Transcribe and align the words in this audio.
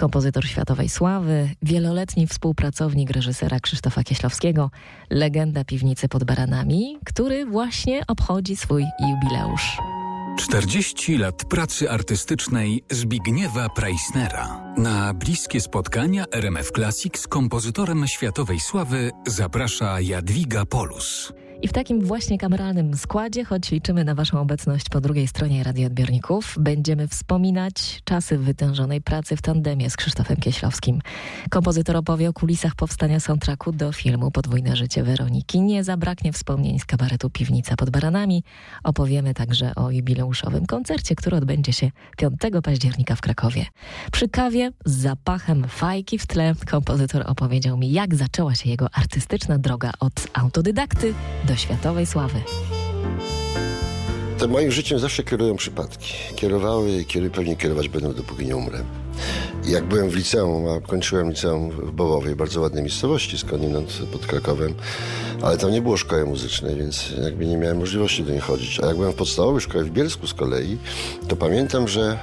kompozytor 0.00 0.46
światowej 0.46 0.88
sławy, 0.88 1.50
wieloletni 1.62 2.26
współpracownik 2.26 3.10
reżysera 3.10 3.60
Krzysztofa 3.60 4.02
Kieślowskiego, 4.02 4.70
legenda 5.10 5.64
piwnicy 5.64 6.08
pod 6.08 6.24
Baranami, 6.24 6.98
który 7.04 7.46
właśnie 7.46 8.06
obchodzi 8.06 8.56
swój 8.56 8.84
jubileusz. 9.10 9.78
40 10.38 11.18
lat 11.18 11.44
pracy 11.44 11.90
artystycznej 11.90 12.84
Zbigniewa 12.90 13.68
Preissnera. 13.68 14.74
Na 14.76 15.14
bliskie 15.14 15.60
spotkania 15.60 16.24
RMF 16.32 16.70
Classic 16.70 17.18
z 17.18 17.28
kompozytorem 17.28 18.06
światowej 18.06 18.60
sławy 18.60 19.10
zaprasza 19.26 20.00
Jadwiga 20.00 20.66
Polus. 20.66 21.32
I 21.62 21.68
w 21.68 21.72
takim 21.72 22.00
właśnie 22.00 22.38
kameralnym 22.38 22.96
składzie, 22.96 23.44
choć 23.44 23.70
liczymy 23.70 24.04
na 24.04 24.14
Waszą 24.14 24.40
obecność 24.40 24.88
po 24.88 25.00
drugiej 25.00 25.26
stronie 25.26 25.64
radioodbiorników, 25.64 26.56
będziemy 26.60 27.08
wspominać 27.08 28.00
czasy 28.04 28.38
wytężonej 28.38 29.00
pracy 29.00 29.36
w 29.36 29.42
tandemie 29.42 29.90
z 29.90 29.96
Krzysztofem 29.96 30.36
Kieślowskim. 30.36 31.00
Kompozytor 31.50 31.96
opowie 31.96 32.28
o 32.28 32.32
kulisach 32.32 32.74
powstania 32.74 33.20
soundtracku 33.20 33.72
do 33.72 33.92
filmu 33.92 34.30
Podwójne 34.30 34.76
życie 34.76 35.02
Weroniki. 35.02 35.60
Nie 35.60 35.84
zabraknie 35.84 36.32
wspomnień 36.32 36.78
z 36.78 36.84
kabaretu 36.84 37.30
Piwnica 37.30 37.76
pod 37.76 37.90
Baranami. 37.90 38.44
Opowiemy 38.84 39.34
także 39.34 39.74
o 39.74 39.90
jubileuszowym 39.90 40.66
koncercie, 40.66 41.14
który 41.14 41.36
odbędzie 41.36 41.72
się 41.72 41.90
5 42.16 42.32
października 42.62 43.16
w 43.16 43.20
Krakowie. 43.20 43.66
Przy 44.12 44.28
kawie 44.28 44.70
z 44.84 44.96
zapachem 44.96 45.64
fajki 45.68 46.18
w 46.18 46.26
tle 46.26 46.54
kompozytor 46.70 47.24
opowiedział 47.26 47.76
mi, 47.76 47.92
jak 47.92 48.14
zaczęła 48.14 48.54
się 48.54 48.70
jego 48.70 48.94
artystyczna 48.94 49.58
droga 49.58 49.92
od 50.00 50.26
autodydakty 50.32 51.14
do 51.44 51.49
światowej 51.56 52.06
sławy. 52.06 52.40
To 54.38 54.48
moim 54.48 54.72
życiem 54.72 54.98
zawsze 54.98 55.22
kierują 55.22 55.56
przypadki. 55.56 56.14
Kierowały 56.36 56.90
i 56.90 57.04
kieruj, 57.04 57.30
pewnie 57.30 57.56
kierować 57.56 57.88
będą, 57.88 58.12
dopóki 58.12 58.46
nie 58.46 58.56
umrę. 58.56 58.84
Jak 59.64 59.84
byłem 59.84 60.10
w 60.10 60.14
liceum, 60.14 60.68
a 60.68 60.80
kończyłem 60.88 61.30
liceum 61.30 61.70
w 61.70 61.92
Bołowej, 61.92 62.36
bardzo 62.36 62.60
ładnej 62.60 62.82
miejscowości, 62.82 63.38
skądinąd 63.38 64.02
pod 64.12 64.26
Krakowem, 64.26 64.74
ale 65.42 65.58
tam 65.58 65.70
nie 65.70 65.82
było 65.82 65.96
szkoły 65.96 66.24
muzycznej, 66.24 66.76
więc 66.76 67.12
jakby 67.22 67.46
nie 67.46 67.56
miałem 67.56 67.78
możliwości 67.78 68.24
do 68.24 68.30
niej 68.30 68.40
chodzić. 68.40 68.80
A 68.80 68.86
jak 68.86 68.96
byłem 68.96 69.12
w 69.12 69.16
podstawowej 69.16 69.60
szkole 69.60 69.84
w 69.84 69.90
Bielsku 69.90 70.26
z 70.26 70.34
kolei, 70.34 70.78
to 71.28 71.36
pamiętam, 71.36 71.88
że 71.88 72.18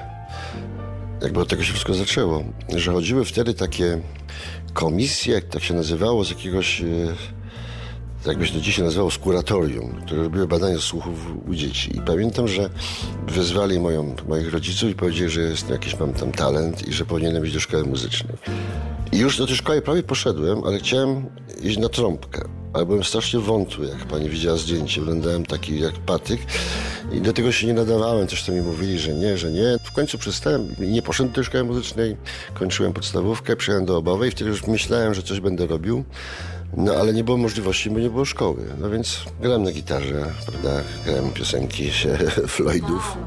jakby 1.21 1.39
od 1.39 1.47
tego 1.47 1.63
się 1.63 1.73
wszystko 1.73 1.93
zaczęło, 1.93 2.43
że 2.75 2.91
chodziły 2.91 3.25
wtedy 3.25 3.53
takie 3.53 3.99
komisje, 4.73 5.33
jak 5.33 5.43
tak 5.45 5.63
się 5.63 5.73
nazywało, 5.73 6.23
z 6.23 6.29
jakiegoś 6.29 6.83
jakby 8.27 8.47
się 8.47 8.53
to 8.53 8.59
dzisiaj 8.59 8.85
nazywało, 8.85 9.11
z 9.11 9.17
kuratorium, 9.17 10.01
które 10.05 10.23
robiły 10.23 10.47
badania 10.47 10.79
słuchów 10.79 11.13
u 11.47 11.55
dzieci. 11.55 11.97
I 11.97 12.01
pamiętam, 12.01 12.47
że 12.47 12.69
wezwali 13.27 13.79
moją, 13.79 14.15
moich 14.27 14.53
rodziców 14.53 14.89
i 14.89 14.95
powiedzieli, 14.95 15.29
że 15.29 15.41
jest, 15.41 15.69
jakiś 15.69 15.99
mam 15.99 16.13
tam 16.13 16.31
talent 16.31 16.87
i 16.87 16.93
że 16.93 17.05
powinienem 17.05 17.45
iść 17.45 17.53
do 17.53 17.59
szkoły 17.59 17.83
muzycznej. 17.83 18.37
I 19.11 19.17
już 19.17 19.37
do 19.37 19.47
tej 19.47 19.55
szkoły 19.55 19.81
prawie 19.81 20.03
poszedłem, 20.03 20.63
ale 20.63 20.79
chciałem 20.79 21.25
iść 21.63 21.77
na 21.77 21.89
trąbkę. 21.89 22.41
Ale 22.73 22.85
byłem 22.85 23.03
strasznie 23.03 23.39
wątły, 23.39 23.87
jak 23.87 24.05
pani 24.05 24.29
widziała 24.29 24.57
zdjęcie. 24.57 25.01
Wyglądałem 25.01 25.45
taki 25.45 25.79
jak 25.79 25.93
patyk 25.93 26.41
i 27.11 27.21
do 27.21 27.33
tego 27.33 27.51
się 27.51 27.67
nie 27.67 27.73
nadawałem. 27.73 28.27
Coś 28.27 28.43
to 28.43 28.51
mi 28.51 28.61
mówili, 28.61 28.99
że 28.99 29.13
nie, 29.13 29.37
że 29.37 29.51
nie. 29.51 29.77
W 29.83 29.91
końcu 29.91 30.17
przestałem. 30.17 30.75
Nie 30.79 31.01
poszedłem 31.01 31.31
do 31.31 31.35
tej 31.35 31.43
szkoły 31.43 31.63
muzycznej. 31.63 32.17
Kończyłem 32.53 32.93
podstawówkę, 32.93 33.55
przyjechałem 33.55 33.85
do 33.85 33.97
Obowej. 33.97 34.31
Wtedy 34.31 34.49
już 34.49 34.67
myślałem, 34.67 35.13
że 35.13 35.23
coś 35.23 35.39
będę 35.39 35.67
robił. 35.67 36.03
No 36.73 36.93
ale 36.93 37.13
nie 37.13 37.23
było 37.23 37.37
możliwości, 37.37 37.89
bo 37.89 37.99
nie 37.99 38.09
było 38.09 38.25
szkoły. 38.25 38.63
No 38.79 38.89
więc 38.89 39.19
grałem 39.41 39.63
na 39.63 39.71
gitarze, 39.71 40.25
prawda? 40.45 40.81
Grałem 41.05 41.31
piosenki 41.31 41.91
Floydów. 42.47 43.17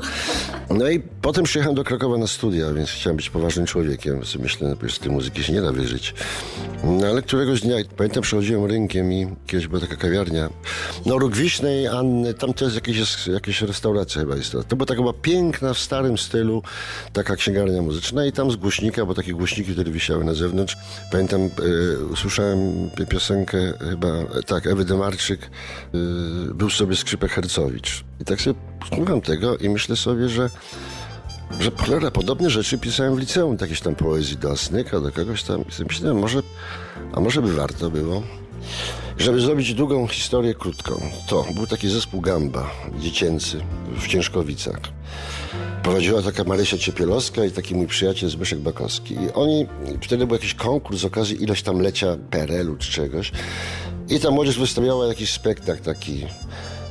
no 0.78 0.88
i 0.88 1.00
potem 1.00 1.44
przyjechałem 1.44 1.76
do 1.76 1.84
Krakowa 1.84 2.18
na 2.18 2.26
studia, 2.26 2.72
więc 2.72 2.90
chciałem 2.90 3.16
być 3.16 3.30
poważnym 3.30 3.66
człowiekiem. 3.66 4.20
Myślę, 4.38 4.76
że 4.82 4.94
z 4.94 4.98
tej 4.98 5.10
muzyki 5.10 5.44
się 5.44 5.52
nie 5.52 5.62
da 5.62 5.72
wyżyć. 5.72 6.14
No 6.84 7.06
ale 7.06 7.22
któregoś 7.22 7.60
dnia, 7.60 7.76
pamiętam, 7.96 8.22
przechodziłem 8.22 8.64
rynkiem 8.64 9.12
i 9.12 9.26
kiedyś 9.46 9.66
była 9.66 9.80
taka 9.80 9.96
kawiarnia. 9.96 10.48
No 11.06 11.18
Róg 11.18 11.36
Wiśnej, 11.36 11.86
Anny, 11.86 12.34
tam 12.34 12.52
jest 12.60 12.74
jakieś, 12.74 13.26
jakieś 13.26 13.62
restauracja 13.62 14.20
chyba 14.20 14.36
jest. 14.36 14.56
To 14.68 14.76
była 14.76 14.86
taka 14.86 15.02
piękna, 15.22 15.74
w 15.74 15.78
starym 15.78 16.18
stylu, 16.18 16.62
taka 17.12 17.36
księgarnia 17.36 17.82
muzyczna 17.82 18.26
i 18.26 18.32
tam 18.32 18.50
z 18.50 18.56
głośnika, 18.56 19.06
bo 19.06 19.14
takie 19.14 19.32
głośniki 19.32 19.74
wtedy 19.74 19.90
wisiały 19.90 20.24
na 20.24 20.34
zewnątrz. 20.34 20.76
Pamiętam, 21.12 21.40
e, 21.40 22.04
usłyszałem 22.04 22.71
piosenkę 23.08 23.72
chyba, 23.90 24.08
tak, 24.46 24.66
Ewy 24.66 24.84
Demarczyk, 24.84 25.50
yy, 25.92 26.54
był 26.54 26.70
sobie 26.70 26.96
skrzypek 26.96 27.32
Hercowicz. 27.32 28.04
I 28.20 28.24
tak 28.24 28.40
sobie 28.40 28.60
słucham 28.94 29.20
tego 29.20 29.56
i 29.56 29.68
myślę 29.68 29.96
sobie, 29.96 30.28
że 30.28 30.50
że 31.60 31.70
cholera, 31.70 32.10
podobne 32.10 32.50
rzeczy 32.50 32.78
pisałem 32.78 33.16
w 33.16 33.18
liceum, 33.18 33.56
jakieś 33.60 33.80
tam 33.80 33.94
poezji 33.94 34.36
do 34.36 34.50
Asnyka, 34.50 35.00
do 35.00 35.12
kogoś 35.12 35.42
tam. 35.42 35.60
I 35.60 35.84
myślałem, 35.88 36.18
może, 36.18 36.42
a 37.12 37.20
może 37.20 37.42
by 37.42 37.52
warto 37.52 37.90
było, 37.90 38.22
żeby 39.18 39.40
zrobić 39.40 39.74
długą 39.74 40.06
historię 40.06 40.54
krótką. 40.54 41.00
To 41.28 41.46
był 41.54 41.66
taki 41.66 41.88
zespół 41.88 42.20
Gamba, 42.20 42.70
dziecięcy, 42.98 43.60
w 43.96 44.06
Ciężkowicach 44.06 44.80
prowadziła 45.82 46.22
taka 46.22 46.44
Marysia 46.44 46.78
Ciepielowska 46.78 47.44
i 47.44 47.50
taki 47.50 47.74
mój 47.74 47.86
przyjaciel 47.86 48.30
Zbyszek 48.30 48.58
Bakowski. 48.58 49.14
I 49.14 49.32
oni, 49.34 49.66
wtedy 50.02 50.26
był 50.26 50.36
jakiś 50.36 50.54
konkurs 50.54 51.00
z 51.00 51.04
okazji 51.04 51.42
ilość 51.42 51.62
tam 51.62 51.80
lecia 51.80 52.16
PRL-u 52.30 52.76
czy 52.76 52.92
czegoś. 52.92 53.32
I 54.08 54.20
ta 54.20 54.30
młodzież 54.30 54.58
wystawiała 54.58 55.06
jakiś 55.06 55.32
spektakl 55.32 55.82
taki 55.82 56.26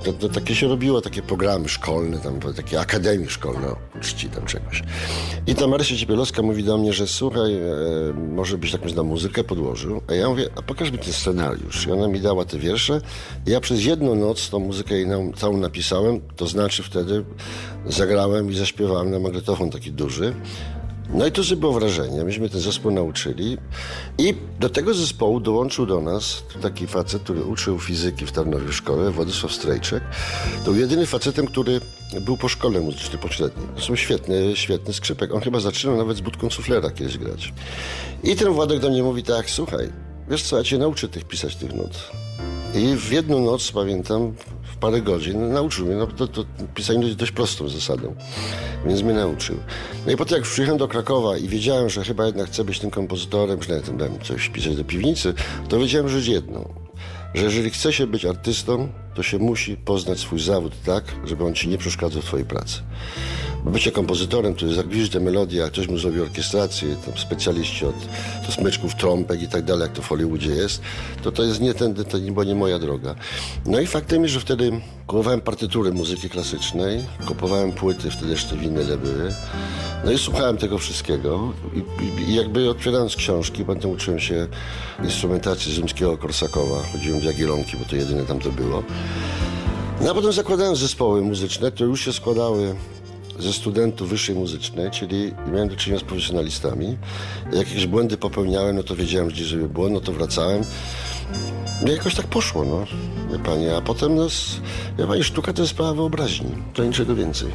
to, 0.03 0.13
to, 0.13 0.29
takie 0.29 0.55
się 0.55 0.67
robiło, 0.67 1.01
takie 1.01 1.21
programy 1.21 1.69
szkolne, 1.69 2.19
tam 2.19 2.39
takie 2.55 2.79
akademii 2.79 3.29
szkolne, 3.29 3.75
czci 4.01 4.29
tam 4.29 4.45
czegoś. 4.45 4.83
I 5.47 5.55
ta 5.55 5.67
Marysia 5.67 5.95
Ciepielowska 5.95 6.41
mówi 6.41 6.63
do 6.63 6.77
mnie, 6.77 6.93
że 6.93 7.07
słuchaj, 7.07 7.55
e, 7.55 7.61
może 8.13 8.57
byś 8.57 8.73
jakąś 8.73 8.93
na 8.93 9.03
muzykę 9.03 9.43
podłożył. 9.43 10.01
A 10.07 10.13
ja 10.13 10.29
mówię, 10.29 10.49
a 10.55 10.61
pokaż 10.61 10.91
mi 10.91 10.97
ten 10.97 11.13
scenariusz. 11.13 11.87
I 11.87 11.91
ona 11.91 12.07
mi 12.07 12.19
dała 12.19 12.45
te 12.45 12.59
wiersze. 12.59 13.01
I 13.47 13.51
ja 13.51 13.59
przez 13.59 13.85
jedną 13.85 14.15
noc 14.15 14.49
tą 14.49 14.59
muzykę 14.59 14.95
jej 14.95 15.07
całą 15.35 15.57
napisałem, 15.57 16.21
to 16.35 16.47
znaczy 16.47 16.83
wtedy 16.83 17.25
zagrałem 17.85 18.51
i 18.51 18.55
zaśpiewałem 18.55 19.11
na 19.11 19.19
magnetofon 19.19 19.69
taki 19.69 19.91
duży. 19.91 20.33
No 21.13 21.27
i 21.27 21.31
to 21.31 21.43
zrobiło 21.43 21.73
wrażenie. 21.73 22.23
Myśmy 22.23 22.49
ten 22.49 22.61
zespół 22.61 22.91
nauczyli 22.91 23.57
i 24.17 24.33
do 24.59 24.69
tego 24.69 24.93
zespołu 24.93 25.39
dołączył 25.39 25.85
do 25.85 26.01
nas 26.01 26.43
taki 26.61 26.87
facet, 26.87 27.23
który 27.23 27.43
uczył 27.43 27.79
fizyki 27.79 28.25
w 28.25 28.31
Tarnowie 28.31 28.67
w 28.67 28.73
szkole, 28.73 29.11
Władysław 29.11 29.53
Strejczek. 29.53 30.03
To 30.65 30.71
był 30.71 30.81
jedyny 30.81 31.05
facetem, 31.05 31.47
który 31.47 31.81
był 32.21 32.37
po 32.37 32.47
szkole 32.47 32.79
muzycznej 32.79 33.21
pośredniej. 33.21 33.67
To 33.75 33.81
są 33.81 33.95
świetny, 33.95 34.55
świetny 34.55 34.93
skrzypek. 34.93 35.33
On 35.33 35.41
chyba 35.41 35.59
zaczynał 35.59 35.97
nawet 35.97 36.17
z 36.17 36.21
budką 36.21 36.49
suflera 36.49 36.91
kiedyś 36.91 37.17
grać. 37.17 37.53
I 38.23 38.35
ten 38.35 38.53
Władek 38.53 38.79
do 38.79 38.89
mnie 38.89 39.03
mówi 39.03 39.23
tak, 39.23 39.49
słuchaj, 39.49 39.89
wiesz 40.29 40.43
co, 40.43 40.57
ja 40.57 40.63
cię 40.63 40.77
nauczę 40.77 41.07
tych 41.07 41.23
pisać 41.23 41.55
tych 41.55 41.73
nut. 41.73 42.11
I 42.75 42.95
w 42.95 43.11
jedną 43.11 43.39
noc, 43.39 43.71
pamiętam, 43.71 44.33
parę 44.81 45.01
godzin 45.01 45.53
nauczył 45.53 45.85
mnie. 45.85 45.95
No, 45.95 46.07
to, 46.07 46.27
to 46.27 46.45
pisanie 46.75 47.05
jest 47.05 47.17
dość 47.17 47.31
prostą 47.31 47.69
zasadą, 47.69 48.15
więc 48.85 49.01
mnie 49.01 49.13
nauczył. 49.13 49.57
No 50.05 50.11
i 50.11 50.17
potem 50.17 50.35
jak 50.35 50.43
przyjechałem 50.43 50.79
do 50.79 50.87
Krakowa 50.87 51.37
i 51.37 51.47
wiedziałem, 51.47 51.89
że 51.89 52.03
chyba 52.03 52.25
jednak 52.25 52.47
chcę 52.47 52.63
być 52.63 52.79
tym 52.79 52.89
kompozytorem, 52.89 53.63
że 53.63 53.73
nawet 53.73 53.97
dałem 53.97 54.19
coś 54.19 54.49
pisać 54.49 54.75
do 54.75 54.83
piwnicy, 54.83 55.33
to 55.69 55.79
wiedziałem 55.79 56.09
rzecz 56.09 56.27
jedną, 56.27 56.73
że 57.33 57.43
jeżeli 57.43 57.69
chce 57.69 57.93
się 57.93 58.07
być 58.07 58.25
artystą, 58.25 58.89
to 59.15 59.23
się 59.23 59.39
musi 59.39 59.77
poznać 59.77 60.19
swój 60.19 60.39
zawód 60.39 60.73
tak, 60.85 61.03
żeby 61.25 61.45
on 61.45 61.53
ci 61.53 61.67
nie 61.67 61.77
przeszkadzał 61.77 62.21
w 62.21 62.25
twojej 62.25 62.45
pracy 62.45 62.81
bycie 63.65 63.91
kompozytorem, 63.91 64.53
który 64.53 64.73
zagwiżdży 64.73 65.09
tę 65.09 65.19
melodię, 65.19 65.63
a 65.63 65.67
ktoś 65.67 65.87
mu 65.87 65.97
zrobi 65.97 66.21
orkiestrację, 66.21 66.95
tam 67.05 67.17
specjaliści 67.17 67.85
od 67.85 67.95
to 68.45 68.51
smyczków, 68.51 68.95
trąbek 68.95 69.41
i 69.41 69.47
tak 69.47 69.63
dalej, 69.63 69.83
jak 69.83 69.91
to 69.91 70.01
w 70.01 70.07
Hollywoodzie 70.07 70.49
jest, 70.49 70.81
to 71.23 71.31
to 71.31 71.43
jest 71.43 71.61
nie 71.61 71.73
ten, 71.73 71.93
to 71.93 72.17
była 72.17 72.43
nie 72.43 72.55
moja 72.55 72.79
droga. 72.79 73.15
No 73.65 73.79
i 73.79 73.87
faktem 73.87 74.21
jest, 74.21 74.33
że 74.33 74.39
wtedy 74.39 74.71
kupowałem 75.07 75.41
partytury 75.41 75.93
muzyki 75.93 76.29
klasycznej, 76.29 76.99
kupowałem 77.25 77.71
płyty, 77.71 78.11
wtedy 78.11 78.31
jeszcze 78.31 78.57
winyle 78.57 78.97
były, 78.97 79.33
no 80.05 80.11
i 80.11 80.17
słuchałem 80.17 80.57
tego 80.57 80.77
wszystkiego 80.77 81.53
i, 81.73 82.03
i, 82.03 82.29
i 82.29 82.35
jakby 82.35 82.69
otwierając 82.69 83.15
książki, 83.15 83.65
potem 83.65 83.91
uczyłem 83.91 84.19
się 84.19 84.47
instrumentacji 85.03 85.71
rzymskiego 85.71 86.17
Korsakowa, 86.17 86.83
chodziłem 86.91 87.19
w 87.19 87.23
Jagiellonki, 87.23 87.77
bo 87.77 87.85
to 87.85 87.95
jedyne 87.95 88.25
tam 88.25 88.39
to 88.39 88.49
było. 88.49 88.83
No 90.01 90.11
a 90.11 90.13
potem 90.13 90.31
zakładałem 90.31 90.75
zespoły 90.75 91.21
muzyczne, 91.21 91.71
które 91.71 91.89
już 91.89 92.05
się 92.05 92.13
składały 92.13 92.75
ze 93.39 93.53
studentów 93.53 94.09
wyższej 94.09 94.35
muzycznej, 94.35 94.91
czyli 94.91 95.33
miałem 95.51 95.69
do 95.69 95.75
czynienia 95.75 95.99
z 95.99 96.03
profesjonalistami. 96.03 96.97
Jak 97.45 97.55
jakieś 97.55 97.87
błędy 97.87 98.17
popełniałem, 98.17 98.75
no 98.75 98.83
to 98.83 98.95
wiedziałem, 98.95 99.27
gdzie 99.27 99.45
żeby 99.45 99.69
było, 99.69 99.89
no 99.89 99.99
to 99.99 100.11
wracałem. 100.11 100.63
No 101.85 101.91
jakoś 101.91 102.15
tak 102.15 102.27
poszło, 102.27 102.65
no, 102.65 102.85
wie 103.31 103.43
pani. 103.43 103.69
A 103.69 103.81
potem, 103.81 104.15
no, 104.15 104.27
wie 104.97 105.07
pani, 105.07 105.23
sztuka 105.23 105.53
to 105.53 105.61
jest 105.61 105.71
sprawa 105.71 105.93
wyobraźni, 105.93 106.51
to 106.73 106.83
niczego 106.83 107.15
więcej. 107.15 107.51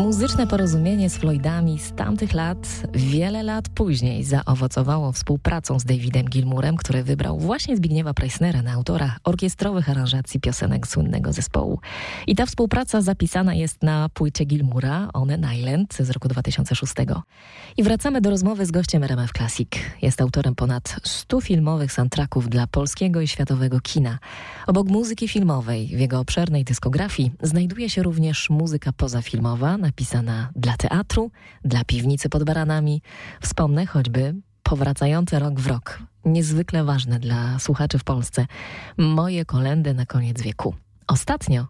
Muzyczne 0.00 0.46
porozumienie 0.46 1.10
z 1.10 1.16
Floydami 1.16 1.78
z 1.78 1.92
tamtych 1.92 2.32
lat, 2.32 2.82
wiele 2.94 3.42
lat 3.42 3.68
później, 3.68 4.24
zaowocowało 4.24 5.12
współpracą 5.12 5.78
z 5.78 5.84
Davidem 5.84 6.26
Gilmurem, 6.28 6.76
który 6.76 7.02
wybrał 7.02 7.38
właśnie 7.38 7.76
Zbigniewa 7.76 8.14
Preissnera 8.14 8.62
na 8.62 8.72
autora 8.72 9.16
orkiestrowych 9.24 9.90
aranżacji 9.90 10.40
piosenek 10.40 10.86
słynnego 10.86 11.32
zespołu. 11.32 11.80
I 12.26 12.34
ta 12.34 12.46
współpraca 12.46 13.02
zapisana 13.02 13.54
jest 13.54 13.82
na 13.82 14.08
płycie 14.08 14.44
Gilmura, 14.44 15.08
On 15.12 15.30
an 15.30 15.54
Island 15.54 15.94
z 15.94 16.10
roku 16.10 16.28
2006. 16.28 16.94
I 17.76 17.82
wracamy 17.82 18.20
do 18.20 18.30
rozmowy 18.30 18.66
z 18.66 18.70
gościem 18.70 19.04
RMF 19.04 19.32
Classic. 19.32 19.68
Jest 20.02 20.20
autorem 20.20 20.54
ponad 20.54 20.96
100 21.04 21.40
filmowych 21.40 21.92
soundtracków 21.92 22.48
dla 22.48 22.66
polskiego 22.66 23.20
i 23.20 23.28
światowego 23.28 23.80
kina. 23.80 24.18
Obok 24.66 24.88
muzyki 24.88 25.28
filmowej 25.28 25.86
w 25.86 26.00
jego 26.00 26.20
obszernej 26.20 26.64
dyskografii 26.64 27.32
znajduje 27.42 27.90
się 27.90 28.02
również 28.02 28.50
muzyka 28.50 28.92
pozafilmowa, 28.92 29.78
napisana 29.90 30.50
dla 30.56 30.76
teatru, 30.76 31.30
dla 31.64 31.84
piwnicy 31.84 32.28
pod 32.28 32.44
baranami. 32.44 33.02
Wspomnę 33.40 33.86
choćby 33.86 34.34
powracający 34.62 35.38
rok 35.38 35.60
w 35.60 35.66
rok, 35.66 35.98
niezwykle 36.24 36.84
ważne 36.84 37.18
dla 37.18 37.58
słuchaczy 37.58 37.98
w 37.98 38.04
Polsce. 38.04 38.46
Moje 38.98 39.44
kolendy 39.44 39.94
na 39.94 40.06
koniec 40.06 40.42
wieku. 40.42 40.74
Ostatnio 41.06 41.66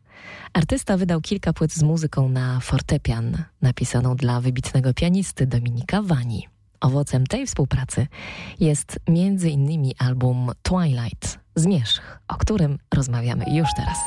artysta 0.52 0.96
wydał 0.96 1.20
kilka 1.20 1.52
płyt 1.52 1.72
z 1.72 1.82
muzyką 1.82 2.28
na 2.28 2.60
fortepian, 2.60 3.44
napisaną 3.62 4.16
dla 4.16 4.40
wybitnego 4.40 4.94
pianisty 4.94 5.46
Dominika 5.46 6.02
Wani. 6.02 6.48
Owocem 6.80 7.26
tej 7.26 7.46
współpracy 7.46 8.06
jest 8.60 9.00
między 9.08 9.50
innymi 9.50 9.94
album 9.98 10.50
Twilight, 10.62 11.38
Zmierzch, 11.54 12.18
o 12.28 12.36
którym 12.36 12.78
rozmawiamy 12.94 13.44
już 13.54 13.68
teraz. 13.76 13.98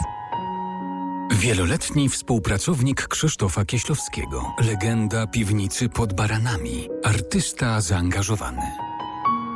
Wieloletni 1.34 2.10
współpracownik 2.10 3.08
Krzysztofa 3.08 3.66
Kieślowskiego, 3.66 4.56
legenda 4.66 5.28
piwnicy 5.28 5.90
pod 5.90 6.14
baranami, 6.14 6.88
artysta 7.04 7.82
zaangażowany. 7.82 8.62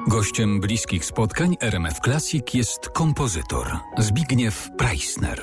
Gościem 0.07 0.59
bliskich 0.59 1.05
spotkań 1.05 1.55
RMF 1.61 1.99
Classic 1.99 2.53
jest 2.53 2.89
kompozytor 2.89 3.79
Zbigniew 3.97 4.69
Preissner. 4.77 5.41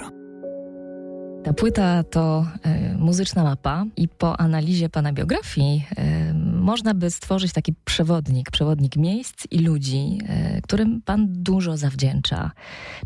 Ta 1.44 1.52
płyta 1.52 2.04
to 2.04 2.46
y, 2.94 2.98
muzyczna 2.98 3.44
mapa 3.44 3.84
i 3.96 4.08
po 4.08 4.40
analizie 4.40 4.88
pana 4.88 5.12
biografii 5.12 5.84
y, 6.30 6.34
można 6.60 6.94
by 6.94 7.10
stworzyć 7.10 7.52
taki 7.52 7.74
przewodnik, 7.84 8.50
przewodnik 8.50 8.96
miejsc 8.96 9.46
i 9.50 9.58
ludzi, 9.58 10.18
y, 10.58 10.62
którym 10.62 11.02
pan 11.02 11.26
dużo 11.28 11.76
zawdzięcza. 11.76 12.50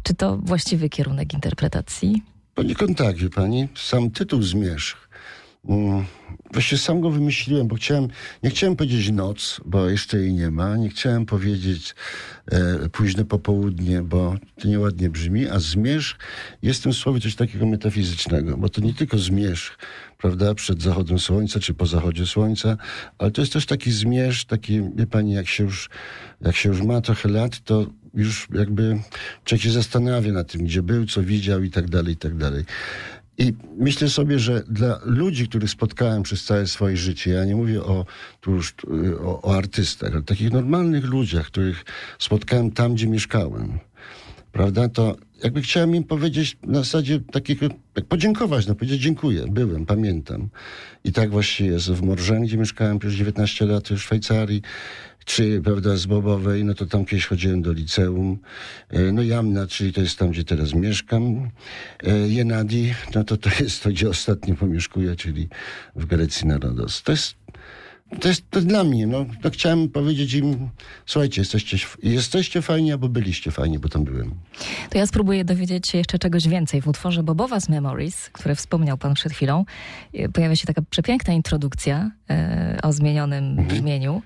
Czy 0.03 0.15
to 0.15 0.37
właściwy 0.37 0.89
kierunek 0.89 1.35
interpretacji? 1.35 2.23
Poniekąd 2.59 2.99
tak, 2.99 3.17
wie 3.17 3.31
pani. 3.31 3.69
Sam 3.75 4.11
tytuł 4.11 4.43
Zmierzch. 4.43 5.09
Mm, 5.69 6.05
Właściwie 6.53 6.79
sam 6.79 7.01
go 7.01 7.11
wymyśliłem, 7.11 7.69
bo 7.69 7.77
chciałem, 7.77 8.09
nie 8.43 8.51
chciałem 8.51 8.77
powiedzieć 8.77 9.11
noc, 9.11 9.61
bo 9.65 9.89
jeszcze 9.89 10.19
jej 10.19 10.35
nie 10.35 10.51
ma. 10.51 10.77
Nie 10.77 10.89
chciałem 10.89 11.27
powiedzieć 11.27 11.95
e, 12.53 12.89
późne 12.89 13.25
popołudnie, 13.25 14.03
bo 14.03 14.35
to 14.61 14.69
nieładnie 14.69 15.11
brzmi. 15.11 15.49
A 15.49 15.59
zmierzch 15.59 16.19
jest 16.63 16.81
w 16.81 16.83
tym 16.83 16.93
słowie 16.93 17.21
coś 17.21 17.35
takiego 17.35 17.67
metafizycznego, 17.67 18.57
bo 18.57 18.69
to 18.69 18.81
nie 18.81 18.95
tylko 18.95 19.19
zmierzch, 19.19 19.79
prawda, 20.19 20.55
przed 20.55 20.83
zachodem 20.83 21.19
słońca 21.19 21.61
czy 21.61 21.75
po 21.75 21.87
zachodzie 21.87 22.27
słońca, 22.27 22.77
ale 23.19 23.31
to 23.31 23.43
jest 23.43 23.53
też 23.53 23.67
taki 23.67 23.91
zmierzch, 23.93 24.47
taki, 24.47 24.83
wie 24.97 25.07
pani, 25.07 25.33
jak 25.33 25.49
się 25.49 25.65
już, 25.65 25.91
jak 26.41 26.57
się 26.57 26.69
już 26.69 26.83
ma 26.83 27.01
trochę 27.01 27.29
lat, 27.29 27.61
to 27.61 27.87
już 28.15 28.49
jakby 28.55 28.99
człowiek 29.45 29.63
się 29.63 29.71
zastanawia 29.71 30.33
nad 30.33 30.53
tym, 30.53 30.65
gdzie 30.65 30.83
był, 30.83 31.07
co 31.07 31.23
widział 31.23 31.63
i 31.63 31.71
tak 31.71 31.91
dalej, 31.91 32.15
i 32.15 32.17
tak 32.17 32.37
dalej. 32.37 32.65
I 33.39 33.55
myślę 33.79 34.09
sobie, 34.09 34.39
że 34.39 34.63
dla 34.69 35.01
ludzi, 35.05 35.49
których 35.49 35.71
spotkałem 35.71 36.23
przez 36.23 36.45
całe 36.45 36.67
swoje 36.67 36.97
życie, 36.97 37.31
ja 37.31 37.45
nie 37.45 37.57
mówię 37.57 37.83
o, 37.83 38.07
tu 38.41 38.51
już, 38.51 38.75
o, 39.21 39.43
o 39.43 39.57
artystach, 39.57 40.13
ale 40.13 40.23
takich 40.23 40.53
normalnych 40.53 41.05
ludziach, 41.05 41.47
których 41.47 41.85
spotkałem 42.19 42.71
tam, 42.71 42.95
gdzie 42.95 43.07
mieszkałem, 43.07 43.79
prawda, 44.53 44.89
to 44.89 45.17
jakby 45.45 45.63
chciałem 45.63 45.95
im 45.95 46.05
powiedzieć 46.05 46.57
na 46.63 46.79
zasadzie 46.79 47.21
takiego, 47.21 47.69
tak 47.95 48.05
podziękować, 48.05 48.67
no 48.67 48.75
powiedzieć 48.75 49.01
dziękuję, 49.01 49.45
byłem, 49.51 49.87
pamiętam. 49.87 50.49
I 51.05 51.13
tak 51.13 51.31
właśnie 51.31 51.67
jest 51.67 51.91
w 51.91 52.03
Morżen, 52.03 52.43
gdzie 52.43 52.57
mieszkałem 52.57 52.99
przez 52.99 53.15
19 53.15 53.67
lat 53.67 53.89
w 53.89 53.99
Szwajcarii, 53.99 54.63
czy 55.29 55.61
prawda, 55.65 55.97
z 55.97 56.07
Bobowej, 56.07 56.65
no 56.65 56.75
to 56.75 56.87
tam 56.87 57.05
kiedyś 57.05 57.27
chodziłem 57.27 57.63
do 57.63 57.73
liceum. 57.73 58.39
E, 58.91 59.13
no 59.13 59.23
Jamna, 59.23 59.67
czyli 59.67 59.93
to 59.93 60.01
jest 60.01 60.19
tam, 60.19 60.31
gdzie 60.31 60.45
teraz 60.45 60.75
mieszkam. 60.75 61.51
E, 62.03 62.29
Jenadi, 62.29 62.95
no 63.15 63.25
to 63.25 63.37
to 63.37 63.51
jest 63.61 63.83
to, 63.83 63.91
gdzie 63.91 64.09
ostatnio 64.09 64.55
pomieszkuję, 64.55 65.17
czyli 65.17 65.49
w 65.97 66.07
Grecji 66.07 66.47
Narodos. 66.47 67.03
To 67.03 67.13
jest 67.13 67.35
to 68.21 68.29
jest 68.29 68.51
to 68.51 68.61
dla 68.61 68.85
mnie, 68.85 69.07
no, 69.07 69.27
to 69.43 69.51
chciałem 69.51 69.89
powiedzieć 69.89 70.35
im, 70.35 70.69
słuchajcie, 71.07 71.41
jesteście, 71.41 71.79
jesteście 72.03 72.63
fajni, 72.63 72.93
albo 72.93 73.09
byliście 73.09 73.51
fajni, 73.51 73.79
bo 73.79 73.89
tam 73.89 74.05
byłem. 74.05 74.35
To 74.91 74.99
ja 74.99 75.07
spróbuję 75.07 75.45
dowiedzieć 75.45 75.89
się 75.89 75.99
jeszcze 75.99 76.19
czegoś 76.19 76.49
więcej. 76.49 76.83
W 76.83 76.89
utworze 76.89 77.23
Bobowa's 77.23 77.71
Memories, 77.71 78.31
który 78.31 78.55
wspomniał 78.55 78.99
pan 78.99 79.15
przed 79.15 79.33
chwilą, 79.33 79.65
e, 80.15 80.29
pojawia 80.29 80.57
się 80.57 80.67
taka 80.67 80.83
przepiękna 80.91 81.35
introdukcja 81.35 82.11
e, 82.31 82.79
o 82.83 82.93
zmienionym 82.93 83.45
mhm. 83.45 83.69
brzmieniu. 83.69 84.23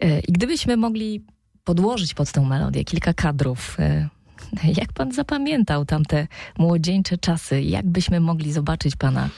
E, 0.00 0.20
I 0.20 0.32
gdybyśmy 0.32 0.76
mogli 0.76 1.24
podłożyć 1.64 2.14
pod 2.14 2.32
tę 2.32 2.40
melodię 2.40 2.84
kilka 2.84 3.14
kadrów, 3.14 3.76
jak 4.80 4.92
pan 4.92 5.12
zapamiętał 5.12 5.84
tamte 5.84 6.26
młodzieńcze 6.58 7.18
czasy? 7.18 7.62
Jak 7.62 7.86
byśmy 7.86 8.20
mogli 8.20 8.52
zobaczyć 8.52 8.96
pana 8.96 9.28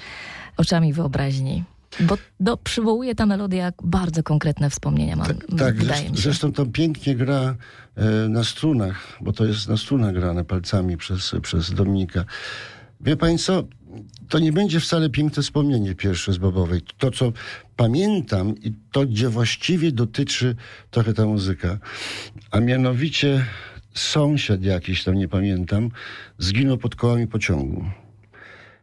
oczami 0.56 0.92
wyobraźni? 0.92 1.64
Bo 2.00 2.18
do, 2.40 2.56
przywołuje 2.56 3.14
ta 3.14 3.26
melodia 3.26 3.72
bardzo 3.82 4.22
konkretne 4.22 4.70
wspomnienia, 4.70 5.16
mam, 5.16 5.26
tak, 5.26 5.46
tak 5.58 5.76
wydaje 5.76 6.10
mi 6.10 6.16
się. 6.16 6.22
Zresztą 6.22 6.52
to 6.52 6.66
pięknie 6.66 7.14
gra 7.14 7.56
e, 7.96 8.28
na 8.28 8.44
strunach, 8.44 9.18
bo 9.20 9.32
to 9.32 9.44
jest 9.44 9.68
na 9.68 9.76
strunach 9.76 10.14
grane 10.14 10.44
palcami 10.44 10.96
przez, 10.96 11.32
przez 11.42 11.74
Dominika. 11.74 12.24
Wie 13.00 13.16
państwo, 13.16 13.64
to 14.28 14.38
nie 14.38 14.52
będzie 14.52 14.80
wcale 14.80 15.10
piękne 15.10 15.42
wspomnienie 15.42 15.94
pierwsze 15.94 16.32
z 16.32 16.38
Bobowej. 16.38 16.80
To, 16.98 17.10
co 17.10 17.32
pamiętam 17.76 18.54
i 18.58 18.72
to, 18.92 19.06
gdzie 19.06 19.28
właściwie 19.28 19.92
dotyczy 19.92 20.56
trochę 20.90 21.14
ta 21.14 21.26
muzyka, 21.26 21.78
a 22.50 22.60
mianowicie 22.60 23.46
sąsiad 23.94 24.62
jakiś, 24.62 25.04
tam 25.04 25.14
nie 25.14 25.28
pamiętam, 25.28 25.90
zginął 26.38 26.78
pod 26.78 26.96
kołami 26.96 27.26
pociągu. 27.26 27.84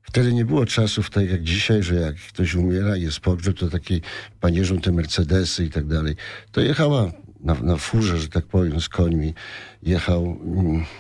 Wtedy 0.10 0.34
nie 0.34 0.46
było 0.46 0.66
czasów 0.66 1.10
tak 1.10 1.30
jak 1.30 1.44
dzisiaj, 1.44 1.84
że 1.84 1.96
jak 1.96 2.16
ktoś 2.16 2.56
umiera 2.56 2.98
i 2.98 3.02
jest 3.02 3.20
pogrzeb, 3.20 3.58
to 3.58 3.70
takie 3.70 4.00
panierzą 4.40 4.82
te 4.82 4.92
Mercedesy 4.92 5.66
i 5.66 5.70
tak 5.70 5.86
dalej. 5.86 6.16
To 6.52 6.62
jechała 6.62 7.12
na, 7.40 7.54
na 7.54 7.78
furze, 7.78 8.18
że 8.18 8.28
tak 8.28 8.46
powiem, 8.46 8.82
z 8.82 8.90
końmi. 8.90 9.34
Jechał, 9.84 10.38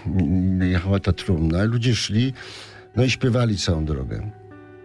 mm, 0.05 0.61
jechała 0.61 0.99
ta 0.99 1.13
trumna. 1.13 1.63
Ludzie 1.63 1.95
szli, 1.95 2.33
no 2.95 3.03
i 3.03 3.09
śpiewali 3.09 3.57
całą 3.57 3.85
drogę. 3.85 4.31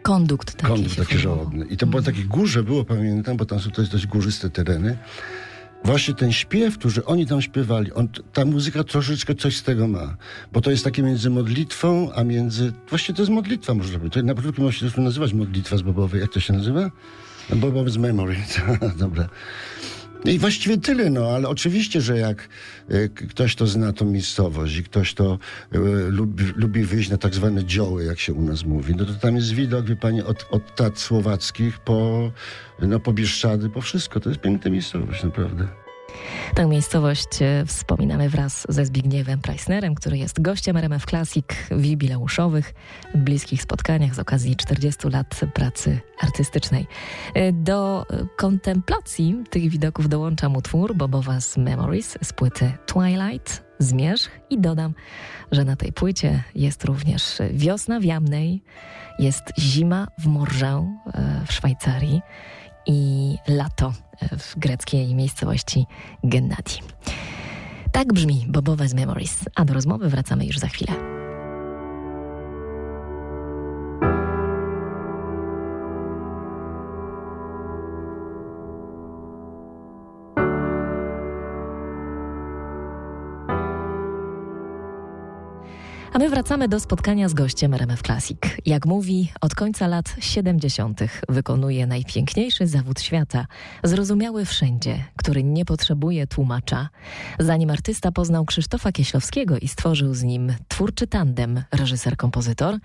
Kondukt 0.03 0.55
taki. 0.57 0.67
Kondukt 0.67 0.97
taki 0.97 1.19
żałobny. 1.19 1.67
I 1.67 1.77
to 1.77 1.87
było 1.87 2.03
takie 2.03 2.25
górze 2.25 2.63
było, 2.63 2.85
pamiętam, 2.85 3.37
bo 3.37 3.45
tam 3.45 3.61
są 3.61 3.71
to 3.71 3.83
jest 3.83 3.93
dość 3.93 4.07
górzyste 4.07 4.51
tereny. 4.51 4.99
Właśnie 5.85 6.15
ten 6.15 6.33
śpiew, 6.33 6.79
który 6.79 7.05
oni 7.05 7.27
tam 7.27 7.43
śpiewali, 7.43 7.93
on, 7.93 8.09
ta 8.33 8.45
muzyka 8.45 8.85
troszeczkę 8.85 9.35
coś 9.35 9.57
z 9.57 9.63
tego 9.63 9.89
ma. 9.89 10.17
Bo 10.53 10.61
to 10.61 10.71
jest 10.71 10.85
takie 10.85 11.03
między 11.03 11.31
modlitwą, 11.31 12.13
a 12.15 12.25
między... 12.25 12.73
Właśnie 12.89 13.15
to 13.15 13.23
jest 13.23 13.33
modlitwa, 13.33 13.75
można 13.75 13.99
powiedzieć. 13.99 14.15
To 14.15 14.23
na 14.23 14.35
początku 14.35 14.63
można 14.63 14.91
się 14.91 15.01
nazywać 15.01 15.33
modlitwa 15.33 15.77
z 15.77 15.83
Bobowej. 15.83 16.21
Jak 16.21 16.33
to 16.33 16.41
się 16.41 16.53
nazywa? 16.53 16.91
Bobowy's 17.51 17.99
Memory. 17.99 18.37
Dobra. 18.97 19.29
No 20.25 20.31
i 20.31 20.39
właściwie 20.39 20.79
tyle, 20.79 21.11
no, 21.11 21.31
ale 21.31 21.49
oczywiście, 21.49 22.01
że 22.01 22.19
jak 22.19 22.49
y, 22.91 23.11
ktoś 23.29 23.55
to 23.55 23.67
zna 23.67 23.93
tą 23.93 24.05
miejscowość 24.05 24.77
i 24.77 24.85
ktoś 24.85 25.15
to 25.15 25.39
y, 25.75 25.79
lubi, 26.09 26.45
lubi 26.57 26.85
wyjść 26.85 27.11
na 27.11 27.19
tak 27.19 27.35
zwane 27.35 27.65
dzioły, 27.65 28.05
jak 28.05 28.19
się 28.19 28.33
u 28.33 28.43
nas 28.43 28.65
mówi, 28.65 28.95
no 28.97 29.05
to 29.05 29.15
tam 29.15 29.37
jest 29.37 29.53
widok, 29.53 29.87
wie 29.87 29.97
pani, 29.97 30.23
od, 30.23 30.47
od 30.51 30.77
tat 30.77 30.99
słowackich 30.99 31.79
po, 31.79 32.31
no, 32.83 33.01
po 33.01 33.13
Bieszczady, 33.13 33.71
po 33.71 33.81
wszystko. 33.81 34.21
To 34.21 34.29
jest 34.29 34.41
piękna 34.41 34.71
miejscowość, 34.71 35.25
naprawdę. 35.25 35.84
Tę 36.55 36.67
miejscowość 36.67 37.43
e, 37.43 37.65
wspominamy 37.67 38.29
wraz 38.29 38.67
ze 38.69 38.87
Zbigniewem 38.87 39.41
Preissnerem, 39.41 39.95
który 39.95 40.19
jest 40.19 40.43
gościem 40.43 40.77
RMF 40.77 41.07
Classic 41.07 41.47
w 41.71 41.85
jubileuszowych, 41.85 42.75
bliskich 43.15 43.63
spotkaniach 43.63 44.15
z 44.15 44.19
okazji 44.19 44.57
40 44.57 45.09
lat 45.09 45.41
pracy 45.55 46.01
artystycznej. 46.21 46.87
E, 47.35 47.53
do 47.53 48.07
kontemplacji 48.37 49.37
tych 49.51 49.71
widoków 49.71 50.09
dołączam 50.09 50.57
utwór 50.57 50.97
Bobowa's 50.97 51.59
Memories 51.59 52.19
z 52.23 52.33
płyty 52.33 52.73
Twilight, 52.87 53.65
Zmierzch 53.79 54.31
i 54.51 54.61
dodam, 54.61 54.95
że 55.53 55.65
na 55.65 55.77
tej 55.77 55.93
płycie 55.93 56.43
jest 56.55 56.85
również 56.85 57.39
wiosna 57.51 58.01
w 58.01 58.05
Jamnej, 58.05 58.63
jest 59.19 59.43
zima 59.59 60.09
w 60.19 60.27
Morżę 60.27 60.97
w 61.47 61.53
Szwajcarii, 61.53 62.23
i 62.87 63.37
lato 63.49 63.93
w 64.39 64.59
greckiej 64.59 65.15
miejscowości 65.15 65.87
Gennadi. 66.25 66.81
Tak 67.93 68.13
brzmi 68.13 68.45
Bobowe 68.49 68.89
z 68.89 68.95
Memories, 68.95 69.39
a 69.55 69.65
do 69.65 69.75
rozmowy 69.75 70.09
wracamy 70.09 70.47
już 70.47 70.59
za 70.59 70.69
chwilę. 70.69 71.24
A 86.15 86.19
my 86.19 86.29
wracamy 86.29 86.69
do 86.69 86.81
spotkania 86.81 87.29
z 87.29 87.35
gościem 87.35 87.75
RMF 87.75 88.03
Classic. 88.03 88.39
Jak 88.67 88.87
mówi, 88.87 89.33
od 89.41 89.55
końca 89.55 89.87
lat 89.87 90.17
70. 90.21 91.01
wykonuje 91.29 91.87
najpiękniejszy 91.87 92.67
zawód 92.67 93.01
świata, 93.01 93.47
zrozumiały 93.85 94.45
wszędzie, 94.45 95.05
który 95.17 95.45
nie 95.45 95.65
potrzebuje 95.65 96.27
tłumacza. 96.27 96.89
Zanim 97.39 97.71
artysta 97.71 98.13
poznał 98.13 98.45
Krzysztofa 98.45 98.93
Kieślowskiego 98.93 99.59
i 99.59 99.69
stworzył 99.69 100.15
z 100.15 100.23
nim 100.23 100.55
twórczy 100.69 101.07
tandem 101.07 101.63
reżyser-kompozytor, 101.73 102.79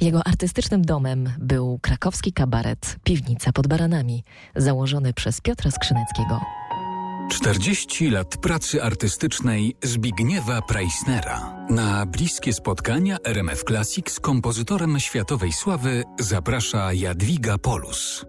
jego 0.00 0.26
artystycznym 0.26 0.82
domem 0.82 1.30
był 1.38 1.78
krakowski 1.82 2.32
kabaret 2.32 2.96
Piwnica 3.04 3.52
pod 3.52 3.66
Baranami, 3.66 4.24
założony 4.56 5.12
przez 5.12 5.40
Piotra 5.40 5.70
Skrzyneckiego. 5.70 6.65
40 7.30 8.10
lat 8.10 8.36
pracy 8.36 8.82
artystycznej 8.82 9.76
Zbigniewa 9.84 10.62
Preissnera. 10.62 11.66
Na 11.70 12.06
bliskie 12.06 12.52
spotkania 12.52 13.16
RMF 13.24 13.64
Classic 13.64 14.10
z 14.10 14.20
kompozytorem 14.20 15.00
światowej 15.00 15.52
sławy 15.52 16.04
zaprasza 16.20 16.92
Jadwiga 16.92 17.58
Polus. 17.58 18.24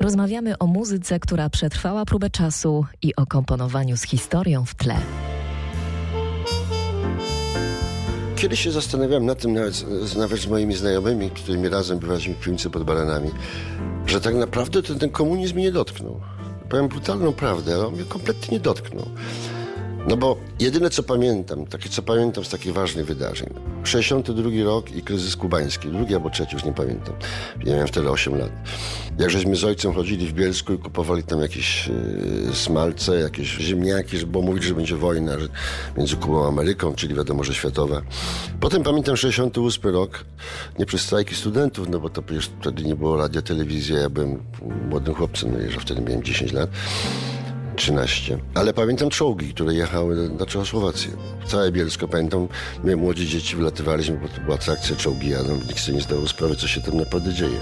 Rozmawiamy 0.00 0.58
o 0.58 0.66
muzyce, 0.66 1.20
która 1.20 1.50
przetrwała 1.50 2.04
próbę 2.04 2.30
czasu 2.30 2.84
i 3.02 3.16
o 3.16 3.26
komponowaniu 3.26 3.96
z 3.96 4.02
historią 4.02 4.64
w 4.64 4.74
tle. 4.74 4.96
Kiedyś 8.36 8.60
się 8.60 8.70
zastanawiałem 8.70 9.26
nad 9.26 9.40
tym, 9.40 9.52
nawet, 9.52 9.84
nawet 10.16 10.40
z 10.40 10.46
moimi 10.46 10.74
znajomymi, 10.74 11.30
którymi 11.30 11.68
razem 11.68 11.98
bywaliśmy 11.98 12.34
w 12.34 12.38
piwnicy 12.38 12.70
pod 12.70 12.84
Baranami, 12.84 13.30
że 14.06 14.20
tak 14.20 14.34
naprawdę 14.34 14.82
ten, 14.82 14.98
ten 14.98 15.10
komunizm 15.10 15.58
nie 15.58 15.72
dotknął 15.72 16.20
powiem 16.68 16.88
brutalną 16.88 17.32
prawdę, 17.32 17.86
on 17.86 17.94
mnie 17.94 18.04
kompletnie 18.04 18.58
nie 18.58 18.60
dotknął. 18.60 19.04
No 20.08 20.16
bo 20.16 20.36
jedyne 20.60 20.90
co 20.90 21.02
pamiętam, 21.02 21.66
takie 21.66 21.88
co 21.88 22.02
pamiętam 22.02 22.44
z 22.44 22.48
takich 22.48 22.72
ważnych 22.72 23.06
wydarzeń. 23.06 23.54
62 23.84 24.50
rok 24.64 24.90
i 24.90 25.02
kryzys 25.02 25.36
kubański, 25.36 25.88
drugi 25.88 26.14
albo 26.14 26.30
trzeci, 26.30 26.54
już 26.54 26.64
nie 26.64 26.72
pamiętam. 26.72 27.14
Ja 27.64 27.72
miałem 27.72 27.88
wtedy 27.88 28.10
8 28.10 28.38
lat. 28.38 28.50
Jak 29.18 29.30
żeśmy 29.30 29.56
z 29.56 29.64
ojcem 29.64 29.92
chodzili 29.92 30.26
w 30.26 30.32
Bielsku 30.32 30.72
i 30.72 30.78
kupowali 30.78 31.22
tam 31.22 31.40
jakieś 31.40 31.88
yy, 32.46 32.54
smalce, 32.54 33.20
jakieś 33.20 33.48
ziemniaki, 33.48 34.18
żeby 34.18 34.42
mówić, 34.42 34.64
że 34.64 34.74
będzie 34.74 34.96
wojna 34.96 35.38
że 35.38 35.48
między 35.96 36.16
Kubą 36.16 36.44
a 36.44 36.48
Ameryką, 36.48 36.94
czyli 36.94 37.14
wiadomo, 37.14 37.44
że 37.44 37.54
światowa. 37.54 38.02
Potem 38.60 38.82
pamiętam 38.82 39.16
68 39.16 39.92
rok, 39.92 40.24
nie 40.78 40.86
przez 40.86 41.00
strajki 41.00 41.34
studentów, 41.34 41.88
no 41.88 42.00
bo 42.00 42.08
to 42.08 42.22
przecież 42.22 42.50
wtedy 42.60 42.82
nie 42.84 42.96
było 42.96 43.16
radia, 43.16 43.42
telewizja, 43.42 43.98
ja 43.98 44.10
byłem 44.10 44.42
młodym 44.90 45.14
chłopcem, 45.14 45.52
no, 45.52 45.70
że 45.70 45.80
wtedy 45.80 46.00
miałem 46.00 46.22
10 46.22 46.52
lat. 46.52 46.70
13. 47.76 48.38
Ale 48.54 48.72
pamiętam 48.72 49.10
czołgi, 49.10 49.54
które 49.54 49.74
jechały 49.74 50.28
na 50.28 50.46
Czechosłowację. 50.46 51.10
Całe 51.46 51.72
Bielsko 51.72 52.08
pamiętam. 52.08 52.48
My 52.84 52.96
młodzi 52.96 53.28
dzieci 53.28 53.56
wylatywaliśmy, 53.56 54.16
bo 54.16 54.28
to 54.28 54.40
była 54.40 54.54
atrakcja 54.54 54.96
czołgi, 54.96 55.34
a 55.34 55.42
nikt 55.42 55.80
sobie 55.80 55.96
nie 55.96 56.02
zdawał 56.02 56.28
sprawy, 56.28 56.56
co 56.56 56.68
się 56.68 56.80
tam 56.80 56.96
naprawdę 56.96 57.32
dzieje. 57.32 57.58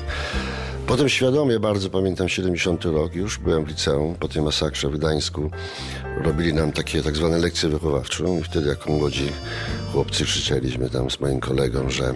Potem 0.87 1.09
świadomie 1.09 1.61
bardzo 1.61 1.91
pamiętam 1.91 2.29
70 2.29 2.85
rok, 2.85 3.15
już 3.15 3.39
byłem 3.39 3.65
w 3.65 3.69
liceum, 3.69 4.15
po 4.15 4.29
tej 4.29 4.43
masakrze 4.43 4.89
w 4.89 4.99
Gdańsku. 4.99 5.51
Robili 6.25 6.55
nam 6.55 6.73
takie 6.73 7.03
tak 7.03 7.17
zwane 7.17 7.39
lekcje 7.39 7.69
wychowawcze 7.69 8.25
i 8.41 8.43
wtedy 8.43 8.69
jako 8.69 8.93
młodzi 8.93 9.29
chłopcy 9.93 10.25
krzyczeliśmy 10.25 10.91
tam 10.91 11.11
z 11.11 11.21
moim 11.21 11.41
kolegą, 11.41 11.91
że 11.91 12.15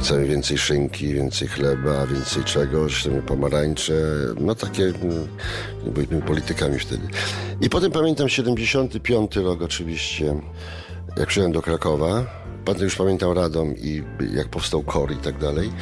chcemy 0.00 0.26
więcej 0.26 0.58
szynki, 0.58 1.14
więcej 1.14 1.48
chleba, 1.48 2.06
więcej 2.06 2.44
czegoś, 2.44 3.00
chcemy 3.00 3.22
pomarańcze, 3.22 3.94
no 4.40 4.54
takie, 4.54 4.84
mm, 4.84 5.28
byliśmy 5.86 6.22
politykami 6.22 6.78
wtedy. 6.78 7.02
I 7.60 7.70
potem 7.70 7.92
pamiętam 7.92 8.28
75 8.28 9.36
rok 9.36 9.62
oczywiście, 9.62 10.34
jak 11.16 11.28
przyjechałem 11.28 11.52
do 11.52 11.62
Krakowa, 11.62 12.26
potem 12.64 12.82
już 12.82 12.96
pamiętam 12.96 13.32
Radom 13.32 13.74
i 13.76 14.02
jak 14.34 14.48
powstał 14.48 14.82
KOR 14.82 15.12
i 15.12 15.16
tak 15.16 15.38
dalej. 15.38 15.72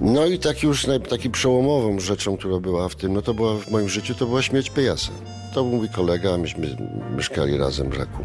No 0.00 0.26
i 0.26 0.38
tak 0.38 0.62
już 0.62 0.86
taki 1.08 1.30
przełomową 1.30 2.00
rzeczą, 2.00 2.36
która 2.36 2.60
była 2.60 2.88
w 2.88 2.94
tym, 2.94 3.12
no 3.12 3.22
to 3.22 3.34
była 3.34 3.58
w 3.58 3.70
moim 3.70 3.88
życiu, 3.88 4.14
to 4.14 4.26
była 4.26 4.42
śmierć 4.42 4.70
Pejasa. 4.70 5.12
To 5.54 5.64
był 5.64 5.76
mój 5.76 5.88
kolega, 5.88 6.38
myśmy 6.38 6.76
mieszkali 7.16 7.58
razem 7.58 7.90
w 7.90 7.98
Raku. 7.98 8.24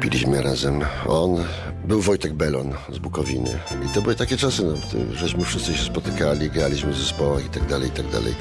Piliśmy 0.00 0.42
razem. 0.42 0.80
On, 1.06 1.44
był 1.84 2.00
Wojtek 2.00 2.32
Belon 2.32 2.72
z 2.92 2.98
Bukowiny. 2.98 3.58
I 3.86 3.94
to 3.94 4.02
były 4.02 4.14
takie 4.14 4.36
czasy, 4.36 4.64
no, 4.64 4.74
żeśmy 5.12 5.44
wszyscy 5.44 5.74
się 5.74 5.84
spotykali, 5.84 6.50
graliśmy 6.50 6.92
w 6.92 6.98
zespołach 6.98 7.46
i 7.46 7.48
tak 7.48 7.66
dalej, 7.66 7.88
i 7.88 7.92
tak 7.92 8.10
dalej. 8.10 8.34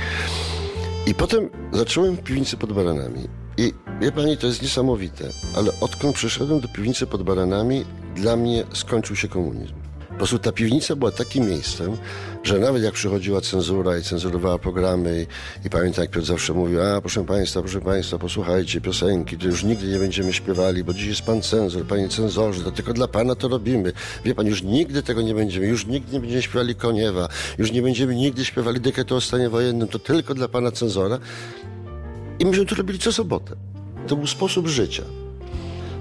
I 1.07 1.13
potem 1.15 1.49
zacząłem 1.73 2.15
w 2.15 2.23
piwnicy 2.23 2.57
pod 2.57 2.73
baranami. 2.73 3.27
I 3.57 3.73
wie 4.01 4.11
pani, 4.11 4.37
to 4.37 4.47
jest 4.47 4.61
niesamowite, 4.61 5.25
ale 5.55 5.71
odkąd 5.81 6.15
przyszedłem 6.15 6.59
do 6.59 6.67
piwnicy 6.67 7.07
pod 7.07 7.23
baranami, 7.23 7.85
dla 8.15 8.35
mnie 8.35 8.63
skończył 8.73 9.15
się 9.15 9.27
komunizm. 9.27 9.84
Po 10.15 10.19
prostu 10.19 10.39
ta 10.39 10.51
piwnica 10.51 10.95
była 10.95 11.11
takim 11.11 11.47
miejscem, 11.47 11.97
że 12.43 12.59
nawet 12.59 12.83
jak 12.83 12.93
przychodziła 12.93 13.41
cenzura 13.41 13.97
i 13.97 14.01
cenzurowała 14.01 14.59
programy 14.59 15.25
i, 15.63 15.67
i 15.67 15.69
pamiętam 15.69 16.03
jak 16.03 16.11
Piotr 16.11 16.27
zawsze 16.27 16.53
mówił, 16.53 16.81
a 16.81 17.01
proszę 17.01 17.25
Państwa, 17.25 17.61
proszę 17.61 17.81
Państwa, 17.81 18.17
posłuchajcie 18.17 18.81
piosenki, 18.81 19.37
to 19.37 19.47
już 19.47 19.63
nigdy 19.63 19.87
nie 19.87 19.99
będziemy 19.99 20.33
śpiewali, 20.33 20.83
bo 20.83 20.93
dziś 20.93 21.07
jest 21.07 21.21
Pan 21.21 21.41
cenzor, 21.41 21.85
Panie 21.85 22.09
cenzorze, 22.09 22.63
to 22.63 22.71
tylko 22.71 22.93
dla 22.93 23.07
Pana 23.07 23.35
to 23.35 23.47
robimy. 23.47 23.93
Wie 24.25 24.35
Pan, 24.35 24.47
już 24.47 24.63
nigdy 24.63 25.03
tego 25.03 25.21
nie 25.21 25.35
będziemy, 25.35 25.67
już 25.67 25.85
nigdy 25.85 26.13
nie 26.13 26.19
będziemy 26.19 26.41
śpiewali 26.41 26.75
Koniewa, 26.75 27.29
już 27.57 27.71
nie 27.71 27.81
będziemy 27.81 28.15
nigdy 28.15 28.45
śpiewali 28.45 28.81
dekretu 28.81 29.15
o 29.15 29.21
stanie 29.21 29.49
wojennym, 29.49 29.87
to 29.87 29.99
tylko 29.99 30.33
dla 30.33 30.47
Pana 30.47 30.71
cenzora. 30.71 31.19
I 32.39 32.45
myśmy 32.45 32.65
to 32.65 32.75
robili 32.75 32.99
co 32.99 33.13
sobotę. 33.13 33.55
To 34.07 34.15
był 34.15 34.27
sposób 34.27 34.67
życia. 34.67 35.03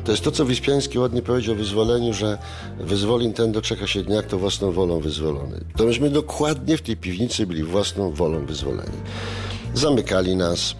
To 0.04 0.11
jest 0.11 0.25
to, 0.25 0.30
co 0.30 0.44
Wyspiański 0.44 0.99
ładnie 0.99 1.23
powiedział 1.23 1.54
o 1.54 1.58
wyzwoleniu, 1.58 2.14
że 2.14 2.38
wyzwolin 2.80 3.32
ten 3.32 3.52
doczeka 3.52 3.87
się 3.87 4.02
dnia, 4.02 4.23
kto 4.23 4.38
własną 4.38 4.73
wolą 4.73 5.00
wyzwolony. 5.00 5.64
To 5.76 5.84
myśmy 5.84 6.11
dokładnie 6.11 6.76
w 6.76 6.82
tej 6.82 6.96
piwnicy 6.96 7.46
byli 7.46 7.62
własną 7.62 8.11
wolą 8.11 8.46
wyzwoleni. 8.46 8.96
Zamykali 9.75 10.37
nas, 10.37 10.75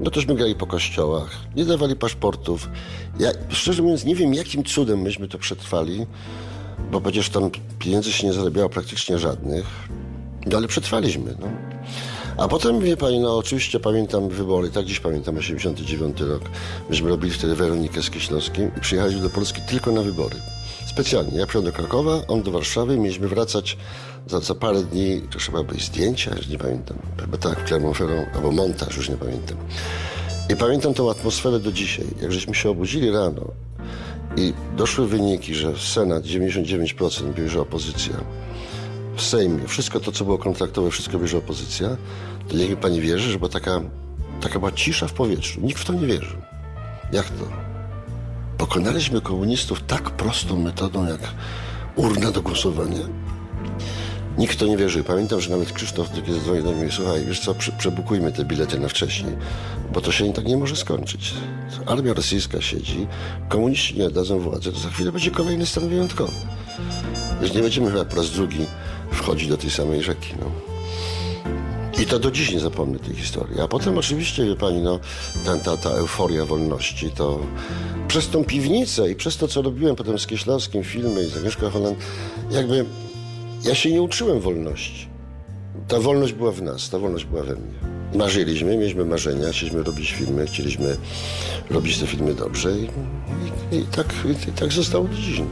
no 0.00 0.10
tośmy 0.10 0.34
grali 0.34 0.54
po 0.54 0.66
kościołach, 0.66 1.30
nie 1.56 1.64
dawali 1.64 1.96
paszportów. 1.96 2.68
Ja 3.18 3.30
szczerze 3.48 3.82
mówiąc 3.82 4.04
nie 4.04 4.14
wiem, 4.14 4.34
jakim 4.34 4.64
cudem 4.64 5.00
myśmy 5.00 5.28
to 5.28 5.38
przetrwali, 5.38 6.06
bo 6.92 7.00
przecież 7.00 7.28
tam 7.28 7.50
pieniędzy 7.78 8.12
się 8.12 8.26
nie 8.26 8.32
zarabiało 8.32 8.68
praktycznie 8.68 9.18
żadnych, 9.18 9.66
no 10.46 10.56
ale 10.56 10.68
przetrwaliśmy. 10.68 11.36
No. 11.40 11.46
A 12.40 12.48
potem, 12.48 12.80
wie 12.80 12.96
pani, 12.96 13.20
no 13.20 13.36
oczywiście 13.36 13.80
pamiętam 13.80 14.28
wybory, 14.28 14.70
tak 14.70 14.84
dziś 14.84 15.00
pamiętam, 15.00 15.38
89 15.38 16.20
rok. 16.20 16.42
Myśmy 16.90 17.08
robili 17.08 17.32
wtedy 17.32 17.54
Weronikę 17.54 18.02
z 18.02 18.10
Kieślowskim 18.10 18.70
i 18.76 18.80
przyjechaliśmy 18.80 19.22
do 19.22 19.30
Polski 19.30 19.60
tylko 19.62 19.92
na 19.92 20.02
wybory. 20.02 20.36
Specjalnie. 20.86 21.38
Ja 21.38 21.46
przyjechałem 21.46 21.64
do 21.64 21.72
Krakowa, 21.72 22.26
on 22.28 22.42
do 22.42 22.50
Warszawy 22.50 22.98
mieliśmy 22.98 23.28
wracać 23.28 23.76
za, 24.26 24.40
za 24.40 24.54
parę 24.54 24.82
dni, 24.82 25.22
to 25.32 25.38
chyba 25.38 25.62
były 25.62 25.80
zdjęcia, 25.80 26.34
już 26.36 26.48
nie 26.48 26.58
pamiętam. 26.58 26.98
Chyba 27.20 27.38
tak, 27.38 27.64
Clermont-Ferrand, 27.68 28.26
albo 28.34 28.52
montaż, 28.52 28.96
już 28.96 29.08
nie 29.08 29.16
pamiętam. 29.16 29.56
I 30.50 30.56
pamiętam 30.56 30.94
tą 30.94 31.10
atmosferę 31.10 31.58
do 31.58 31.72
dzisiaj. 31.72 32.06
Jak 32.22 32.32
żeśmy 32.32 32.54
się 32.54 32.70
obudzili 32.70 33.10
rano 33.10 33.42
i 34.36 34.52
doszły 34.76 35.06
wyniki, 35.06 35.54
że 35.54 35.78
Senat 35.78 36.22
99% 36.22 37.34
bierze 37.34 37.60
opozycja, 37.60 38.14
w 39.16 39.22
Sejmie, 39.22 39.68
wszystko 39.68 40.00
to, 40.00 40.12
co 40.12 40.24
było 40.24 40.38
kontraktowe, 40.38 40.90
wszystko 40.90 41.18
bierze 41.18 41.38
opozycja, 41.38 41.96
to 42.48 42.56
niech 42.56 42.70
mi 42.70 42.76
pani 42.76 43.00
wierzy, 43.00 43.30
że 43.32 43.38
była 43.38 43.48
taka, 43.48 43.80
taka 44.40 44.58
była 44.58 44.72
cisza 44.72 45.08
w 45.08 45.12
powietrzu. 45.12 45.60
Nikt 45.60 45.80
w 45.80 45.84
to 45.84 45.92
nie 45.92 46.06
wierzył. 46.06 46.38
Jak 47.12 47.28
to? 47.28 47.44
Pokonaliśmy 48.58 49.20
komunistów 49.20 49.82
tak 49.86 50.10
prostą 50.10 50.58
metodą, 50.58 51.06
jak 51.06 51.20
urna 51.96 52.30
do 52.30 52.42
głosowania. 52.42 53.00
Nikt 54.38 54.58
to 54.58 54.66
nie 54.66 54.76
wierzył. 54.76 55.04
Pamiętam, 55.04 55.40
że 55.40 55.50
nawet 55.50 55.72
Krzysztof 55.72 56.12
kiedy 56.12 56.34
zadzwonił 56.34 56.62
do 56.62 56.72
mnie, 56.72 56.90
słuchaj, 56.90 57.24
wiesz 57.24 57.40
co, 57.40 57.54
przebukujmy 57.78 58.32
te 58.32 58.44
bilety 58.44 58.78
na 58.78 58.88
wcześniej, 58.88 59.36
bo 59.92 60.00
to 60.00 60.12
się 60.12 60.32
tak 60.32 60.46
nie 60.46 60.56
może 60.56 60.76
skończyć. 60.76 61.34
Armia 61.86 62.14
rosyjska 62.14 62.60
siedzi, 62.60 63.06
komuniści 63.48 63.98
nie 63.98 64.06
oddadzą 64.06 64.38
władzy, 64.38 64.72
to 64.72 64.78
za 64.78 64.88
chwilę 64.88 65.12
będzie 65.12 65.30
kolejny 65.30 65.66
stan 65.66 65.88
wyjątkowy. 65.88 66.32
Już 67.42 67.52
nie 67.52 67.62
będziemy 67.62 67.90
chyba 67.90 68.04
po 68.04 68.16
raz 68.16 68.30
drugi 68.30 68.66
wchodzić 69.22 69.48
do 69.48 69.56
tej 69.56 69.70
samej 69.70 70.02
rzeki. 70.02 70.34
No. 70.40 70.50
I 72.02 72.06
to 72.06 72.18
do 72.18 72.30
dziś 72.30 72.52
nie 72.52 72.60
zapomnę 72.60 72.98
tej 72.98 73.14
historii. 73.14 73.60
A 73.60 73.68
potem 73.68 73.98
oczywiście, 73.98 74.44
wie 74.44 74.56
pani, 74.56 74.82
no, 74.82 75.00
ta, 75.44 75.56
ta, 75.56 75.76
ta 75.76 75.90
euforia 75.90 76.44
wolności, 76.44 77.10
to 77.10 77.38
przez 78.08 78.28
tą 78.28 78.44
piwnicę 78.44 79.10
i 79.10 79.14
przez 79.14 79.36
to, 79.36 79.48
co 79.48 79.62
robiłem 79.62 79.96
potem 79.96 80.18
z 80.18 80.26
Kieślowskim, 80.26 80.84
filmy 80.84 81.22
i 81.22 81.26
z 81.26 81.36
Agnieszką 81.36 81.70
Holland, 81.70 81.98
jakby 82.50 82.84
ja 83.64 83.74
się 83.74 83.92
nie 83.92 84.02
uczyłem 84.02 84.40
wolności. 84.40 85.08
Ta 85.88 86.00
wolność 86.00 86.32
była 86.32 86.52
w 86.52 86.62
nas, 86.62 86.90
ta 86.90 86.98
wolność 86.98 87.24
była 87.24 87.42
we 87.42 87.54
mnie. 87.54 87.74
Marzyliśmy, 88.14 88.76
mieliśmy 88.76 89.04
marzenia, 89.04 89.48
chcieliśmy 89.52 89.82
robić 89.82 90.12
filmy, 90.12 90.46
chcieliśmy 90.46 90.96
robić 91.70 91.98
te 91.98 92.06
filmy 92.06 92.34
dobrze 92.34 92.78
i, 92.78 92.82
i, 93.72 93.76
i 93.76 93.84
tak, 93.84 94.14
i, 94.48 94.52
tak 94.52 94.72
zostało 94.72 95.04
do 95.04 95.16
dziś. 95.16 95.42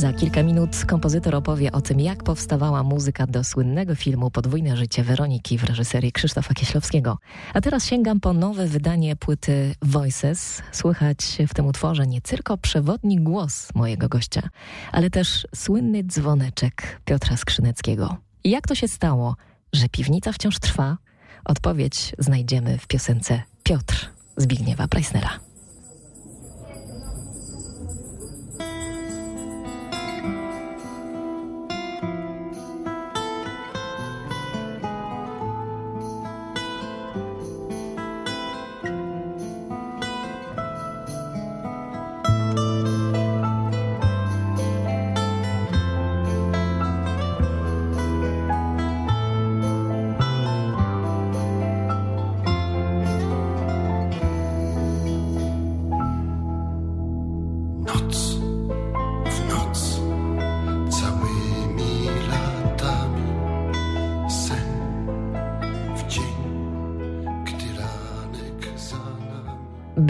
Za 0.00 0.12
kilka 0.12 0.42
minut 0.42 0.84
kompozytor 0.86 1.34
opowie 1.34 1.72
o 1.72 1.80
tym, 1.80 2.00
jak 2.00 2.22
powstawała 2.24 2.82
muzyka 2.82 3.26
do 3.26 3.44
słynnego 3.44 3.94
filmu 3.94 4.30
Podwójne 4.30 4.76
życie 4.76 5.02
Weroniki 5.02 5.58
w 5.58 5.64
reżyserii 5.64 6.12
Krzysztofa 6.12 6.54
Kieślowskiego. 6.54 7.18
A 7.54 7.60
teraz 7.60 7.84
sięgam 7.86 8.20
po 8.20 8.32
nowe 8.32 8.66
wydanie 8.66 9.16
płyty 9.16 9.74
Voices. 9.82 10.62
Słychać 10.72 11.38
w 11.48 11.54
tym 11.54 11.66
utworze 11.66 12.06
nie 12.06 12.20
tylko 12.20 12.58
przewodni 12.58 13.16
głos 13.16 13.74
mojego 13.74 14.08
gościa, 14.08 14.48
ale 14.92 15.10
też 15.10 15.46
słynny 15.54 16.04
dzwoneczek 16.04 17.00
Piotra 17.04 17.36
Skrzyneckiego. 17.36 18.16
Jak 18.44 18.68
to 18.68 18.74
się 18.74 18.88
stało, 18.88 19.36
że 19.72 19.88
piwnica 19.88 20.32
wciąż 20.32 20.58
trwa? 20.58 20.96
Odpowiedź 21.44 22.12
znajdziemy 22.18 22.78
w 22.78 22.86
piosence 22.86 23.42
Piotr 23.62 24.10
Zbigniewa 24.36 24.88
Preissnera. 24.88 25.49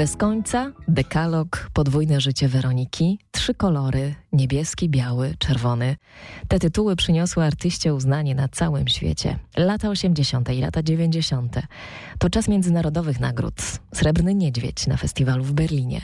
Bez 0.00 0.16
końca, 0.16 0.72
dekalog, 0.88 1.70
podwójne 1.72 2.20
życie 2.20 2.48
Weroniki, 2.48 3.18
trzy 3.30 3.54
kolory, 3.54 4.14
niebieski, 4.32 4.88
biały, 4.88 5.34
czerwony. 5.38 5.96
Te 6.48 6.58
tytuły 6.58 6.96
przyniosły 6.96 7.44
artyście 7.44 7.94
uznanie 7.94 8.34
na 8.34 8.48
całym 8.48 8.88
świecie. 8.88 9.38
Lata 9.56 9.88
80. 9.88 10.50
i 10.50 10.60
lata 10.60 10.82
90. 10.82 11.56
To 12.18 12.30
czas 12.30 12.48
międzynarodowych 12.48 13.20
nagród. 13.20 13.54
Srebrny 13.94 14.34
Niedźwiedź 14.34 14.86
na 14.86 14.96
festiwalu 14.96 15.44
w 15.44 15.52
Berlinie. 15.52 16.00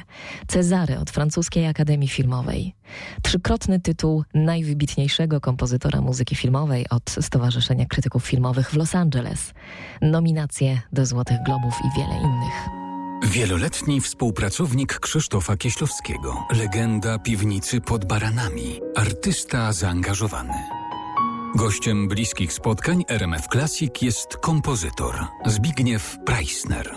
Cezary 0.49 0.99
od 0.99 1.11
francuskiej 1.11 1.67
Akademii 1.67 2.09
Filmowej. 2.09 2.75
Trzykrotny 3.23 3.81
tytuł 3.81 4.25
najwybitniejszego 4.35 5.41
kompozytora 5.41 6.01
muzyki 6.01 6.37
filmowej 6.37 6.89
od 6.89 7.11
Stowarzyszenia 7.21 7.87
Krytyków 7.87 8.25
Filmowych 8.25 8.71
w 8.71 8.77
Los 8.77 8.95
Angeles. 8.95 9.55
Nominacje 10.03 10.81
do 10.93 11.07
Złotych 11.07 11.39
Globów 11.47 11.75
i 11.85 12.01
wiele 12.01 12.15
innych. 12.15 12.86
Wieloletni 13.23 14.01
współpracownik 14.01 14.99
Krzysztofa 14.99 15.57
Kieślowskiego, 15.57 16.47
legenda 16.51 17.19
piwnicy 17.19 17.81
pod 17.81 18.05
baranami, 18.05 18.81
artysta 18.97 19.73
zaangażowany. 19.73 20.55
Gościem 21.57 22.09
bliskich 22.09 22.53
spotkań 22.53 23.05
RMF 23.09 23.47
Classic 23.53 24.03
jest 24.03 24.37
kompozytor 24.37 25.15
Zbigniew 25.47 26.17
Preissner. 26.27 26.91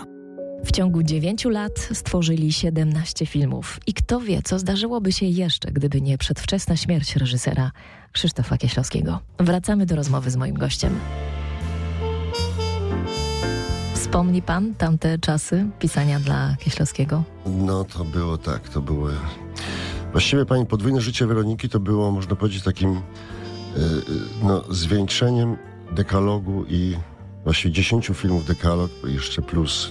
W 0.64 0.72
ciągu 0.72 1.02
dziewięciu 1.02 1.48
lat 1.48 1.88
stworzyli 1.92 2.52
17 2.52 3.26
filmów 3.26 3.78
i 3.86 3.94
kto 3.94 4.20
wie, 4.20 4.42
co 4.42 4.58
zdarzyłoby 4.58 5.12
się 5.12 5.26
jeszcze, 5.26 5.72
gdyby 5.72 6.00
nie 6.00 6.18
przedwczesna 6.18 6.76
śmierć 6.76 7.16
reżysera 7.16 7.70
Krzysztofa 8.12 8.58
Kieślowskiego. 8.58 9.20
Wracamy 9.38 9.86
do 9.86 9.96
rozmowy 9.96 10.30
z 10.30 10.36
moim 10.36 10.54
gościem. 10.54 10.98
Wspomni 14.10 14.42
pan 14.42 14.74
tamte 14.74 15.18
czasy 15.18 15.66
pisania 15.78 16.20
dla 16.20 16.56
Kieślowskiego? 16.60 17.22
No 17.46 17.84
to 17.84 18.04
było 18.04 18.38
tak, 18.38 18.68
to 18.68 18.80
były... 18.80 19.12
Właściwie 20.12 20.46
pani 20.46 20.66
podwójne 20.66 21.00
życie 21.00 21.26
Weroniki 21.26 21.68
to 21.68 21.80
było, 21.80 22.10
można 22.10 22.36
powiedzieć, 22.36 22.62
takim 22.62 22.94
yy, 22.94 23.02
no, 24.42 24.64
zwieńczeniem 24.70 25.56
dekalogu 25.92 26.64
i 26.68 26.96
właściwie 27.44 27.74
dziesięciu 27.74 28.14
filmów 28.14 28.44
dekalog, 28.44 28.90
jeszcze 29.04 29.42
plus 29.42 29.90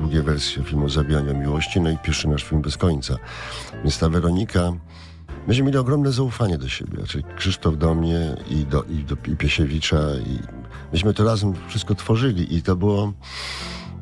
długie 0.00 0.22
wersje 0.22 0.64
filmu 0.64 0.88
Zabijania 0.88 1.32
Miłości, 1.32 1.80
no 1.80 1.90
i 1.90 1.98
pierwszy 1.98 2.28
nasz 2.28 2.44
film 2.44 2.62
Bez 2.62 2.76
końca. 2.76 3.16
Więc 3.84 3.98
ta 3.98 4.08
Weronika... 4.08 4.72
Myśmy 5.46 5.64
mieli 5.64 5.78
ogromne 5.78 6.12
zaufanie 6.12 6.58
do 6.58 6.68
siebie, 6.68 6.98
czyli 7.06 7.24
Krzysztof 7.36 7.78
do 7.78 7.94
mnie 7.94 8.36
i 8.50 8.66
do, 8.66 8.82
i 8.82 9.04
do 9.04 9.16
i 9.32 9.36
Piesiewicza 9.36 9.98
i 10.26 10.38
myśmy 10.92 11.14
to 11.14 11.24
razem 11.24 11.54
wszystko 11.68 11.94
tworzyli 11.94 12.56
i 12.56 12.62
to 12.62 12.76
było, 12.76 13.12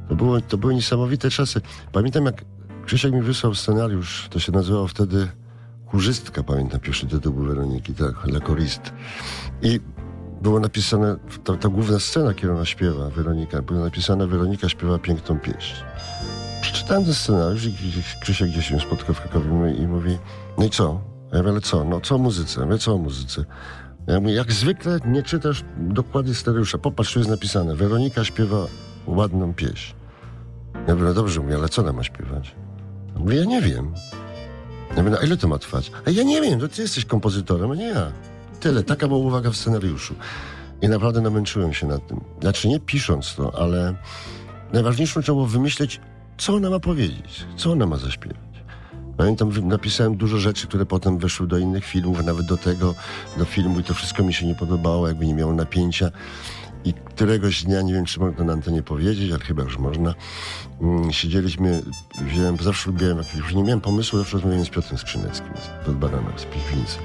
to 0.08 0.14
było, 0.14 0.40
to 0.40 0.58
były 0.58 0.74
niesamowite 0.74 1.30
czasy. 1.30 1.60
Pamiętam 1.92 2.24
jak 2.24 2.44
Krzysiek 2.86 3.12
mi 3.12 3.22
wysłał 3.22 3.54
scenariusz, 3.54 4.28
to 4.30 4.40
się 4.40 4.52
nazywało 4.52 4.88
wtedy 4.88 5.28
Kurzystka, 5.86 6.42
pamiętam, 6.42 6.80
pierwszy 6.80 7.06
tytuł 7.06 7.32
był 7.32 7.44
Weroniki, 7.44 7.94
tak, 7.94 8.26
Lekorist. 8.26 8.92
I 9.62 9.80
było 10.42 10.60
napisane, 10.60 11.16
ta, 11.44 11.56
ta 11.56 11.68
główna 11.68 11.98
scena, 11.98 12.34
kiedy 12.34 12.52
ona 12.52 12.64
śpiewa, 12.64 13.10
Weronika, 13.10 13.62
było 13.62 13.80
napisane 13.80 14.26
Weronika 14.26 14.68
śpiewa 14.68 14.98
piękną 14.98 15.38
pieśń. 15.38 15.74
Przeczytałem 16.62 17.04
ten 17.04 17.14
scenariusz 17.14 17.66
i 17.66 17.74
Krzysiek 18.20 18.48
gdzieś 18.48 18.68
się 18.68 18.80
spotkał 18.80 19.14
w 19.14 19.20
Krakowie 19.20 19.74
i 19.74 19.86
mówi, 19.86 20.18
no 20.58 20.64
i 20.64 20.70
co? 20.70 21.09
Ja 21.32 21.38
mówię, 21.38 21.50
ale 21.50 21.60
co? 21.60 21.84
No 21.84 22.00
co 22.00 22.14
o 22.14 22.18
muzyce? 22.18 22.66
Ja 22.70 22.78
co 22.78 22.94
o 22.94 22.98
muzyce? 22.98 23.44
Ja 24.06 24.20
mówię, 24.20 24.34
jak 24.34 24.52
zwykle 24.52 24.98
nie 25.06 25.22
czytasz 25.22 25.64
dokładnie 25.76 26.34
scenariusza. 26.34 26.78
Popatrz, 26.78 27.12
tu 27.12 27.18
jest 27.18 27.30
napisane. 27.30 27.76
Weronika 27.76 28.24
śpiewa 28.24 28.66
ładną 29.06 29.54
pieśń. 29.54 29.94
Ja 30.88 30.94
mówię, 30.94 31.06
no 31.06 31.14
dobrze, 31.14 31.40
mówię, 31.40 31.54
ale 31.56 31.68
co 31.68 31.82
ona 31.82 31.92
ma 31.92 32.04
śpiewać? 32.04 32.54
Ja 33.14 33.20
mówię, 33.20 33.36
ja 33.36 33.44
nie 33.44 33.62
wiem. 33.62 33.94
Ja 34.96 35.02
mówię, 35.02 35.10
no 35.10 35.26
ile 35.26 35.36
to 35.36 35.48
ma 35.48 35.58
trwać? 35.58 35.92
A 36.06 36.10
ja 36.10 36.22
nie 36.22 36.40
wiem, 36.40 36.60
to 36.60 36.68
ty 36.68 36.82
jesteś 36.82 37.04
kompozytorem, 37.04 37.70
a 37.70 37.74
nie 37.74 37.88
ja. 37.88 38.12
Tyle, 38.60 38.82
taka 38.82 39.08
była 39.08 39.20
uwaga 39.20 39.50
w 39.50 39.56
scenariuszu. 39.56 40.14
I 40.82 40.88
naprawdę 40.88 41.20
namęczyłem 41.20 41.72
się 41.72 41.86
nad 41.86 42.06
tym. 42.06 42.20
Znaczy 42.40 42.68
nie 42.68 42.80
pisząc 42.80 43.34
to, 43.34 43.60
ale 43.60 43.94
najważniejszą 44.72 45.22
trzeba 45.22 45.36
było 45.36 45.46
wymyśleć, 45.46 46.00
co 46.38 46.54
ona 46.54 46.70
ma 46.70 46.80
powiedzieć, 46.80 47.46
co 47.56 47.72
ona 47.72 47.86
ma 47.86 47.96
zaśpiewać. 47.96 48.49
Pamiętam, 49.20 49.50
napisałem 49.62 50.16
dużo 50.16 50.38
rzeczy, 50.38 50.66
które 50.66 50.86
potem 50.86 51.18
weszły 51.18 51.46
do 51.46 51.58
innych 51.58 51.84
filmów, 51.84 52.24
nawet 52.24 52.46
do 52.46 52.56
tego, 52.56 52.94
do 53.38 53.44
filmu 53.44 53.80
i 53.80 53.84
to 53.84 53.94
wszystko 53.94 54.22
mi 54.22 54.34
się 54.34 54.46
nie 54.46 54.54
podobało, 54.54 55.08
jakby 55.08 55.26
nie 55.26 55.34
miało 55.34 55.52
napięcia. 55.52 56.10
I 56.84 56.92
któregoś 56.92 57.64
dnia, 57.64 57.82
nie 57.82 57.92
wiem 57.92 58.04
czy 58.04 58.20
można 58.20 58.44
na 58.44 58.52
antenie 58.52 58.82
powiedzieć, 58.82 59.30
ale 59.30 59.40
chyba 59.40 59.62
już 59.62 59.78
można, 59.78 60.14
mm, 60.80 61.12
siedzieliśmy, 61.12 61.82
wziąłem, 62.20 62.56
zawsze 62.56 62.90
lubiłem, 62.90 63.18
już 63.36 63.54
nie 63.54 63.62
miałem 63.62 63.80
pomysłu, 63.80 64.18
zawsze 64.18 64.32
rozmawiałem 64.32 64.64
z 64.64 64.68
Piotrem 64.68 64.98
Skrzyneckim 64.98 65.52
pod 65.86 65.96
Baranem, 65.96 66.32
z 66.36 66.44
Piwnicy. 66.44 66.98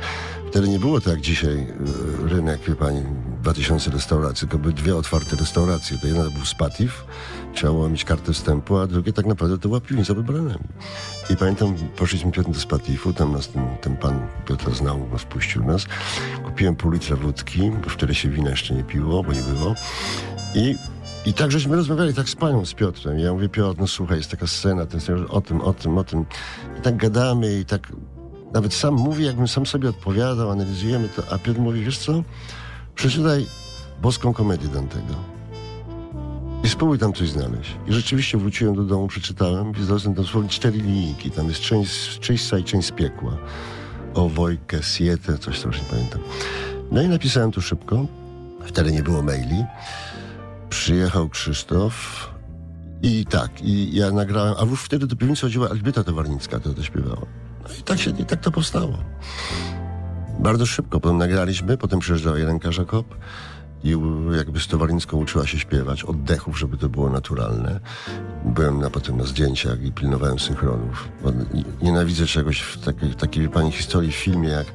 Wtedy 0.50 0.70
nie 0.70 0.80
było 0.80 1.02
tak 1.02 1.14
jak 1.14 1.22
dzisiaj 1.22 1.54
y, 1.56 2.30
rynek, 2.30 2.62
wie 2.68 2.76
pani, 2.76 3.02
2000 3.42 3.92
restauracji, 3.92 4.40
tylko 4.40 4.60
były 4.60 4.74
dwie 4.74 4.96
otwarte 4.96 5.36
restauracje. 5.36 5.98
To 5.98 6.08
jedna 6.08 6.24
to 6.24 6.32
był 6.32 6.46
Spatif, 6.46 7.06
trzeba 7.54 7.74
było 7.74 7.90
mieć 7.90 8.06
kartę 8.06 8.34
wstępu, 8.34 8.78
a 8.78 8.88
drugie 8.88 9.14
tak 9.14 9.26
naprawdę 9.26 9.58
to 9.58 9.68
była 9.68 9.82
piwnica 9.82 10.16
pod. 10.16 10.26
I 11.30 11.36
pamiętam, 11.36 11.76
poszliśmy 11.96 12.32
Piotr 12.32 12.52
do 12.52 12.60
Spatifu, 12.60 13.14
tam 13.14 13.32
nas 13.32 13.50
ten, 13.50 13.78
ten 13.82 13.98
pan 13.98 14.28
Piotr 14.48 14.76
znał, 14.76 15.08
nas 15.12 15.24
puścił 15.24 15.64
nas. 15.64 15.86
Kupiłem 16.44 16.76
pół 16.76 16.92
litra 16.92 17.16
wódki, 17.16 17.72
bo 17.84 17.90
wtedy 17.90 18.16
się 18.16 18.30
wina 18.30 18.50
jeszcze 18.50 18.74
nie 18.74 18.84
piło, 18.84 19.24
bo 19.24 19.34
nie 19.34 19.42
było. 19.42 19.76
I 20.56 20.76
i 21.26 21.34
tak 21.34 21.52
żeśmy 21.52 21.76
rozmawiali, 21.76 22.14
tak 22.14 22.30
z 22.30 22.36
panią, 22.36 22.66
z 22.66 22.74
Piotrem. 22.74 23.20
Ja 23.20 23.34
mówię, 23.34 23.50
Piotr, 23.50 23.80
no 23.80 23.88
słuchaj, 23.88 24.18
jest 24.18 24.32
taka 24.32 24.48
scena, 24.48 24.86
ten 24.86 25.02
o 25.30 25.42
tym, 25.42 25.62
o 25.62 25.74
tym, 25.74 25.98
o 25.98 26.04
tym. 26.04 26.26
I 26.80 26.82
tak 26.82 26.98
gadamy 26.98 27.60
i 27.60 27.66
tak 27.66 27.92
nawet 28.54 28.74
sam 28.74 28.94
mówi, 28.94 29.26
jakbym 29.26 29.48
sam 29.48 29.66
sobie 29.66 29.90
odpowiadał, 29.90 30.52
analizujemy 30.52 31.10
to, 31.10 31.24
a 31.34 31.38
Piotr 31.38 31.60
mówi, 31.60 31.84
wiesz 31.84 31.98
co, 31.98 32.24
przeczytaj 32.96 33.46
boską 34.02 34.34
komedię 34.34 34.68
Dantego. 34.68 35.16
I 36.64 36.70
spróbuj 36.70 37.00
tam 37.00 37.14
coś 37.14 37.30
znaleźć. 37.30 37.76
I 37.88 37.94
rzeczywiście 37.94 38.38
wróciłem 38.38 38.76
do 38.76 38.84
domu, 38.84 39.08
przeczytałem 39.08 39.72
i 39.72 39.84
znalazłem 39.84 40.14
dosłownie 40.14 40.50
cztery 40.50 40.78
linijki. 40.78 41.32
Tam 41.32 41.48
jest 41.48 41.62
część, 41.62 42.20
część 42.20 42.54
i 42.54 42.64
część 42.64 42.88
z 42.88 42.92
piekła. 42.92 43.38
O 44.14 44.30
Wojkę, 44.30 44.84
Sietę, 44.84 45.38
coś 45.38 45.62
tam 45.62 45.72
już 45.72 45.82
nie 45.82 45.88
pamiętam. 45.88 46.22
No 46.92 47.02
i 47.02 47.08
napisałem 47.08 47.52
tu 47.52 47.62
szybko. 47.62 48.06
Wtedy 48.66 48.92
nie 48.92 49.04
było 49.04 49.22
maili. 49.22 49.64
Przyjechał 50.70 51.30
Krzysztof 51.30 52.30
i 53.02 53.26
tak, 53.26 53.62
i 53.62 53.96
ja 53.96 54.12
nagrałem, 54.12 54.56
a 54.60 54.66
już 54.66 54.84
wtedy 54.84 55.08
do 55.08 55.16
piwnicy 55.16 55.42
chodziła 55.42 55.70
Elżbieta 55.70 56.04
Towarnicka, 56.04 56.60
to 56.60 56.74
to 56.74 56.84
śpiewała. 56.84 57.45
I 57.80 57.84
tak 57.84 58.00
się, 58.00 58.12
i 58.12 58.26
tak 58.26 58.40
to 58.42 58.52
powstało. 58.52 58.98
Bardzo 60.40 60.66
szybko, 60.66 61.00
potem 61.00 61.18
nagraliśmy, 61.18 61.78
potem 61.78 62.00
przyjeżdżała 62.00 62.38
Jelenka 62.38 62.72
Żakop 62.72 63.16
i 63.84 63.96
jakby 64.38 64.60
z 64.60 64.68
uczyła 65.14 65.48
się 65.48 65.60
śpiewać, 65.60 66.04
oddechów, 66.04 66.60
żeby 66.60 66.78
to 66.78 66.90
było 66.90 67.10
naturalne. 67.10 67.80
Byłem 68.46 68.80
na, 68.80 68.90
potem 68.90 69.18
na 69.18 69.24
zdjęciach 69.24 69.84
i 69.84 69.92
pilnowałem 69.92 70.40
synchronów. 70.40 71.10
Nienawidzę 71.82 72.26
czegoś 72.26 72.60
w 72.60 72.86
takiej, 72.86 73.16
takiej 73.16 73.50
pani 73.50 73.72
historii 73.72 74.12
w 74.12 74.16
filmie, 74.16 74.50
jak 74.50 74.68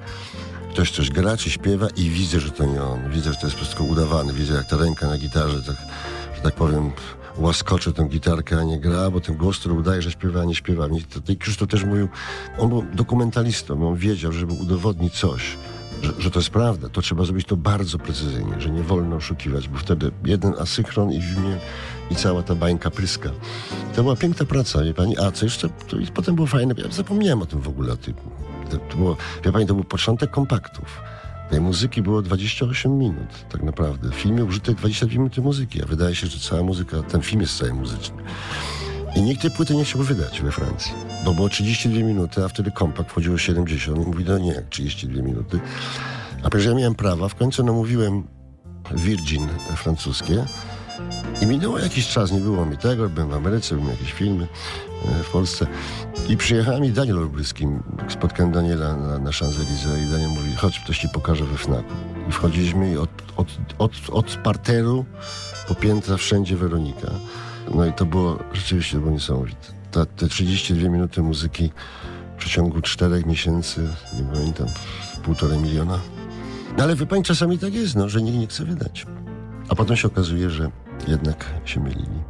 ktoś 0.70 0.90
coś 0.90 1.10
gra 1.10 1.36
czy 1.36 1.50
śpiewa 1.50 1.86
i 1.96 2.10
widzę, 2.10 2.40
że 2.40 2.50
to 2.50 2.64
nie 2.64 2.82
on. 2.82 3.10
Widzę, 3.10 3.32
że 3.32 3.38
to 3.38 3.46
jest 3.46 3.56
wszystko 3.56 3.84
udawane. 3.84 4.32
Widzę, 4.32 4.54
jak 4.54 4.66
ta 4.66 4.76
ręka 4.76 5.06
na 5.06 5.18
gitarze, 5.18 5.62
tak, 5.62 5.76
że 6.36 6.42
tak 6.42 6.54
powiem, 6.54 6.92
łaskocze 7.40 7.92
tę 7.92 8.08
gitarkę, 8.08 8.58
a 8.58 8.64
nie 8.64 8.80
gra, 8.80 9.10
bo 9.10 9.20
ten 9.20 9.36
głos, 9.36 9.58
który 9.58 9.74
udaje, 9.74 10.02
że 10.02 10.10
śpiewa, 10.10 10.40
a 10.40 10.44
nie 10.44 10.54
śpiewa. 10.54 10.88
I 11.28 11.36
Krzysztof 11.36 11.68
też 11.68 11.84
mówił, 11.84 12.08
on 12.58 12.68
był 12.68 12.84
dokumentalistą, 12.94 13.88
on 13.88 13.96
wiedział, 13.96 14.32
żeby 14.32 14.52
udowodnić 14.52 15.18
coś, 15.18 15.56
że, 16.02 16.12
że, 16.18 16.30
to 16.30 16.38
jest 16.38 16.50
prawda, 16.50 16.88
to 16.88 17.02
trzeba 17.02 17.24
zrobić 17.24 17.46
to 17.46 17.56
bardzo 17.56 17.98
precyzyjnie, 17.98 18.60
że 18.60 18.70
nie 18.70 18.82
wolno 18.82 19.16
oszukiwać, 19.16 19.68
bo 19.68 19.78
wtedy 19.78 20.10
jeden 20.24 20.54
asynchron 20.58 21.12
i 21.12 21.20
w 21.20 21.36
i 22.10 22.14
cała 22.14 22.42
ta 22.42 22.54
bańka 22.54 22.90
pryska. 22.90 23.30
To 23.94 24.02
była 24.02 24.16
piękna 24.16 24.46
praca, 24.46 24.82
wie 24.82 24.94
pani. 24.94 25.18
A 25.18 25.30
co 25.30 25.46
jeszcze? 25.46 25.68
To 25.68 25.96
i 25.96 26.06
potem 26.06 26.34
było 26.34 26.46
fajne. 26.46 26.74
Ja 26.78 26.90
zapomniałem 26.90 27.42
o 27.42 27.46
tym 27.46 27.60
w 27.60 27.68
ogóle. 27.68 27.96
To, 28.70 28.76
to 28.76 28.96
było, 28.96 29.16
wie 29.44 29.52
pani, 29.52 29.66
to 29.66 29.74
był 29.74 29.84
początek 29.84 30.30
kompaktów. 30.30 31.00
Tej 31.50 31.60
muzyki 31.60 32.02
było 32.02 32.22
28 32.22 32.98
minut, 32.98 33.44
tak 33.48 33.62
naprawdę. 33.62 34.10
W 34.10 34.14
filmie 34.14 34.44
użyte 34.44 34.74
22 34.74 35.18
minuty 35.18 35.40
muzyki, 35.40 35.82
a 35.82 35.86
wydaje 35.86 36.14
się, 36.14 36.26
że 36.26 36.38
cała 36.38 36.62
muzyka, 36.62 37.02
ten 37.02 37.22
film 37.22 37.40
jest 37.40 37.58
cały 37.58 37.74
muzyczny. 37.74 38.22
I 39.16 39.22
nikt 39.22 39.42
tej 39.42 39.50
płyty 39.50 39.74
nie 39.74 39.84
chciał 39.84 40.02
wydać 40.02 40.40
we 40.40 40.52
Francji, 40.52 40.92
bo 41.24 41.34
było 41.34 41.48
32 41.48 42.02
minuty, 42.02 42.44
a 42.44 42.48
wtedy 42.48 42.70
kompakt 42.70 43.10
wchodziło 43.10 43.38
70 43.38 43.98
i 43.98 44.00
mówi, 44.00 44.24
no 44.24 44.38
nie, 44.38 44.62
32 44.70 45.22
minuty. 45.22 45.60
A 46.42 46.50
przecież 46.50 46.66
ja 46.66 46.74
miałem 46.74 46.94
prawa, 46.94 47.28
w 47.28 47.34
końcu 47.34 47.64
namówiłem 47.64 48.22
Virgin 48.94 49.48
francuskie 49.76 50.44
i 51.42 51.46
minęło 51.46 51.78
jakiś 51.78 52.08
czas, 52.08 52.32
nie 52.32 52.40
było 52.40 52.66
mi 52.66 52.78
tego, 52.78 53.08
byłem 53.08 53.30
w 53.30 53.34
Ameryce, 53.34 53.74
byłem 53.74 53.90
jakieś 53.90 54.12
filmy 54.12 54.46
e, 55.04 55.22
w 55.22 55.30
Polsce 55.30 55.66
i 56.28 56.36
przyjechałem 56.36 56.84
i 56.84 56.90
Daniel 56.90 57.18
Olbryski, 57.18 57.66
spotkałem 58.08 58.52
Daniela 58.52 58.96
na, 58.96 59.18
na 59.18 59.30
Champs-Élysées 59.30 60.08
i 60.08 60.10
Daniel 60.12 60.28
mówi, 60.28 60.54
chodź, 60.56 60.80
ktoś 60.80 60.98
ci 60.98 61.08
pokaże 61.08 61.44
we 61.44 61.56
FNAC. 61.56 61.84
I 62.28 62.32
wchodziliśmy 62.32 62.92
i 62.92 62.96
od, 62.96 63.10
od, 63.36 63.48
od, 63.78 63.92
od 64.10 64.26
parteru 64.44 65.04
po 65.68 65.74
piętra 65.74 66.16
wszędzie 66.16 66.56
Weronika. 66.56 67.10
No 67.74 67.86
i 67.86 67.92
to 67.92 68.06
było 68.06 68.38
rzeczywiście 68.52 68.98
było 68.98 69.10
niesamowite. 69.10 69.66
Ta, 69.90 70.06
te 70.06 70.28
32 70.28 70.88
minuty 70.88 71.22
muzyki 71.22 71.70
w 72.36 72.38
przeciągu 72.38 72.80
czterech 72.80 73.26
miesięcy, 73.26 73.88
nie 74.18 74.34
pamiętam, 74.34 74.66
półtorej 75.22 75.58
miliona. 75.58 75.98
No 76.78 76.84
ale 76.84 76.96
wie 76.96 77.06
pani, 77.06 77.22
czasami 77.22 77.58
tak 77.58 77.74
jest, 77.74 77.96
no, 77.96 78.08
że 78.08 78.22
nikt 78.22 78.38
nie 78.38 78.46
chce 78.46 78.64
wydać. 78.64 79.06
A 79.68 79.74
potem 79.74 79.96
się 79.96 80.08
okazuje, 80.08 80.50
że 80.50 80.70
jednak 81.08 81.54
się 81.64 81.80
mylili. 81.80 82.20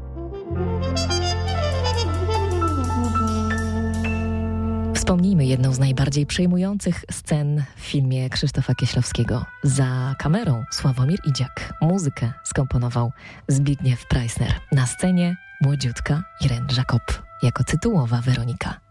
Wspomnijmy 4.95 5.47
jedną 5.47 5.73
z 5.73 5.79
najbardziej 5.79 6.27
przejmujących 6.27 7.05
scen 7.11 7.65
w 7.77 7.81
filmie 7.81 8.31
Krzysztofa 8.31 8.75
Kieślowskiego. 8.75 9.45
Za 9.63 10.15
kamerą 10.19 10.65
Sławomir 10.71 11.19
Idziak. 11.27 11.75
Muzykę 11.81 12.33
skomponował 12.45 13.13
Zbigniew 13.49 14.07
Preissner. 14.07 14.53
Na 14.73 14.87
scenie 14.87 15.37
młodziutka 15.61 16.23
Irene 16.41 16.67
Jacob 16.77 17.23
jako 17.43 17.65
tytułowa 17.65 18.21
Weronika. 18.21 18.90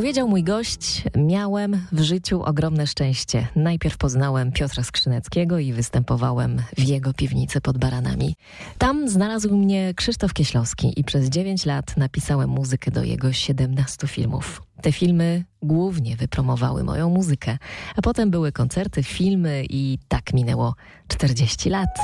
Powiedział 0.00 0.28
mój 0.28 0.44
gość, 0.44 1.02
miałem 1.16 1.86
w 1.92 2.00
życiu 2.00 2.42
ogromne 2.42 2.86
szczęście. 2.86 3.48
Najpierw 3.56 3.96
poznałem 3.96 4.52
Piotra 4.52 4.82
Skrzyneckiego 4.82 5.58
i 5.58 5.72
występowałem 5.72 6.62
w 6.78 6.82
jego 6.82 7.14
piwnicy 7.14 7.60
pod 7.60 7.78
Baranami. 7.78 8.34
Tam 8.78 9.08
znalazł 9.08 9.56
mnie 9.56 9.94
Krzysztof 9.94 10.32
Kieślowski 10.32 11.00
i 11.00 11.04
przez 11.04 11.28
9 11.28 11.66
lat 11.66 11.96
napisałem 11.96 12.50
muzykę 12.50 12.90
do 12.90 13.04
jego 13.04 13.32
17 13.32 14.06
filmów. 14.06 14.62
Te 14.82 14.92
filmy 14.92 15.44
głównie 15.62 16.16
wypromowały 16.16 16.84
moją 16.84 17.10
muzykę, 17.10 17.58
a 17.96 18.02
potem 18.02 18.30
były 18.30 18.52
koncerty, 18.52 19.02
filmy 19.02 19.64
i 19.70 19.98
tak 20.08 20.32
minęło 20.32 20.74
40 21.08 21.70
lat. 21.70 21.98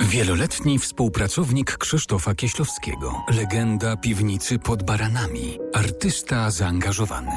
Wieloletni 0.00 0.78
współpracownik 0.78 1.76
Krzysztofa 1.76 2.34
Kieślowskiego, 2.34 3.24
legenda 3.28 3.96
piwnicy 3.96 4.58
pod 4.58 4.82
baranami, 4.82 5.58
artysta 5.74 6.50
zaangażowany. 6.50 7.32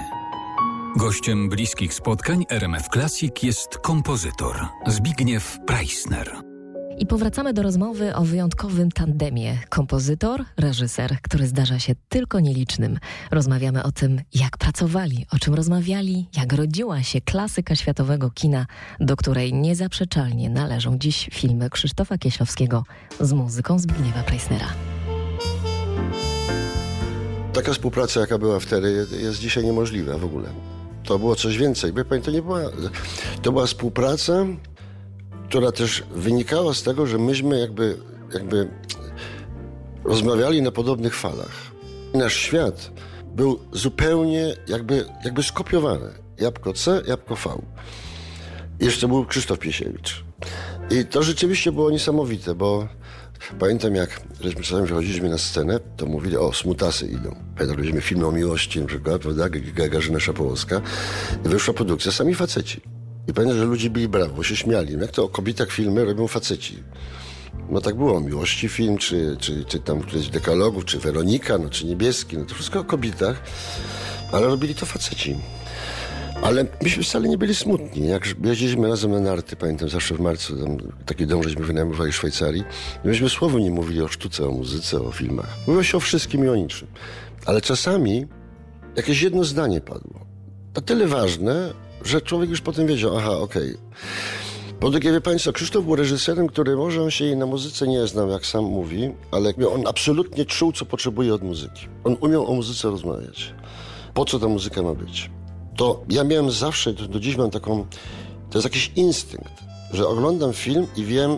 Gościem 0.97 1.49
bliskich 1.49 1.93
spotkań 1.93 2.45
RMF 2.49 2.87
Classic 2.93 3.43
jest 3.43 3.77
kompozytor 3.77 4.67
Zbigniew 4.87 5.57
Preissner. 5.67 6.50
I 6.99 7.05
powracamy 7.05 7.53
do 7.53 7.63
rozmowy 7.63 8.15
o 8.15 8.21
wyjątkowym 8.21 8.91
tandemie 8.91 9.57
kompozytor, 9.69 10.45
reżyser, 10.57 11.17
który 11.21 11.47
zdarza 11.47 11.79
się 11.79 11.93
tylko 12.09 12.39
nielicznym. 12.39 12.99
Rozmawiamy 13.31 13.83
o 13.83 13.91
tym, 13.91 14.21
jak 14.33 14.57
pracowali, 14.57 15.25
o 15.31 15.37
czym 15.37 15.53
rozmawiali, 15.53 16.27
jak 16.37 16.53
rodziła 16.53 17.03
się 17.03 17.21
klasyka 17.21 17.75
światowego 17.75 18.29
kina, 18.29 18.65
do 18.99 19.15
której 19.15 19.53
niezaprzeczalnie 19.53 20.49
należą 20.49 20.97
dziś 20.97 21.29
filmy 21.33 21.69
Krzysztofa 21.69 22.17
Kieślowskiego 22.17 22.83
z 23.19 23.33
muzyką 23.33 23.79
Zbigniewa 23.79 24.23
Preissnera. 24.23 24.67
Taka 27.53 27.73
współpraca, 27.73 28.19
jaka 28.19 28.37
była 28.37 28.59
wtedy, 28.59 29.07
jest 29.21 29.39
dzisiaj 29.39 29.63
niemożliwa 29.63 30.17
w 30.17 30.25
ogóle. 30.25 30.49
To 31.03 31.19
było 31.19 31.35
coś 31.35 31.57
więcej. 31.57 31.93
Wie 31.93 32.05
pani, 32.05 32.21
to 32.21 32.31
nie 32.31 32.41
była... 32.41 32.61
To 33.41 33.51
była 33.51 33.65
współpraca 33.65 34.45
która 35.51 35.71
też 35.71 36.03
wynikała 36.11 36.73
z 36.73 36.83
tego, 36.83 37.07
że 37.07 37.17
myśmy 37.17 37.59
jakby, 37.59 37.97
jakby 38.33 38.67
rozmawiali 40.03 40.61
na 40.61 40.71
podobnych 40.71 41.15
falach. 41.15 41.71
Nasz 42.13 42.33
świat 42.33 42.91
był 43.35 43.59
zupełnie 43.71 44.55
jakby, 44.67 45.05
jakby 45.25 45.43
skopiowany. 45.43 46.09
Jabłko 46.37 46.73
C, 46.73 47.01
jabłko 47.07 47.35
V. 47.35 47.61
jeszcze 48.79 49.07
był 49.07 49.25
Krzysztof 49.25 49.59
Piesiewicz. 49.59 50.23
I 50.89 51.05
to 51.05 51.23
rzeczywiście 51.23 51.71
było 51.71 51.91
niesamowite, 51.91 52.55
bo 52.55 52.87
pamiętam 53.59 53.95
jak 53.95 54.21
żeśmy 54.41 54.61
czasami 54.61 54.87
wychodziliśmy 54.87 55.29
na 55.29 55.37
scenę, 55.37 55.79
to 55.97 56.05
mówili, 56.05 56.37
o, 56.37 56.53
smutasy 56.53 57.07
idą. 57.07 57.35
Pamiętam, 57.55 57.69
robiliśmy 57.69 58.01
filmy 58.01 58.27
o 58.27 58.31
miłości, 58.31 58.81
na 58.81 58.87
przykład, 58.87 59.21
prawda, 59.21 59.49
Gagarzyna 59.49 60.19
Szapołowska. 60.19 60.81
I 61.45 61.49
wyszła 61.49 61.73
produkcja, 61.73 62.11
sami 62.11 62.35
faceci. 62.35 63.00
I 63.27 63.33
pamiętam, 63.33 63.57
że 63.57 63.65
ludzie 63.65 63.89
byli 63.89 64.07
brawo, 64.07 64.43
się 64.43 64.55
śmiali. 64.55 64.97
Jak 65.01 65.11
to 65.11 65.23
o 65.23 65.29
kobietach 65.29 65.71
filmy 65.71 66.05
robią 66.05 66.27
faceci? 66.27 66.83
No 67.69 67.81
tak 67.81 67.95
było, 67.95 68.21
Miłości 68.21 68.69
film, 68.69 68.97
czy, 68.97 69.37
czy, 69.39 69.65
czy 69.65 69.79
tam 69.79 70.01
któryś 70.01 70.29
dekalogów, 70.29 70.85
czy 70.85 70.99
Weronika, 70.99 71.57
no, 71.57 71.69
czy 71.69 71.85
Niebieski, 71.85 72.37
no 72.37 72.45
to 72.45 72.55
wszystko 72.55 72.79
o 72.79 72.83
kobietach, 72.83 73.43
ale 74.31 74.47
robili 74.47 74.75
to 74.75 74.85
faceci. 74.85 75.37
Ale 76.41 76.65
myśmy 76.83 77.03
wcale 77.03 77.29
nie 77.29 77.37
byli 77.37 77.55
smutni. 77.55 78.07
Jak 78.07 78.27
jeździliśmy 78.43 78.87
razem 78.87 79.11
na 79.11 79.19
narty, 79.19 79.55
pamiętam, 79.55 79.89
zawsze 79.89 80.15
w 80.15 80.19
marcu 80.19 80.57
tam, 80.57 80.77
taki 81.05 81.27
dom 81.27 81.43
żeśmy 81.43 81.65
wynajmowali 81.65 82.11
w 82.11 82.15
Szwajcarii. 82.15 82.63
myśmy 83.03 83.29
słowo 83.29 83.59
nie 83.59 83.71
mówili 83.71 84.01
o 84.01 84.07
sztuce, 84.07 84.47
o 84.47 84.51
muzyce, 84.51 85.01
o 85.01 85.11
filmach. 85.11 85.57
Mówiło 85.67 85.83
się 85.83 85.97
o 85.97 85.99
wszystkim 85.99 86.45
i 86.45 86.47
o 86.47 86.55
niczym. 86.55 86.87
Ale 87.45 87.61
czasami 87.61 88.27
jakieś 88.95 89.21
jedno 89.21 89.43
zdanie 89.43 89.81
padło. 89.81 90.25
To 90.73 90.81
tyle 90.81 91.07
ważne, 91.07 91.73
że 92.05 92.21
człowiek 92.21 92.49
już 92.49 92.61
potem 92.61 92.87
wiedział, 92.87 93.17
aha, 93.17 93.37
okej. 93.37 93.69
Okay. 93.69 93.77
Po 94.81 94.89
drugie, 94.89 95.11
wie 95.11 95.21
Państwo, 95.21 95.53
Krzysztof 95.53 95.85
był 95.85 95.95
reżyserem, 95.95 96.47
który 96.47 96.75
może 96.75 97.03
on 97.03 97.11
się 97.11 97.25
jej 97.25 97.37
na 97.37 97.45
muzyce 97.45 97.87
nie 97.87 98.07
znał, 98.07 98.29
jak 98.29 98.45
sam 98.45 98.63
mówi, 98.63 99.11
ale 99.31 99.53
on 99.73 99.87
absolutnie 99.87 100.45
czuł, 100.45 100.71
co 100.71 100.85
potrzebuje 100.85 101.33
od 101.33 101.43
muzyki. 101.43 101.87
On 102.03 102.17
umiał 102.21 102.51
o 102.51 102.53
muzyce 102.53 102.89
rozmawiać. 102.89 103.53
Po 104.13 104.25
co 104.25 104.39
ta 104.39 104.47
muzyka 104.47 104.81
ma 104.81 104.93
być? 104.93 105.31
To 105.77 106.03
ja 106.09 106.23
miałem 106.23 106.51
zawsze, 106.51 106.93
do 106.93 107.19
dziś 107.19 107.37
mam 107.37 107.51
taką, 107.51 107.85
to 108.49 108.57
jest 108.57 108.65
jakiś 108.65 108.91
instynkt, 108.95 109.53
że 109.93 110.07
oglądam 110.07 110.53
film 110.53 110.87
i 110.97 111.05
wiem, 111.05 111.37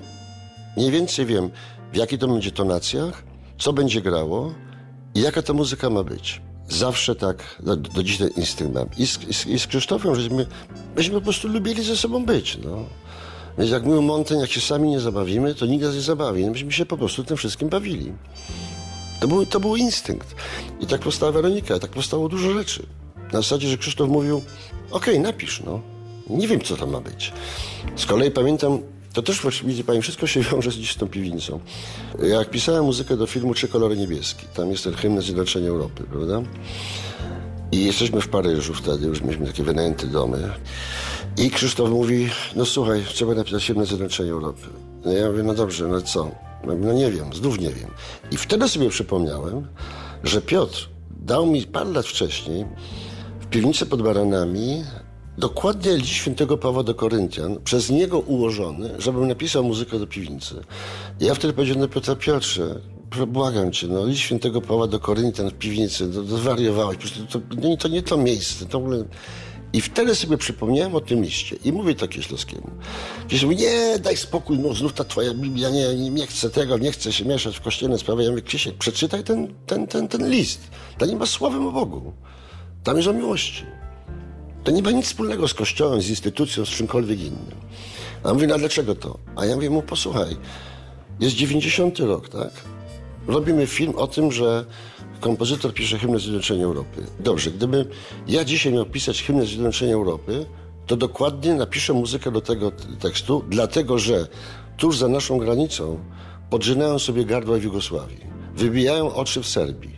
mniej 0.77 0.91
więcej 0.91 1.25
wiem, 1.25 1.49
w 1.93 1.95
jakiej 1.95 2.19
to 2.19 2.27
będzie 2.27 2.51
tonacjach, 2.51 3.23
co 3.59 3.73
będzie 3.73 4.01
grało 4.01 4.53
i 5.15 5.21
jaka 5.21 5.41
ta 5.41 5.53
muzyka 5.53 5.89
ma 5.89 6.03
być 6.03 6.41
zawsze 6.73 7.15
tak, 7.15 7.61
do, 7.63 7.75
do 7.75 8.03
dziś 8.03 8.17
ten 8.17 8.29
instynkt 8.29 8.73
mam. 8.73 8.87
I 8.97 9.07
z, 9.07 9.45
i 9.47 9.59
z 9.59 9.67
Krzysztofem, 9.67 10.15
żeśmy, 10.15 10.45
myśmy 10.95 11.15
po 11.15 11.21
prostu 11.21 11.47
lubili 11.47 11.83
ze 11.83 11.97
sobą 11.97 12.25
być, 12.25 12.57
no. 12.63 12.85
Więc 13.57 13.71
jak 13.71 13.83
mówił 13.83 14.01
Monten, 14.01 14.39
jak 14.39 14.51
się 14.51 14.61
sami 14.61 14.89
nie 14.89 14.99
zabawimy, 14.99 15.55
to 15.55 15.65
nikt 15.65 15.83
nas 15.83 15.95
nie 15.95 16.01
zabawi. 16.01 16.45
No, 16.45 16.51
myśmy 16.51 16.71
się 16.71 16.85
po 16.85 16.97
prostu 16.97 17.23
tym 17.23 17.37
wszystkim 17.37 17.69
bawili. 17.69 18.13
To 19.19 19.27
był, 19.27 19.45
to 19.45 19.59
był 19.59 19.75
instynkt. 19.75 20.35
I 20.79 20.87
tak 20.87 21.01
powstała 21.01 21.31
Weronika, 21.31 21.79
tak 21.79 21.91
powstało 21.91 22.29
dużo 22.29 22.53
rzeczy. 22.53 22.85
Na 23.33 23.41
zasadzie, 23.41 23.67
że 23.67 23.77
Krzysztof 23.77 24.09
mówił, 24.09 24.41
okej, 24.91 25.13
okay, 25.13 25.19
napisz, 25.19 25.61
no. 25.65 25.81
Nie 26.29 26.47
wiem, 26.47 26.61
co 26.61 26.77
tam 26.77 26.89
ma 26.89 27.01
być. 27.01 27.33
Z 27.95 28.05
kolei 28.05 28.31
pamiętam, 28.31 28.79
to 29.13 29.21
też 29.21 29.63
widzi 29.65 29.83
pani, 29.83 30.01
wszystko 30.01 30.27
się 30.27 30.41
wiąże 30.41 30.71
z 30.71 30.95
tą 30.95 31.07
piwnicą. 31.07 31.59
Jak 32.23 32.49
pisałem 32.49 32.85
muzykę 32.85 33.17
do 33.17 33.27
filmu 33.27 33.53
Trzy 33.53 33.67
kolory 33.67 33.97
niebieskie, 33.97 34.45
tam 34.55 34.71
jest 34.71 34.83
ten 34.83 34.93
hymn 34.93 35.21
Zjednoczenia 35.21 35.69
Europy, 35.69 36.03
prawda? 36.11 36.41
I 37.71 37.85
jesteśmy 37.85 38.21
w 38.21 38.27
Paryżu 38.27 38.73
wtedy, 38.73 39.07
już 39.07 39.21
mieliśmy 39.21 39.47
takie 39.47 39.63
wynajęte 39.63 40.07
domy. 40.07 40.49
I 41.37 41.51
Krzysztof 41.51 41.89
mówi, 41.89 42.29
no 42.55 42.65
słuchaj, 42.65 43.03
trzeba 43.13 43.33
napisać 43.33 43.67
hymn 43.67 43.85
Zjednoczenia 43.85 44.31
Europy. 44.31 44.67
No 45.05 45.11
ja 45.11 45.29
mówię, 45.29 45.43
no 45.43 45.53
dobrze, 45.53 45.87
no 45.87 46.01
co? 46.01 46.31
No 46.63 46.93
nie 46.93 47.11
wiem, 47.11 47.33
znów 47.33 47.59
nie 47.59 47.69
wiem. 47.69 47.89
I 48.31 48.37
wtedy 48.37 48.69
sobie 48.69 48.89
przypomniałem, 48.89 49.67
że 50.23 50.41
Piotr 50.41 50.89
dał 51.09 51.45
mi 51.45 51.61
parę 51.61 51.89
lat 51.89 52.05
wcześniej 52.05 52.65
w 53.39 53.45
piwnicy 53.45 53.85
pod 53.85 54.01
Baranami 54.01 54.83
dokładnie 55.37 55.97
list 55.97 56.09
świętego 56.09 56.57
Pawła 56.57 56.83
do 56.83 56.95
Koryntian, 56.95 57.57
przez 57.63 57.89
niego 57.89 58.19
ułożony, 58.19 58.89
żebym 58.99 59.27
napisał 59.27 59.63
muzykę 59.63 59.99
do 59.99 60.07
piwnicy. 60.07 60.55
Ja 61.19 61.35
wtedy 61.35 61.53
powiedziałem 61.53 61.81
do 61.81 61.93
Piotra, 61.93 62.15
Piotrze, 62.15 62.81
błagam 63.27 63.71
cię, 63.71 63.87
no 63.87 64.05
list 64.05 64.21
świętego 64.21 64.61
Pawła 64.61 64.87
do 64.87 64.99
Koryntian 64.99 65.49
w 65.49 65.53
piwnicy, 65.53 66.07
to, 66.07 66.23
to 66.23 66.37
zwariowałeś, 66.37 66.97
to, 66.97 67.39
to, 67.39 67.77
to, 67.79 67.87
nie 67.87 68.01
to 68.01 68.17
miejsce, 68.17 68.65
to 68.65 68.79
w 68.79 68.83
ogóle... 68.83 69.05
I 69.73 69.81
wtedy 69.81 70.15
sobie 70.15 70.37
przypomniałem 70.37 70.95
o 70.95 71.01
tym 71.01 71.23
liście 71.23 71.55
i 71.65 71.71
mówię 71.71 71.95
to 71.95 72.07
Kieślowskiemu. 72.07 72.71
Kieślow 73.27 73.51
mówi, 73.51 73.63
nie, 73.63 73.99
daj 73.99 74.17
spokój, 74.17 74.59
no 74.59 74.73
znów 74.73 74.93
ta 74.93 75.03
twoja 75.03 75.33
Biblia, 75.33 75.69
nie, 75.69 75.95
nie, 75.95 76.09
nie 76.09 76.27
chcę 76.27 76.49
tego, 76.49 76.77
nie 76.77 76.91
chcę 76.91 77.13
się 77.13 77.25
mieszać 77.25 77.57
w 77.57 77.61
kościelne 77.61 77.97
sprawy. 77.97 78.23
Ja 78.23 78.29
mówię, 78.29 78.41
Krzysiek, 78.41 78.77
przeczytaj 78.77 79.23
ten, 79.23 79.53
ten, 79.65 79.87
ten, 79.87 80.07
ten 80.07 80.29
list. 80.29 80.61
Tam 80.97 81.09
nie 81.09 81.15
ma 81.15 81.25
sławem 81.25 81.67
o 81.67 81.71
Bogu. 81.71 82.13
Tam 82.83 82.97
jest 82.97 83.09
o 83.09 83.13
miłości. 83.13 83.65
To 84.63 84.71
nie 84.71 84.81
ma 84.81 84.91
nic 84.91 85.05
wspólnego 85.05 85.47
z 85.47 85.53
kościołem, 85.53 86.01
z 86.01 86.09
instytucją, 86.09 86.65
z 86.65 86.69
czymkolwiek 86.69 87.19
innym. 87.19 87.55
A 88.23 88.29
on 88.29 88.33
mówi, 88.33 88.47
no 88.47 88.57
dlaczego 88.57 88.95
to? 88.95 89.17
A 89.35 89.45
ja 89.45 89.55
mówię 89.55 89.69
mu, 89.69 89.81
posłuchaj, 89.81 90.37
jest 91.19 91.35
90 91.35 91.99
rok, 91.99 92.29
tak? 92.29 92.51
Robimy 93.27 93.67
film 93.67 93.93
o 93.95 94.07
tym, 94.07 94.31
że 94.31 94.65
kompozytor 95.19 95.73
pisze 95.73 95.99
hymnę 95.99 96.19
Zjednoczenia 96.19 96.65
Europy. 96.65 97.05
Dobrze, 97.19 97.51
gdyby 97.51 97.85
ja 98.27 98.43
dzisiaj 98.45 98.73
miał 98.73 98.85
pisać 98.85 99.23
hymnę 99.23 99.45
Zjednoczenia 99.45 99.93
Europy, 99.93 100.45
to 100.87 100.95
dokładnie 100.97 101.53
napiszę 101.53 101.93
muzykę 101.93 102.31
do 102.31 102.41
tego 102.41 102.71
tekstu, 102.99 103.43
dlatego 103.49 103.99
że 103.99 104.27
tuż 104.77 104.97
za 104.97 105.07
naszą 105.07 105.37
granicą 105.37 105.99
podżynają 106.49 106.99
sobie 106.99 107.25
gardła 107.25 107.57
w 107.57 107.63
Jugosławii, 107.63 108.19
wybijają 108.55 109.13
oczy 109.13 109.43
w 109.43 109.47
Serbii, 109.47 109.92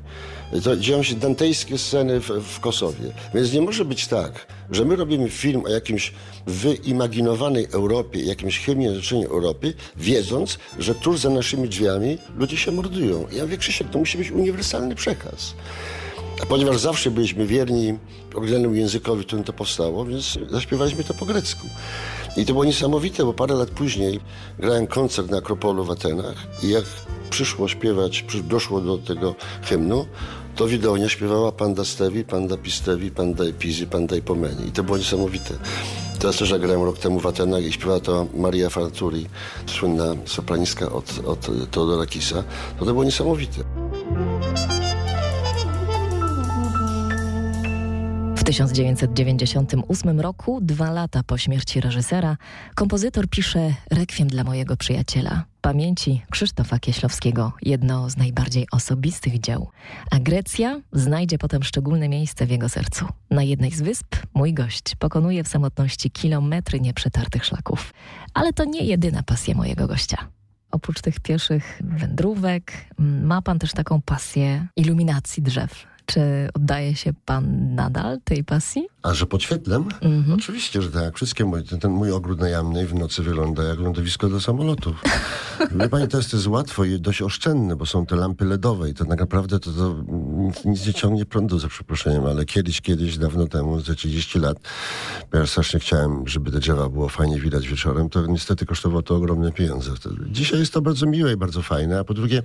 to 0.64 0.78
dzieją 0.78 1.04
się 1.04 1.16
dantejskie 1.16 1.78
sceny 1.78 2.20
w, 2.20 2.30
w 2.30 2.60
Kosowie. 2.60 3.12
Więc 3.34 3.54
nie 3.54 3.62
może 3.62 3.86
być 3.86 4.08
tak, 4.08 4.48
że 4.72 4.86
my 4.86 4.96
robimy 4.96 5.30
film 5.30 5.66
o 5.66 5.70
jakimś 5.70 6.14
wyimaginowanej 6.48 7.68
Europie, 7.72 8.20
jakimś 8.20 8.60
chemii 8.60 8.90
otoczeniu 8.90 9.28
Europy, 9.28 9.74
wiedząc, 9.98 10.58
że 10.80 10.96
tuż 10.96 11.20
za 11.20 11.30
naszymi 11.30 11.70
drzwiami 11.70 12.18
ludzie 12.38 12.58
się 12.58 12.72
mordują. 12.72 13.28
Ja 13.32 13.44
mówię, 13.44 13.58
Krzysiek, 13.58 13.90
to 13.90 14.00
musi 14.00 14.18
być 14.18 14.32
uniwersalny 14.32 14.96
przekaz. 14.96 15.54
A 16.44 16.46
ponieważ 16.46 16.78
zawsze 16.78 17.12
byliśmy 17.12 17.46
wierni 17.46 17.98
oryginalnemu 18.36 18.76
językowi, 18.76 19.24
w 19.24 19.26
którym 19.26 19.46
to 19.46 19.54
powstało, 19.54 20.06
więc 20.06 20.38
zaśpiewaliśmy 20.50 21.04
to 21.04 21.14
po 21.14 21.26
grecku. 21.26 21.68
I 22.38 22.46
to 22.46 22.54
było 22.54 22.66
niesamowite, 22.66 23.26
bo 23.26 23.34
parę 23.34 23.56
lat 23.56 23.70
później 23.70 24.20
grałem 24.60 24.88
koncert 24.88 25.30
na 25.32 25.38
Akropolu 25.38 25.86
w 25.86 25.92
Atenach 25.92 26.36
i 26.64 26.70
jak 26.70 26.84
przyszło 27.30 27.68
śpiewać, 27.68 28.26
doszło 28.44 28.82
do 28.82 28.98
tego 28.98 29.36
hymnu, 29.64 30.06
to 30.56 30.68
widownia 30.68 31.10
śpiewała 31.10 31.52
Panda 31.52 31.86
Stevi, 31.86 32.24
Panda 32.24 32.58
Pistevi, 32.58 33.12
Panda 33.12 33.44
Epizy, 33.44 33.88
Panda 33.88 34.16
Ipomeni. 34.16 34.68
I 34.68 34.72
to 34.72 34.84
było 34.84 34.98
niesamowite. 34.98 35.54
Teraz 36.20 36.38
też 36.38 36.60
grałem 36.60 36.84
rok 36.84 36.98
temu 36.98 37.20
w 37.20 37.26
Atenach 37.26 37.64
i 37.64 37.72
śpiewała 37.72 38.00
to 38.00 38.28
Maria 38.34 38.70
Farturi, 38.70 39.26
słynna 39.66 40.16
sopraniska 40.26 40.92
od, 40.92 41.20
od 41.26 41.72
Teodora 41.72 42.06
Kisa. 42.06 42.44
To 42.80 42.86
to 42.86 42.92
było 42.92 43.04
niesamowite. 43.04 43.64
1998 48.46 50.20
roku, 50.20 50.60
dwa 50.62 50.92
lata 50.92 51.24
po 51.24 51.38
śmierci 51.38 51.82
reżysera, 51.82 52.38
kompozytor 52.76 53.30
pisze 53.30 53.74
Rekwiem 53.92 54.28
dla 54.28 54.44
mojego 54.44 54.78
przyjaciela. 54.78 55.44
Pamięci 55.62 56.22
Krzysztofa 56.32 56.80
Kieślowskiego, 56.80 57.54
jedno 57.62 58.10
z 58.10 58.18
najbardziej 58.18 58.68
osobistych 58.72 59.40
dzieł. 59.40 59.70
A 60.12 60.20
Grecja 60.20 60.82
znajdzie 60.94 61.38
potem 61.38 61.64
szczególne 61.64 62.10
miejsce 62.10 62.46
w 62.46 62.50
jego 62.50 62.70
sercu. 62.70 63.06
Na 63.30 63.44
jednej 63.44 63.72
z 63.72 63.82
wysp 63.82 64.16
mój 64.34 64.54
gość 64.54 64.96
pokonuje 64.96 65.44
w 65.44 65.48
samotności 65.48 66.12
kilometry 66.12 66.80
nieprzetartych 66.80 67.46
szlaków. 67.46 67.94
Ale 68.34 68.54
to 68.54 68.66
nie 68.66 68.86
jedyna 68.86 69.24
pasja 69.24 69.56
mojego 69.56 69.88
gościa. 69.88 70.18
Oprócz 70.72 71.02
tych 71.02 71.20
pieszych 71.20 71.82
wędrówek, 71.84 72.74
ma 73.00 73.42
pan 73.42 73.60
też 73.60 73.72
taką 73.72 74.02
pasję 74.02 74.68
iluminacji 74.76 75.44
drzew 75.44 75.95
czy 76.06 76.50
oddaje 76.54 76.96
się 76.96 77.14
pan 77.26 77.76
nadal 77.76 78.20
tej 78.24 78.44
pasji? 78.44 78.88
A 79.04 79.14
że 79.14 79.26
pod 79.26 79.44
świetlem? 79.44 79.86
Mhm. 80.02 80.34
Oczywiście, 80.40 80.82
że 80.82 80.92
tak. 80.92 81.16
Wszystkie 81.16 81.46
moje, 81.46 81.64
ten, 81.64 81.80
ten 81.80 81.92
mój 81.92 82.12
ogród 82.12 82.40
najamny 82.40 82.88
w 82.88 82.94
nocy 82.94 83.24
wygląda 83.24 83.64
jak 83.64 83.80
lądowisko 83.80 84.30
do 84.30 84.42
samolotów. 84.42 85.04
Wie 85.80 85.90
pani, 85.90 86.08
to 86.08 86.18
jest, 86.18 86.32
to 86.32 86.38
jest 86.38 86.48
łatwo 86.48 86.84
i 86.84 87.00
dość 87.00 87.22
oszczędne, 87.22 87.76
bo 87.76 87.86
są 87.86 88.06
te 88.06 88.16
lampy 88.16 88.46
LEDowe 88.46 88.90
i 88.90 88.94
to 88.94 89.06
tak 89.06 89.20
naprawdę 89.20 89.60
to, 89.60 89.72
to 89.72 89.96
nic, 90.34 90.66
nic, 90.66 90.88
nie 90.88 90.94
ciągnie 90.94 91.26
prądu, 91.26 91.60
za 91.60 91.68
przeproszeniem, 91.68 92.26
ale 92.26 92.46
kiedyś, 92.46 92.82
kiedyś, 92.82 93.18
dawno 93.18 93.48
temu, 93.48 93.80
za 93.80 93.96
30 93.96 94.40
lat, 94.40 94.58
bo 95.32 95.38
ja 95.38 95.48
strasznie 95.48 95.80
chciałem, 95.80 96.28
żeby 96.28 96.52
te 96.52 96.60
drzewa 96.60 96.90
było 96.90 97.10
fajnie 97.10 97.40
widać 97.40 97.68
wieczorem, 97.68 98.10
to 98.10 98.26
niestety 98.26 98.66
kosztowało 98.66 99.02
to 99.02 99.16
ogromne 99.16 99.52
pieniądze. 99.52 99.92
Dzisiaj 100.28 100.60
jest 100.60 100.74
to 100.74 100.82
bardzo 100.82 101.06
miłe 101.06 101.34
i 101.34 101.38
bardzo 101.38 101.62
fajne, 101.62 102.00
a 102.00 102.04
po 102.04 102.14
drugie, 102.14 102.44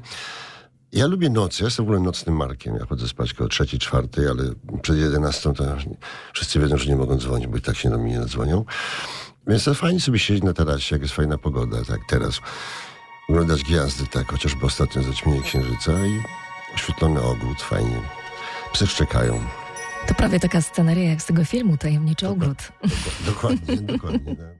ja 0.93 1.07
lubię 1.07 1.31
nocy, 1.31 1.63
ja 1.63 1.67
jestem 1.67 1.85
w 1.85 1.89
ogóle 1.89 2.01
nocnym 2.01 2.37
markiem. 2.37 2.77
Ja 2.77 2.87
chodzę 2.87 3.09
spać 3.09 3.35
koło 3.35 3.49
trzeciej, 3.49 3.81
czwartej, 3.81 4.27
ale 4.29 4.45
przed 4.83 4.97
jedenastą 4.97 5.55
to 5.55 5.65
wszyscy 6.33 6.61
wiedzą, 6.61 6.77
że 6.77 6.87
nie 6.87 6.97
mogą 6.97 7.17
dzwonić, 7.17 7.47
bo 7.47 7.57
i 7.57 7.61
tak 7.61 7.77
się 7.77 7.91
do 7.91 7.99
mnie 7.99 8.19
nie 8.19 8.27
dzwonią. 8.27 8.65
Więc 9.47 9.65
to 9.65 9.75
fajnie 9.75 10.01
sobie 10.01 10.19
siedzieć 10.19 10.45
na 10.45 10.53
tarasie, 10.53 10.95
jak 10.95 11.03
jest 11.03 11.15
fajna 11.15 11.39
pogoda, 11.39 11.85
tak 11.85 12.01
teraz. 12.09 12.41
Oglądać 13.29 13.63
gwiazdy, 13.65 14.07
tak, 14.07 14.33
chociażby 14.33 14.67
ostatnio 14.67 15.03
zaćmienie 15.03 15.43
księżyca 15.43 15.93
i 16.07 16.23
oświetlony 16.75 17.23
ogród, 17.23 17.63
fajnie. 17.63 18.01
Psy 18.73 18.87
szczekają. 18.87 19.41
To 20.07 20.15
prawie 20.15 20.41
taka 20.41 20.63
scenaria 20.63 21.11
jak 21.11 21.23
z 21.23 21.27
tego 21.27 21.45
filmu 21.45 21.77
Tajemniczy 21.77 22.29
Ogród. 22.29 22.73
Dokładnie, 23.27 23.77
dokładnie. 23.77 24.37
Tak. 24.37 24.60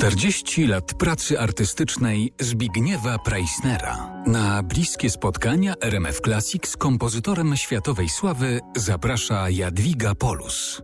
40 0.00 0.66
lat 0.66 0.94
pracy 0.94 1.40
artystycznej 1.40 2.32
Zbigniewa 2.40 3.18
Preissnera. 3.18 4.22
Na 4.26 4.62
bliskie 4.62 5.10
spotkania 5.10 5.74
RMF 5.80 6.20
Classic 6.20 6.68
z 6.68 6.76
kompozytorem 6.76 7.56
światowej 7.56 8.08
sławy 8.08 8.60
zaprasza 8.76 9.50
Jadwiga 9.50 10.14
Polus. 10.14 10.82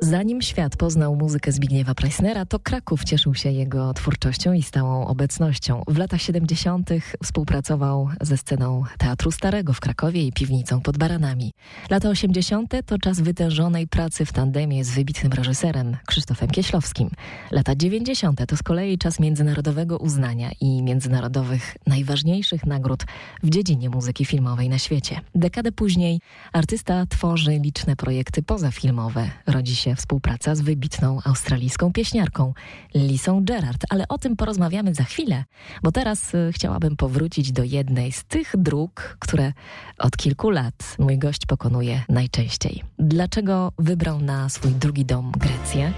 Zanim 0.00 0.42
świat 0.42 0.76
poznał 0.76 1.16
muzykę 1.16 1.52
Zbigniewa 1.52 1.94
Preissnera, 1.94 2.46
to 2.46 2.58
Kraków 2.58 3.04
cieszył 3.04 3.34
się 3.34 3.50
jego 3.50 3.94
twórczością 3.94 4.52
i 4.52 4.62
stałą 4.62 5.06
obecnością. 5.06 5.82
W 5.88 5.98
latach 5.98 6.22
70. 6.22 6.90
współpracował 7.22 8.08
ze 8.20 8.36
sceną 8.36 8.82
Teatru 8.98 9.30
Starego 9.30 9.72
w 9.72 9.80
Krakowie 9.80 10.26
i 10.26 10.32
piwnicą 10.32 10.80
pod 10.80 10.98
Baranami. 10.98 11.52
Lata 11.90 12.08
80. 12.08 12.74
to 12.86 12.98
czas 12.98 13.20
wytężonej 13.20 13.88
pracy 13.88 14.26
w 14.26 14.32
tandemie 14.32 14.84
z 14.84 14.90
wybitnym 14.90 15.32
reżyserem 15.32 15.96
Krzysztofem 16.06 16.50
Kieślowskim. 16.50 17.10
Lata 17.50 17.76
90. 17.76 18.46
to 18.46 18.56
z 18.56 18.62
kolei 18.62 18.98
czas 18.98 19.20
międzynarodowego 19.20 19.98
uznania 19.98 20.50
i 20.60 20.82
międzynarodowych 20.82 21.76
najważniejszych 21.86 22.66
nagród 22.66 23.04
w 23.42 23.50
dziedzinie 23.50 23.90
muzyki 23.90 24.24
filmowej 24.24 24.68
na 24.68 24.78
świecie. 24.78 25.20
Dekadę 25.34 25.72
później 25.72 26.20
artysta 26.52 27.06
tworzy 27.06 27.58
liczne 27.58 27.96
projekty 27.96 28.42
pozafilmowe. 28.42 29.30
Rodzi 29.46 29.76
się 29.76 29.93
współpraca 29.94 30.54
z 30.54 30.60
wybitną 30.60 31.18
australijską 31.24 31.92
pieśniarką 31.92 32.54
Lisą 32.94 33.44
Gerard, 33.44 33.84
ale 33.90 34.08
o 34.08 34.18
tym 34.18 34.36
porozmawiamy 34.36 34.94
za 34.94 35.04
chwilę, 35.04 35.44
bo 35.82 35.92
teraz 35.92 36.34
y, 36.34 36.50
chciałabym 36.52 36.96
powrócić 36.96 37.52
do 37.52 37.64
jednej 37.64 38.12
z 38.12 38.24
tych 38.24 38.52
dróg, 38.56 39.16
które 39.18 39.52
od 39.98 40.16
kilku 40.16 40.50
lat 40.50 40.96
mój 40.98 41.18
gość 41.18 41.46
pokonuje 41.46 42.02
najczęściej. 42.08 42.82
Dlaczego 42.98 43.72
wybrał 43.78 44.20
na 44.20 44.48
swój 44.48 44.72
drugi 44.72 45.04
dom 45.04 45.32
Grecję? 45.36 45.92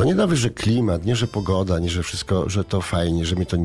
To 0.00 0.04
nie 0.04 0.14
nawet, 0.14 0.38
że 0.38 0.50
klimat, 0.50 1.04
nie, 1.04 1.16
że 1.16 1.26
pogoda, 1.26 1.78
nie, 1.78 1.88
że 1.88 2.02
wszystko, 2.02 2.48
że 2.48 2.64
to 2.64 2.80
fajnie, 2.80 3.26
że 3.26 3.36
mi 3.36 3.46
to 3.46 3.56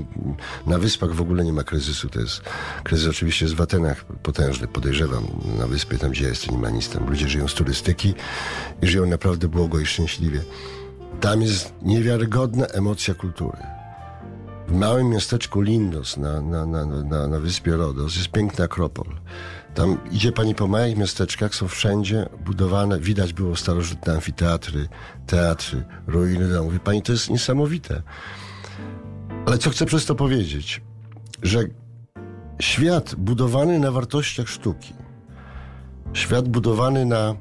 na 0.67 0.77
wyspach 0.77 1.11
w 1.11 1.21
ogóle 1.21 1.43
nie 1.43 1.53
ma 1.53 1.63
kryzysu. 1.63 2.09
To 2.09 2.19
jest 2.19 2.41
kryzys 2.83 3.07
oczywiście 3.07 3.45
jest 3.45 3.55
w 3.55 3.61
Atenach 3.61 4.05
potężny, 4.05 4.67
podejrzewam. 4.67 5.23
Na 5.59 5.67
wyspie, 5.67 5.97
tam 5.97 6.11
gdzie 6.11 6.23
ja 6.23 6.29
jestem, 6.29 6.55
nie 6.55 6.61
ma 6.61 6.69
nic. 6.69 6.89
Tam 6.89 7.09
ludzie 7.09 7.29
żyją 7.29 7.47
z 7.47 7.53
turystyki 7.53 8.13
i 8.81 8.87
żyją 8.87 9.05
naprawdę 9.05 9.47
błogo 9.47 9.79
i 9.79 9.85
szczęśliwie. 9.85 10.41
Tam 11.21 11.41
jest 11.41 11.73
niewiarygodna 11.81 12.65
emocja 12.65 13.13
kultury. 13.13 13.57
W 14.67 14.73
małym 14.73 15.09
miasteczku 15.09 15.61
Lindos 15.61 16.17
na, 16.17 16.41
na, 16.41 16.65
na, 16.65 16.85
na, 16.85 17.27
na 17.27 17.39
wyspie 17.39 17.77
Rodos 17.77 18.15
jest 18.15 18.29
piękny 18.29 18.65
Akropol. 18.65 19.07
Tam 19.75 19.97
idzie 20.11 20.31
pani 20.31 20.55
po 20.55 20.67
małych 20.67 20.97
miasteczkach, 20.97 21.55
są 21.55 21.67
wszędzie 21.67 22.29
budowane, 22.45 22.99
widać 22.99 23.33
było 23.33 23.55
starożytne 23.55 24.13
amfiteatry, 24.13 24.87
teatry, 25.27 25.83
ruiny 26.07 26.49
domów. 26.49 26.73
Wie 26.73 26.79
pani, 26.79 27.01
to 27.01 27.11
jest 27.11 27.29
niesamowite. 27.29 28.01
Ale 29.45 29.57
co 29.57 29.69
chcę 29.69 29.85
przez 29.85 30.05
to 30.05 30.15
powiedzieć? 30.15 30.81
Że 31.43 31.59
świat 32.59 33.15
budowany 33.15 33.79
na 33.79 33.91
wartościach 33.91 34.49
sztuki, 34.49 34.93
świat 36.13 36.47
budowany 36.47 37.05
na, 37.05 37.35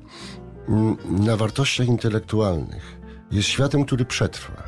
na 1.08 1.36
wartościach 1.36 1.86
intelektualnych, 1.86 3.00
jest 3.30 3.48
światem, 3.48 3.84
który 3.84 4.04
przetrwa. 4.04 4.62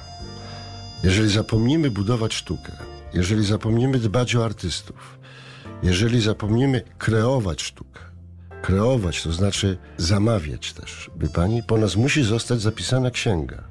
Jeżeli 1.05 1.31
zapomnimy 1.31 1.91
budować 1.91 2.35
sztukę, 2.35 2.73
jeżeli 3.15 3.45
zapomnimy 3.45 3.99
dbać 3.99 4.37
o 4.37 4.45
artystów, 4.45 5.16
jeżeli 5.83 6.21
zapomnimy 6.21 6.83
kreować 6.99 7.63
sztukę, 7.63 8.01
kreować, 8.63 9.23
to 9.23 9.33
znaczy 9.33 9.79
zamawiać 9.97 10.73
też, 10.73 11.11
by 11.17 11.29
pani, 11.29 11.63
po 11.63 11.79
nas 11.79 11.97
musi 11.97 12.23
zostać 12.23 12.61
zapisana 12.61 13.11
księga, 13.11 13.65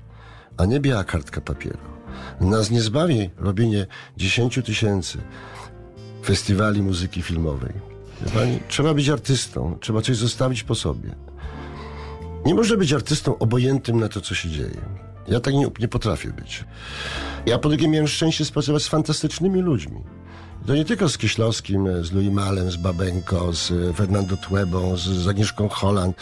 a 0.58 0.66
nie 0.66 0.80
biała 0.80 1.04
kartka 1.04 1.42
papieru. 1.42 1.96
Nas 2.42 2.72
nie 2.72 2.82
zbawi 2.82 3.30
robienie 3.38 3.88
10 4.18 4.60
tysięcy 4.66 5.18
festiwali 6.24 6.82
muzyki 6.82 7.22
filmowej. 7.22 7.74
Pani, 8.34 8.60
trzeba 8.68 8.94
być 8.94 9.10
artystą, 9.10 9.78
trzeba 9.82 10.02
coś 10.02 10.18
zostawić 10.18 10.64
po 10.64 10.76
sobie. 10.76 11.16
Nie 12.46 12.56
może 12.56 12.78
być 12.78 12.94
artystą 12.94 13.38
obojętnym 13.38 14.00
na 14.00 14.10
to, 14.10 14.22
co 14.22 14.36
się 14.36 14.50
dzieje. 14.50 14.82
Ja 15.28 15.40
tak 15.40 15.54
nie, 15.54 15.68
nie 15.80 15.88
potrafię 15.88 16.30
być. 16.30 16.64
Ja 17.46 17.60
po 17.60 17.70
drugie 17.70 17.88
miałem 17.88 18.08
szczęście 18.08 18.44
współpracować 18.44 18.84
z 18.84 18.88
fantastycznymi 18.88 19.62
ludźmi. 19.62 20.04
To 20.68 20.76
nie 20.76 20.86
tylko 20.86 21.10
z 21.10 21.18
Kieślowskim, 21.18 22.04
z 22.04 22.12
Louis 22.12 22.32
Malem, 22.32 22.72
z 22.72 22.78
Babenko, 22.78 23.54
z 23.54 23.96
Fernando 23.96 24.38
Tuebą, 24.38 24.98
z, 24.98 25.28
Agnieszką 25.28 25.70
Holland. 25.70 26.18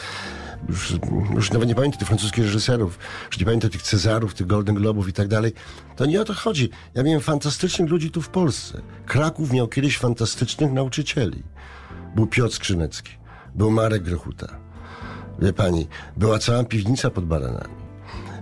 Już, 0.70 0.94
już 1.36 1.52
nawet 1.52 1.68
nie 1.68 1.76
pamiętam 1.76 2.00
tych 2.00 2.08
francuskich 2.08 2.44
reżyserów, 2.44 3.00
już 3.28 3.40
nie 3.40 3.46
pamiętam 3.46 3.70
tych 3.70 3.82
Cezarów, 3.82 4.34
tych 4.34 4.48
Golden 4.48 4.76
Globów 4.76 5.10
i 5.10 5.14
tak 5.14 5.28
dalej. 5.28 5.54
To 5.96 6.06
nie 6.06 6.22
o 6.22 6.26
to 6.26 6.34
chodzi. 6.34 6.70
Ja 6.94 7.04
miałem 7.04 7.22
fantastycznych 7.22 7.90
ludzi 7.90 8.12
tu 8.12 8.22
w 8.22 8.30
Polsce. 8.30 8.82
Kraków 9.06 9.54
miał 9.54 9.68
kiedyś 9.68 9.98
fantastycznych 9.98 10.72
nauczycieli. 10.72 11.44
Był 12.16 12.28
Piotr 12.28 12.56
Skrzynecki, 12.56 13.12
był 13.56 13.72
Marek 13.72 14.04
Grechuta. 14.04 14.60
Wie 15.40 15.54
pani, 15.54 15.88
była 16.18 16.40
cała 16.40 16.64
piwnica 16.64 17.10
pod 17.10 17.26
baranami. 17.26 17.83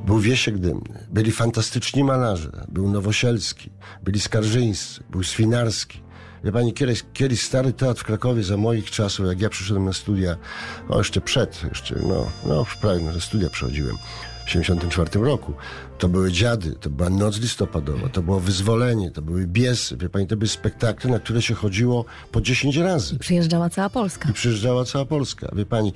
Był 0.06 0.20
Wiesiek 0.20 0.58
Dymny, 0.58 1.08
byli 1.10 1.32
fantastyczni 1.32 2.04
malarze, 2.04 2.66
był 2.68 2.92
Nowosielski, 2.92 3.72
byli 4.04 4.20
Skarżyńscy, 4.20 5.04
był 5.10 5.24
Swinarski. 5.24 6.02
Wie 6.44 6.52
pani, 6.52 6.74
kiedyś, 6.74 7.04
kiedyś 7.14 7.42
stary 7.42 7.74
teatr 7.74 8.02
w 8.02 8.04
Krakowie 8.04 8.44
za 8.44 8.58
moich 8.58 8.92
czasów, 8.92 9.28
jak 9.28 9.42
ja 9.42 9.50
przyszedłem 9.50 9.86
na 9.86 9.94
studia, 9.94 10.36
no 10.90 10.98
jeszcze 10.98 11.22
przed, 11.22 11.64
jeszcze, 11.64 11.96
no, 12.08 12.32
no 12.46 12.66
prawie 12.82 13.02
na 13.02 13.20
studia 13.20 13.50
przechodziłem, 13.50 13.98
1974 14.60 15.26
roku. 15.26 15.54
To 15.98 16.08
były 16.08 16.32
dziady, 16.32 16.76
to 16.82 16.90
była 16.90 17.10
noc 17.10 17.40
listopadowa, 17.40 18.10
to 18.10 18.22
było 18.22 18.40
wyzwolenie, 18.40 19.12
to 19.12 19.22
były 19.22 19.48
biesy. 19.48 19.98
Wie 19.98 20.10
pani, 20.10 20.28
to 20.28 20.38
były 20.38 20.48
spektakle, 20.48 21.12
na 21.12 21.20
które 21.20 21.42
się 21.42 21.54
chodziło 21.54 22.06
po 22.32 22.42
10 22.42 22.78
razy. 22.78 23.16
I 23.16 23.20
przyjeżdżała 23.20 23.70
cała 23.70 23.90
Polska. 23.90 24.30
I 24.30 24.34
przyjeżdżała 24.34 24.86
cała 24.86 25.06
Polska. 25.06 25.50
Wie 25.56 25.66
pani, 25.66 25.94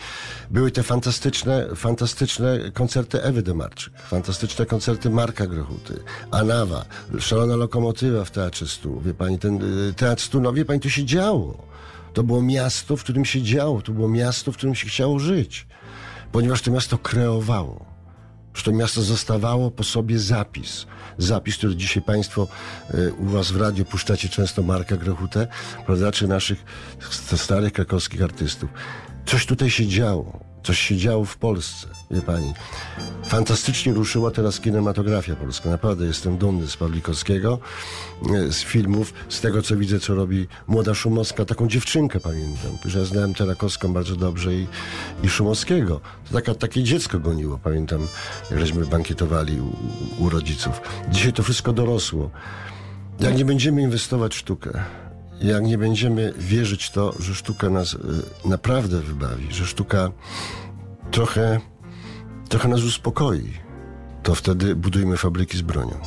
były 0.52 0.72
te 0.72 0.84
fantastyczne, 0.84 1.68
fantastyczne 1.76 2.60
koncerty 2.74 3.24
Ewy 3.24 3.42
Demarczyk, 3.42 3.94
fantastyczne 3.98 4.66
koncerty 4.66 5.10
Marka 5.10 5.48
Grochuty, 5.48 6.00
Anawa, 6.32 6.86
Szalona 7.20 7.56
Lokomotywa 7.56 8.26
w 8.26 8.32
Teatrze 8.32 8.68
Stu. 8.68 9.02
Wie 9.02 9.14
pani, 9.14 9.40
ten 9.40 9.88
y, 9.90 9.94
Teatr 9.94 10.22
Stu, 10.22 10.42
no 10.42 10.54
wie 10.54 10.66
pani, 10.66 10.80
to 10.80 10.90
się 10.90 11.06
działo. 11.06 11.66
To 12.14 12.24
było 12.24 12.42
miasto, 12.42 12.98
w 12.98 13.04
którym 13.04 13.26
się 13.26 13.42
działo, 13.42 13.82
to 13.82 13.92
było 13.92 14.10
miasto, 14.10 14.52
w 14.52 14.58
którym 14.58 14.76
się 14.76 14.88
chciało 14.88 15.20
żyć. 15.20 15.68
Ponieważ 16.32 16.62
to 16.62 16.72
miasto 16.72 16.98
kreowało 16.98 17.95
że 18.56 18.64
to 18.64 18.72
miasto 18.72 19.02
zostawało 19.02 19.72
po 19.72 19.84
sobie 19.84 20.20
zapis. 20.20 20.86
Zapis, 21.18 21.58
który 21.58 21.76
dzisiaj 21.76 22.04
Państwo 22.04 22.48
y, 22.94 23.14
u 23.14 23.26
Was 23.26 23.52
w 23.52 23.62
radiu 23.62 23.86
puszczacie 23.86 24.30
często 24.30 24.64
Marka 24.64 24.98
Grochutę, 24.98 25.48
prawda, 25.86 26.12
czy 26.12 26.28
naszych 26.28 26.64
starych 27.38 27.74
krakowskich 27.74 28.22
artystów. 28.22 28.70
Coś 29.26 29.46
tutaj 29.46 29.70
się 29.70 29.88
działo. 29.88 30.55
Coś 30.66 30.80
się 30.80 30.98
działo 30.98 31.26
w 31.26 31.38
Polsce, 31.38 31.88
wie 32.12 32.22
pani. 32.22 32.54
Fantastycznie 33.26 33.94
ruszyła 33.94 34.32
teraz 34.32 34.60
kinematografia 34.60 35.36
polska. 35.36 35.70
Naprawdę 35.70 36.06
jestem 36.06 36.38
dumny 36.38 36.68
z 36.68 36.78
Pawlikowskiego, 36.78 37.60
e, 38.36 38.52
z 38.52 38.64
filmów, 38.64 39.14
z 39.30 39.42
tego 39.42 39.62
co 39.62 39.76
widzę, 39.76 40.00
co 40.00 40.16
robi 40.16 40.48
młoda 40.68 40.94
Szumowska. 40.94 41.46
Taką 41.46 41.68
dziewczynkę 41.68 42.20
pamiętam, 42.20 42.72
że 42.86 43.00
ja 43.00 43.06
znałem 43.06 43.34
Terakowską 43.34 43.94
bardzo 43.94 44.16
dobrze 44.16 44.54
i, 44.54 44.68
i 45.24 45.30
Szumowskiego. 45.30 46.02
To 46.28 46.34
taka, 46.34 46.56
takie 46.56 46.84
dziecko 46.84 47.20
goniło, 47.20 47.60
pamiętam, 47.64 48.08
jak 48.52 48.60
żeśmy 48.60 48.86
bankietowali 48.86 49.62
u, 49.62 49.74
u 50.24 50.30
rodziców. 50.30 50.82
Dzisiaj 51.10 51.34
to 51.34 51.44
wszystko 51.44 51.74
dorosło. 51.74 52.30
Jak 53.20 53.38
nie 53.38 53.46
będziemy 53.46 53.82
inwestować 53.82 54.36
w 54.36 54.38
sztukę, 54.38 54.84
jak 55.42 55.64
nie 55.64 55.78
będziemy 55.78 56.34
wierzyć 56.38 56.90
to, 56.90 57.14
że 57.20 57.36
sztuka 57.36 57.70
nas 57.70 57.94
y, 57.94 57.98
naprawdę 58.46 59.00
wybawi, 59.00 59.54
że 59.54 59.66
sztuka 59.66 60.12
trochę, 61.12 61.60
trochę 62.50 62.68
nas 62.68 62.84
uspokoi, 62.84 63.54
to 64.24 64.36
wtedy 64.36 64.76
budujmy 64.76 65.18
fabryki 65.18 65.58
z 65.58 65.62
bronią. 65.62 66.00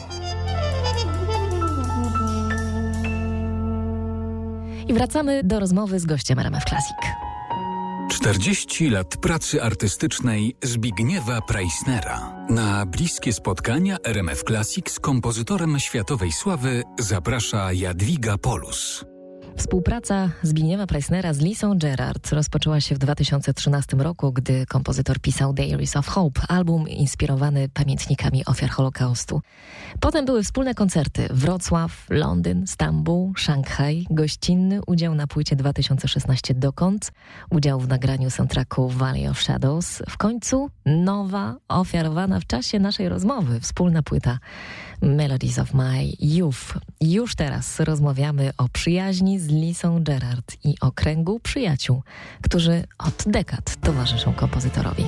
I 4.89 4.95
wracamy 4.95 5.45
do 5.45 5.61
rozmowy 5.61 6.01
z 6.01 6.07
gościem 6.07 6.39
RMF 6.39 6.65
Classic. 6.65 6.97
40 8.11 8.91
lat 8.91 9.17
pracy 9.17 9.63
artystycznej 9.63 10.57
Zbigniewa 10.63 11.41
Preissnera. 11.41 12.47
Na 12.51 12.87
bliskie 12.87 13.33
spotkania 13.33 13.97
RMF 14.05 14.43
Classic 14.43 14.91
z 14.91 15.01
kompozytorem 15.01 15.79
światowej 15.79 16.33
sławy 16.33 16.83
zaprasza 16.99 17.73
Jadwiga 17.73 18.39
Polus. 18.39 19.05
Współpraca 19.59 20.31
Zbigniewa 20.43 20.87
Preissnera 20.87 21.33
z 21.33 21.39
Lisą 21.39 21.79
Gerard 21.79 22.33
rozpoczęła 22.33 22.81
się 22.81 22.95
w 22.95 22.99
2013 22.99 23.97
roku, 23.97 24.33
gdy 24.33 24.67
kompozytor 24.67 25.21
pisał 25.21 25.53
Diaries 25.53 25.97
of 25.97 26.09
Hope, 26.09 26.41
album 26.49 26.89
inspirowany 26.89 27.69
pamiętnikami 27.69 28.45
ofiar 28.45 28.71
Holokaustu. 28.71 29.43
Potem 30.01 30.25
były 30.25 30.43
wspólne 30.43 30.75
koncerty 30.75 31.29
Wrocław, 31.31 32.07
Londyn, 32.11 32.67
Stambuł, 32.67 33.33
Szanghaj, 33.37 34.07
gościnny 34.11 34.81
udział 34.87 35.15
na 35.15 35.27
płycie 35.27 35.57
2016 35.57 36.55
Dokąd, 36.55 37.13
udział 37.51 37.81
w 37.81 37.89
nagraniu 37.89 38.31
soundtracku 38.31 38.89
Valley 38.89 39.29
of 39.29 39.43
Shadows, 39.43 40.03
w 40.09 40.17
końcu 40.17 40.71
nowa, 40.87 41.57
ofiarowana 41.69 42.41
w 42.41 42.47
czasie 42.47 42.79
naszej 42.79 43.09
rozmowy, 43.09 43.61
wspólna 43.61 44.03
płyta 44.03 44.39
Melodies 45.03 45.59
of 45.59 45.75
My 45.75 46.05
Youth. 46.21 46.75
Już 47.01 47.35
teraz 47.35 47.81
rozmawiamy 47.81 48.51
o 48.59 48.69
przyjaźni 48.69 49.41
z 49.41 49.48
Lisą 49.51 50.05
Gerard 50.05 50.57
i 50.65 50.75
o 50.81 50.93
kręgu 50.93 51.41
przyjaciół, 51.41 52.03
którzy 52.43 52.85
od 52.99 53.25
dekad 53.27 53.77
towarzyszą 53.81 54.33
kompozytorowi. 54.33 55.05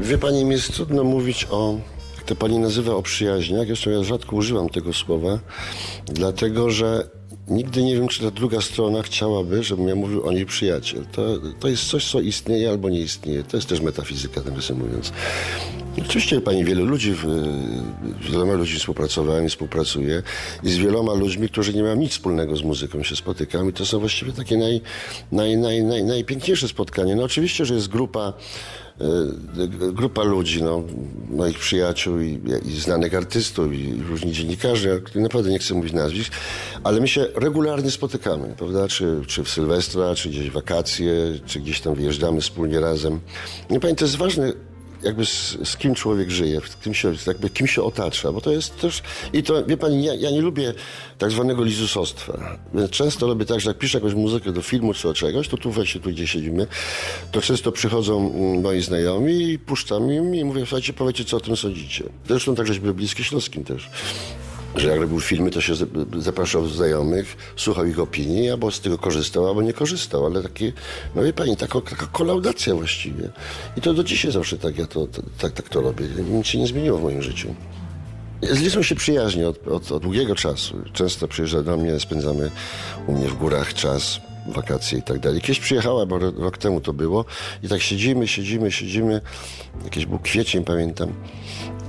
Wie 0.00 0.18
pani, 0.18 0.44
mi 0.44 0.52
jest 0.52 0.72
trudno 0.72 1.04
mówić 1.04 1.46
o, 1.50 1.78
jak 2.16 2.24
to 2.24 2.36
pani 2.36 2.58
nazywa, 2.58 2.94
o 2.94 3.02
przyjaźniach. 3.02 3.66
Zresztą 3.66 3.90
ja 3.90 4.02
rzadko 4.02 4.36
używam 4.36 4.68
tego 4.68 4.92
słowa, 4.92 5.38
dlatego 6.06 6.70
że 6.70 7.08
nigdy 7.48 7.82
nie 7.82 7.94
wiem, 7.96 8.08
czy 8.08 8.20
ta 8.22 8.30
druga 8.30 8.60
strona 8.60 9.02
chciałaby, 9.02 9.62
żebym 9.62 9.88
ja 9.88 9.94
mówił 9.94 10.26
o 10.26 10.32
niej 10.32 10.46
przyjaciel. 10.46 11.06
To, 11.12 11.22
to 11.60 11.68
jest 11.68 11.84
coś, 11.84 12.10
co 12.10 12.20
istnieje 12.20 12.70
albo 12.70 12.88
nie 12.88 13.00
istnieje. 13.00 13.42
To 13.42 13.56
jest 13.56 13.68
też 13.68 13.80
metafizyka, 13.80 14.40
nawiasem 14.46 14.78
mówiąc. 14.78 15.12
Oczywiście 16.06 16.40
pani 16.40 16.64
wielu 16.64 16.84
ludzi, 16.84 17.14
z 18.28 18.30
wieloma 18.30 18.52
ludźmi 18.52 18.78
współpracowałem 18.78 19.46
i 19.46 19.48
współpracuję 19.48 20.22
i 20.62 20.70
z 20.70 20.76
wieloma 20.76 21.14
ludźmi, 21.14 21.48
którzy 21.48 21.74
nie 21.74 21.82
mają 21.82 21.96
nic 21.96 22.12
wspólnego 22.12 22.56
z 22.56 22.62
muzyką 22.62 23.02
się 23.02 23.16
spotykam 23.16 23.68
i 23.68 23.72
to 23.72 23.86
są 23.86 23.98
właściwie 23.98 24.32
takie 24.32 24.56
naj, 24.56 24.80
naj, 25.32 25.56
naj, 25.56 25.82
naj, 25.82 26.04
najpiękniejsze 26.04 26.68
spotkania. 26.68 27.16
No 27.16 27.22
oczywiście, 27.22 27.64
że 27.64 27.74
jest 27.74 27.88
grupa 27.88 28.32
e, 29.00 29.92
grupa 29.92 30.22
ludzi, 30.22 30.62
no, 30.62 30.84
moich 31.30 31.58
przyjaciół 31.58 32.20
i, 32.20 32.40
i 32.64 32.80
znanych 32.80 33.14
artystów 33.14 33.72
i 33.72 34.02
różni 34.08 34.32
dziennikarzy, 34.32 35.02
naprawdę 35.14 35.50
nie 35.50 35.58
chcę 35.58 35.74
mówić 35.74 35.92
nazwisk, 35.92 36.32
ale 36.84 37.00
my 37.00 37.08
się 37.08 37.26
regularnie 37.34 37.90
spotykamy, 37.90 38.54
prawda, 38.58 38.88
czy, 38.88 39.20
czy 39.26 39.44
w 39.44 39.48
Sylwestra, 39.48 40.14
czy 40.14 40.28
gdzieś 40.28 40.50
wakacje, 40.50 41.12
czy 41.46 41.60
gdzieś 41.60 41.80
tam 41.80 41.94
wyjeżdżamy 41.94 42.40
wspólnie 42.40 42.80
razem. 42.80 43.20
Nie 43.70 43.80
pamiętam, 43.80 43.96
to 43.96 44.04
jest 44.04 44.16
ważne 44.16 44.52
jakby 45.02 45.26
z, 45.26 45.56
z 45.64 45.76
kim 45.76 45.94
człowiek 45.94 46.30
żyje, 46.30 46.60
kim 46.84 46.94
się, 46.94 47.12
jakby 47.26 47.50
kim 47.50 47.66
się 47.66 47.82
otacza, 47.82 48.32
bo 48.32 48.40
to 48.40 48.50
jest 48.50 48.80
też... 48.80 49.02
I 49.32 49.42
to, 49.42 49.64
wie 49.64 49.76
pani, 49.76 50.04
ja, 50.04 50.14
ja 50.14 50.30
nie 50.30 50.40
lubię 50.40 50.74
tak 51.18 51.30
zwanego 51.30 51.64
lizusostwa. 51.64 52.58
Więc 52.74 52.90
często 52.90 53.26
robię 53.26 53.44
tak, 53.44 53.60
że 53.60 53.70
jak 53.70 53.78
piszę 53.78 53.98
jakąś 53.98 54.14
muzykę 54.14 54.52
do 54.52 54.62
filmu 54.62 54.94
czy 54.94 55.08
do 55.08 55.14
czegoś, 55.14 55.48
to 55.48 55.56
tu 55.56 55.70
weźcie, 55.70 56.00
tu 56.00 56.10
gdzie 56.10 56.26
siedzimy, 56.26 56.66
to 57.32 57.40
często 57.40 57.72
przychodzą 57.72 58.34
mm, 58.34 58.62
moi 58.62 58.82
znajomi 58.82 59.42
i 59.42 59.58
puszczam 59.58 60.12
im 60.12 60.34
i 60.34 60.44
mówię, 60.44 60.60
słuchajcie, 60.60 60.92
powiedzcie, 60.92 61.24
co 61.24 61.36
o 61.36 61.40
tym 61.40 61.56
sądzicie. 61.56 62.04
Zresztą 62.28 62.54
tak, 62.54 62.66
żeśmy 62.66 62.94
bliskie 62.94 63.24
Śląskim 63.24 63.64
też 63.64 63.90
że 64.78 64.88
jak 64.88 65.00
robił 65.00 65.20
filmy, 65.20 65.50
to 65.50 65.60
się 65.60 65.74
zapraszał 66.18 66.66
znajomych, 66.66 67.36
słuchał 67.56 67.86
ich 67.86 67.98
opinii, 67.98 68.50
albo 68.50 68.70
z 68.70 68.80
tego 68.80 68.98
korzystał, 68.98 69.48
albo 69.48 69.62
nie 69.62 69.72
korzystał, 69.72 70.26
ale 70.26 70.42
takie, 70.42 70.72
no 71.14 71.22
wie 71.22 71.32
pani, 71.32 71.56
taka, 71.56 71.80
taka 71.80 72.06
kolaudacja 72.06 72.74
właściwie. 72.74 73.30
I 73.76 73.80
to 73.80 73.94
do 73.94 74.04
dzisiaj 74.04 74.32
zawsze 74.32 74.58
tak 74.58 74.78
ja 74.78 74.86
to, 74.86 75.06
to, 75.06 75.22
tak, 75.38 75.52
tak 75.52 75.68
to 75.68 75.80
robię. 75.80 76.06
Nic 76.30 76.46
się 76.46 76.58
nie 76.58 76.66
zmieniło 76.66 76.98
w 76.98 77.02
moim 77.02 77.22
życiu. 77.22 77.54
Z 78.42 78.86
się 78.86 78.94
przyjaźnie 78.94 79.48
od, 79.48 79.68
od, 79.68 79.92
od, 79.92 80.02
długiego 80.02 80.34
czasu. 80.34 80.76
Często 80.92 81.28
przyjeżdża 81.28 81.62
do 81.62 81.76
mnie, 81.76 82.00
spędzamy 82.00 82.50
u 83.06 83.12
mnie 83.12 83.28
w 83.28 83.34
górach 83.34 83.74
czas, 83.74 84.20
wakacje 84.48 84.98
i 84.98 85.02
tak 85.02 85.18
dalej. 85.18 85.40
Kiedyś 85.40 85.60
przyjechała, 85.60 86.06
bo 86.06 86.18
rok 86.18 86.58
temu 86.58 86.80
to 86.80 86.92
było 86.92 87.24
i 87.62 87.68
tak 87.68 87.80
siedzimy, 87.80 88.28
siedzimy, 88.28 88.72
siedzimy. 88.72 89.20
Jakiś 89.84 90.06
był 90.06 90.18
kwiecień, 90.18 90.64
pamiętam. 90.64 91.12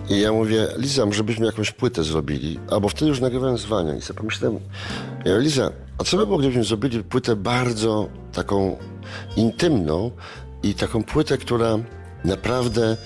I 0.10 0.20
ja 0.20 0.32
mówię, 0.34 0.68
Liza, 0.78 1.06
może 1.06 1.24
byśmy 1.24 1.46
jakąś 1.46 1.72
płytę 1.72 2.04
zrobili. 2.04 2.60
Albo 2.70 2.90
wtedy 2.90 3.10
już 3.10 3.20
nagrywałem 3.20 3.58
z 3.58 3.66
Wanią 3.66 3.98
i 3.98 4.02
sobie 4.02 4.18
pomyślałem, 4.18 4.60
ja 5.26 5.38
Liza, 5.38 5.72
a 5.98 6.04
co 6.04 6.18
by 6.18 6.26
było, 6.26 6.38
gdybyśmy 6.38 6.64
zrobili 6.64 7.04
płytę 7.04 7.36
bardzo 7.36 8.10
taką 8.34 8.78
intymną 9.36 10.12
i 10.64 10.74
taką 10.74 11.04
płytę, 11.04 11.38
która 11.38 11.80
naprawdę 12.26 12.98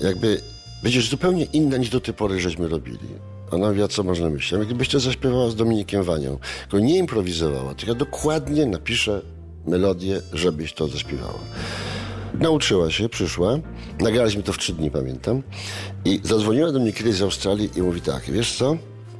jakby 0.00 0.40
będzie 0.82 1.02
zupełnie 1.02 1.44
inna 1.44 1.76
niż 1.76 1.90
do 1.90 2.00
tej 2.00 2.14
pory 2.14 2.40
żeśmy 2.40 2.68
robili. 2.68 3.08
Ona 3.50 3.72
wie, 3.72 3.88
co 3.88 4.02
można 4.02 4.30
myśleć. 4.30 4.60
Ja 4.60 4.66
gdybyś 4.66 4.88
to 4.88 5.00
zaśpiewała 5.00 5.50
z 5.50 5.56
Dominikiem 5.56 6.02
Wanią, 6.02 6.38
tylko 6.60 6.78
nie 6.78 6.98
improwizowała, 6.98 7.74
tylko 7.74 7.92
ja 7.92 7.98
dokładnie 7.98 8.66
napiszę 8.66 9.22
melodię, 9.66 10.20
żebyś 10.32 10.72
to 10.72 10.88
zaśpiewała. 10.88 11.38
Nauczyła 12.34 12.90
się, 12.90 13.08
przyszła. 13.08 13.58
Nagraliśmy 14.00 14.42
to 14.42 14.52
w 14.52 14.58
trzy 14.58 14.72
dni, 14.72 14.90
pamiętam. 14.90 15.42
I 16.04 16.20
zadzwoniła 16.24 16.72
do 16.72 16.78
mnie 16.80 16.92
kiedyś 16.92 17.14
z 17.14 17.22
Australii 17.22 17.70
i 17.76 17.82
mówi 17.82 18.00
tak, 18.00 18.22
wiesz 18.30 18.56
co? 18.56 18.76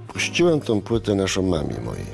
Puściłem 0.09 0.61
tą 0.61 0.81
płytę 0.81 1.15
naszą 1.15 1.43
mamie 1.43 1.81
mojej. 1.85 2.07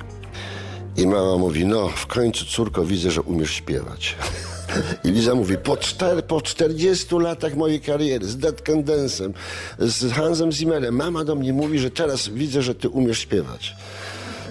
I 0.97 1.07
mama 1.07 1.37
mówi, 1.39 1.67
no 1.67 1.89
w 1.89 2.07
końcu 2.07 2.45
córko 2.45 2.85
widzę, 2.85 3.11
że 3.11 3.23
umiesz 3.23 3.51
śpiewać. 3.51 4.17
I 5.05 5.11
Liza 5.11 5.35
mówi, 5.35 5.57
po, 5.59 5.77
czter, 5.77 6.25
po 6.25 6.41
40 6.41 7.15
latach 7.15 7.57
mojej 7.57 7.81
kariery 7.81 8.27
z 8.27 8.37
Dead 8.37 8.63
Candensem, 8.63 9.35
z 9.79 10.13
Hansem 10.13 10.53
Zimmerem, 10.53 10.97
mama 10.97 11.25
do 11.25 11.35
mnie 11.35 11.53
mówi, 11.53 11.79
że 11.79 11.91
teraz 11.91 12.29
widzę, 12.29 12.63
że 12.63 12.75
ty 12.75 12.89
umiesz 12.89 13.19
śpiewać. 13.19 13.77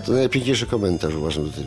To 0.05 0.11
najpiękniejszy 0.11 0.65
komentarz 0.65 1.13
uważam 1.13 1.45
do 1.45 1.51
tej... 1.51 1.65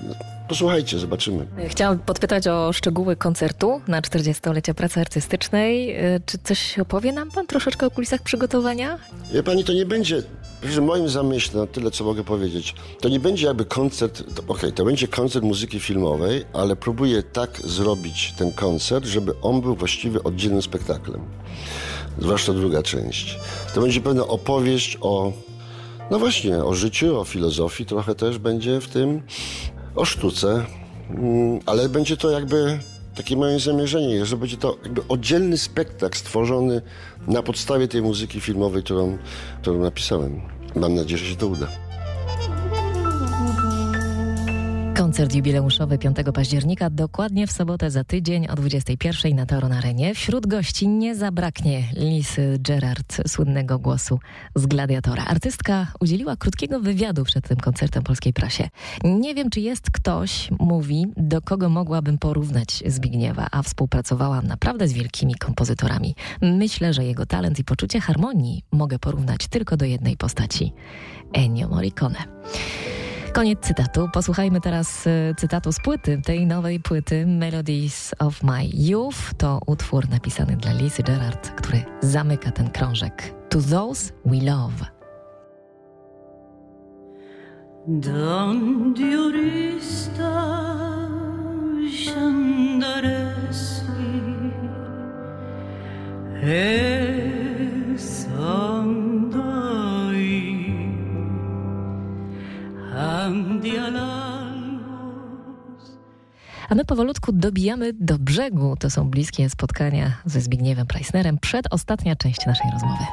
Posłuchajcie, 0.48 0.98
zobaczymy. 0.98 1.46
Chciałam 1.68 1.98
podpytać 1.98 2.46
o 2.46 2.72
szczegóły 2.72 3.16
koncertu 3.16 3.80
na 3.88 4.00
40-lecie 4.00 4.74
pracy 4.74 5.00
artystycznej. 5.00 5.90
E, 5.90 6.20
czy 6.26 6.38
coś 6.38 6.78
opowie 6.78 7.12
nam 7.12 7.30
pan 7.30 7.46
troszeczkę 7.46 7.86
o 7.86 7.90
kulisach 7.90 8.22
przygotowania? 8.22 8.98
Wie 9.32 9.42
pani, 9.42 9.64
to 9.64 9.72
nie 9.72 9.86
będzie, 9.86 10.22
w 10.62 10.80
moim 10.80 11.08
zamyśle, 11.08 11.66
tyle 11.66 11.90
co 11.90 12.04
mogę 12.04 12.24
powiedzieć, 12.24 12.74
to 13.00 13.08
nie 13.08 13.20
będzie 13.20 13.46
jakby 13.46 13.64
koncert, 13.64 14.20
okej, 14.20 14.44
okay, 14.48 14.72
to 14.72 14.84
będzie 14.84 15.08
koncert 15.08 15.44
muzyki 15.44 15.80
filmowej, 15.80 16.44
ale 16.52 16.76
próbuję 16.76 17.22
tak 17.22 17.60
zrobić 17.64 18.34
ten 18.38 18.52
koncert, 18.52 19.06
żeby 19.06 19.32
on 19.42 19.60
był 19.60 19.74
właściwie 19.74 20.22
oddzielnym 20.22 20.62
spektaklem. 20.62 21.20
Zwłaszcza 22.18 22.52
druga 22.52 22.82
część. 22.82 23.38
To 23.74 23.80
będzie 23.80 24.00
pewna 24.00 24.26
opowieść 24.26 24.98
o 25.00 25.32
no 26.10 26.18
właśnie, 26.18 26.56
o 26.56 26.74
życiu, 26.74 27.20
o 27.20 27.24
filozofii 27.24 27.86
trochę 27.86 28.14
też 28.14 28.38
będzie 28.38 28.80
w 28.80 28.88
tym, 28.88 29.22
o 29.98 30.04
sztuce, 30.04 30.64
mm, 31.10 31.60
ale 31.66 31.88
będzie 31.88 32.16
to 32.16 32.30
jakby 32.30 32.78
takie 33.14 33.36
moje 33.36 33.60
zamierzenie, 33.60 34.26
że 34.26 34.36
będzie 34.36 34.56
to 34.56 34.76
jakby 34.82 35.02
oddzielny 35.08 35.58
spektakl 35.58 36.18
stworzony 36.18 36.82
na 37.26 37.42
podstawie 37.42 37.88
tej 37.88 38.02
muzyki 38.02 38.40
filmowej, 38.40 38.82
którą, 38.82 39.18
którą 39.62 39.78
napisałem. 39.80 40.40
Mam 40.74 40.94
nadzieję, 40.94 41.18
że 41.18 41.26
się 41.26 41.36
to 41.36 41.46
uda. 41.46 41.87
Koncert 44.98 45.34
jubileuszowy 45.34 45.98
5 45.98 46.16
października, 46.34 46.90
dokładnie 46.90 47.46
w 47.46 47.52
sobotę 47.52 47.90
za 47.90 48.04
tydzień 48.04 48.46
o 48.48 48.54
21 48.54 49.36
na 49.36 49.46
Tauron 49.46 49.72
Arenie. 49.72 50.14
Wśród 50.14 50.46
gości 50.46 50.88
nie 50.88 51.14
zabraknie 51.14 51.82
Lisy 51.96 52.58
Gerard, 52.60 53.16
słynnego 53.28 53.78
głosu 53.78 54.18
z 54.54 54.66
Gladiatora. 54.66 55.24
Artystka 55.24 55.86
udzieliła 56.00 56.36
krótkiego 56.36 56.80
wywiadu 56.80 57.24
przed 57.24 57.48
tym 57.48 57.56
koncertem 57.56 58.02
polskiej 58.02 58.32
prasie. 58.32 58.68
Nie 59.04 59.34
wiem, 59.34 59.50
czy 59.50 59.60
jest 59.60 59.90
ktoś, 59.90 60.48
mówi, 60.58 61.06
do 61.16 61.42
kogo 61.42 61.68
mogłabym 61.68 62.18
porównać 62.18 62.82
Zbigniewa, 62.86 63.46
a 63.50 63.62
współpracowałam 63.62 64.46
naprawdę 64.46 64.88
z 64.88 64.92
wielkimi 64.92 65.34
kompozytorami. 65.34 66.14
Myślę, 66.42 66.94
że 66.94 67.04
jego 67.04 67.26
talent 67.26 67.58
i 67.58 67.64
poczucie 67.64 68.00
harmonii 68.00 68.62
mogę 68.72 68.98
porównać 68.98 69.48
tylko 69.48 69.76
do 69.76 69.84
jednej 69.84 70.16
postaci. 70.16 70.72
Ennio 71.32 71.68
Morricone. 71.68 72.24
Koniec 73.32 73.60
cytatu. 73.60 74.08
Posłuchajmy 74.12 74.60
teraz 74.60 75.06
y, 75.06 75.34
cytatu 75.36 75.72
z 75.72 75.80
płyty, 75.80 76.20
tej 76.24 76.46
nowej 76.46 76.80
płyty 76.80 77.26
Melodies 77.26 78.14
of 78.18 78.42
My 78.42 78.66
Youth. 78.74 79.34
To 79.38 79.60
utwór 79.66 80.08
napisany 80.08 80.56
dla 80.56 80.72
Lisy 80.72 81.02
Gerard, 81.02 81.50
który 81.50 81.82
zamyka 82.00 82.50
ten 82.50 82.70
krążek. 82.70 83.34
To 83.48 83.62
those 83.62 84.12
we 84.24 84.36
love. 84.36 84.84
Donde 87.86 89.18
A 106.68 106.74
my 106.74 106.84
powolutku 106.84 107.32
dobijamy 107.32 107.92
do 107.92 108.18
brzegu. 108.18 108.76
To 108.80 108.90
są 108.90 109.10
bliskie 109.10 109.50
spotkania 109.50 110.12
ze 110.24 110.40
Zbigniewem 110.40 110.86
Preissnerem. 110.86 111.38
Przedostatnia 111.38 112.16
część 112.16 112.46
naszej 112.46 112.70
rozmowy. 112.72 113.04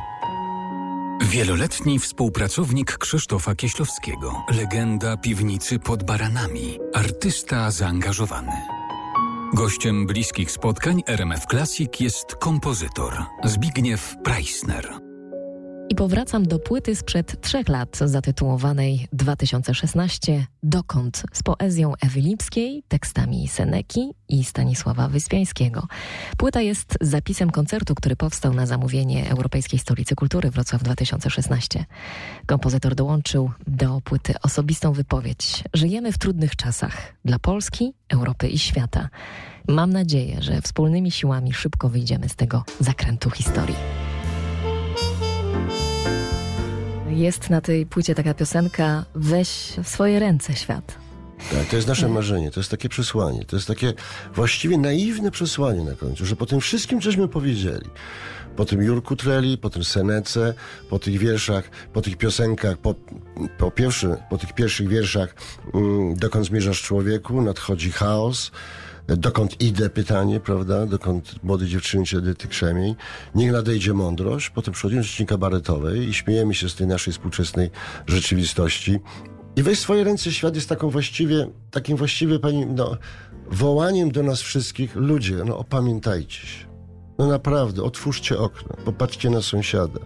Wieloletni 1.21 1.99
współpracownik 1.99 2.97
Krzysztofa 2.97 3.55
Kieślowskiego, 3.55 4.45
legenda 4.53 5.17
piwnicy 5.17 5.79
pod 5.79 6.03
baranami, 6.03 6.79
artysta 6.93 7.71
zaangażowany. 7.71 8.51
Gościem 9.53 10.05
bliskich 10.07 10.51
spotkań 10.51 11.03
RMF 11.07 11.45
Classic 11.45 11.99
jest 11.99 12.35
kompozytor 12.35 13.25
Zbigniew 13.43 14.15
Preissner. 14.23 15.04
I 15.89 15.95
powracam 15.95 16.45
do 16.45 16.59
płyty 16.59 16.95
sprzed 16.95 17.41
trzech 17.41 17.69
lat 17.69 17.97
zatytułowanej 17.97 19.07
2016 19.13 20.47
Dokąd 20.63 21.23
z 21.33 21.43
poezją 21.43 21.93
Ewy 22.01 22.21
Lipskiej, 22.21 22.83
tekstami 22.87 23.47
Seneki 23.47 24.13
i 24.29 24.43
Stanisława 24.43 25.07
Wyspiańskiego. 25.07 25.87
Płyta 26.37 26.61
jest 26.61 26.97
zapisem 27.01 27.51
koncertu, 27.51 27.95
który 27.95 28.15
powstał 28.15 28.53
na 28.53 28.65
zamówienie 28.65 29.29
Europejskiej 29.29 29.79
Stolicy 29.79 30.15
Kultury 30.15 30.51
Wrocław 30.51 30.83
2016. 30.83 31.85
Kompozytor 32.45 32.95
dołączył 32.95 33.51
do 33.67 34.01
płyty 34.03 34.33
osobistą 34.43 34.93
wypowiedź. 34.93 35.63
Żyjemy 35.73 36.11
w 36.11 36.17
trudnych 36.17 36.55
czasach 36.55 37.13
dla 37.25 37.39
Polski, 37.39 37.93
Europy 38.09 38.47
i 38.47 38.59
świata. 38.59 39.09
Mam 39.67 39.93
nadzieję, 39.93 40.41
że 40.41 40.61
wspólnymi 40.61 41.11
siłami 41.11 41.53
szybko 41.53 41.89
wyjdziemy 41.89 42.29
z 42.29 42.35
tego 42.35 42.63
zakrętu 42.79 43.29
historii. 43.29 44.14
Jest 47.09 47.49
na 47.49 47.61
tej 47.61 47.85
płycie 47.85 48.15
taka 48.15 48.33
piosenka 48.33 49.05
Weź 49.15 49.73
w 49.83 49.87
swoje 49.87 50.19
ręce 50.19 50.55
świat. 50.55 50.97
Tak, 51.51 51.65
to 51.69 51.75
jest 51.75 51.87
nasze 51.87 52.07
marzenie, 52.07 52.51
to 52.51 52.59
jest 52.59 52.71
takie 52.71 52.89
przesłanie, 52.89 53.45
to 53.45 53.55
jest 53.55 53.67
takie 53.67 53.93
właściwie 54.35 54.77
naiwne 54.77 55.31
przesłanie 55.31 55.83
na 55.83 55.95
końcu, 55.95 56.25
że 56.25 56.35
po 56.35 56.45
tym 56.45 56.59
wszystkim, 56.59 57.01
cośmy 57.01 57.27
powiedzieli, 57.27 57.89
po 58.55 58.65
tym 58.65 58.83
Jurku 58.83 59.15
Treli, 59.15 59.57
po 59.57 59.69
tym 59.69 59.83
Senece, 59.83 60.53
po 60.89 60.99
tych 60.99 61.17
wierszach, 61.17 61.69
po 61.93 62.01
tych 62.01 62.17
piosenkach, 62.17 62.77
po, 62.77 62.95
po, 63.57 63.71
pierwszy, 63.71 64.17
po 64.29 64.37
tych 64.37 64.53
pierwszych 64.53 64.87
wierszach 64.87 65.35
mm, 65.73 66.15
dokąd 66.15 66.45
zmierzasz 66.45 66.81
człowieku, 66.81 67.41
nadchodzi 67.41 67.91
chaos, 67.91 68.51
dokąd 69.07 69.61
idę 69.61 69.89
pytanie, 69.89 70.39
prawda, 70.39 70.85
dokąd 70.85 71.43
młody 71.43 71.67
dziewczyncie 71.67 72.17
Edyty 72.17 72.47
Krzemień. 72.47 72.95
Niech 73.35 73.51
nadejdzie 73.51 73.93
mądrość, 73.93 74.49
potem 74.49 74.73
przechodzimy 74.73 75.01
do 75.01 75.07
rzeczy 75.07 75.25
kabaretowej 75.25 76.09
i 76.09 76.13
śmiejemy 76.13 76.53
się 76.53 76.69
z 76.69 76.75
tej 76.75 76.87
naszej 76.87 77.13
współczesnej 77.13 77.69
rzeczywistości. 78.07 78.99
I 79.55 79.63
weź 79.63 79.79
swoje 79.79 80.03
ręce 80.03 80.31
świat 80.31 80.55
jest 80.55 80.69
taką 80.69 80.89
właściwie, 80.89 81.47
takim 81.71 81.97
właściwie 81.97 82.39
pani, 82.39 82.65
no, 82.65 82.97
wołaniem 83.51 84.11
do 84.11 84.23
nas 84.23 84.41
wszystkich, 84.41 84.95
ludzie, 84.95 85.35
no 85.45 85.57
opamiętajcie 85.57 86.47
się. 86.47 86.65
No 87.17 87.27
naprawdę, 87.27 87.83
otwórzcie 87.83 88.37
okno, 88.37 88.75
popatrzcie 88.85 89.29
na 89.29 89.41
sąsiada. 89.41 89.99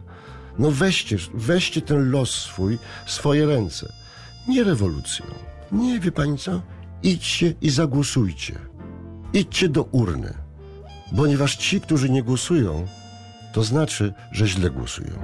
No 0.60 0.72
weźcie, 0.72 1.18
weźcie 1.34 1.82
ten 1.82 2.12
los 2.12 2.32
swój 2.32 2.78
swoje 3.06 3.46
ręce. 3.46 3.94
Nie 4.48 4.64
rewolucją. 4.64 5.26
Nie, 5.72 6.00
wie 6.00 6.12
pani 6.12 6.38
co? 6.38 6.62
Idźcie 7.04 7.54
i 7.62 7.70
zagłosujcie. 7.70 8.69
Idźcie 9.34 9.70
do 9.70 9.84
urny. 9.84 10.34
Ponieważ 11.18 11.56
ci, 11.56 11.82
którzy 11.82 12.10
nie 12.10 12.24
głosują, 12.24 12.88
to 13.54 13.64
znaczy, 13.64 14.14
że 14.32 14.48
źle 14.48 14.70
głosują. 14.70 15.20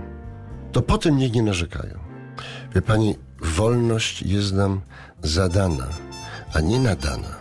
To 0.72 0.82
potem 0.82 1.18
niech 1.18 1.34
nie 1.34 1.44
narzekają. 1.44 2.00
Wie 2.76 2.82
pani, 2.82 3.16
wolność 3.42 4.22
jest 4.22 4.54
nam 4.54 4.82
zadana, 5.24 5.88
a 6.54 6.60
nie 6.60 6.80
nadana. 6.80 7.36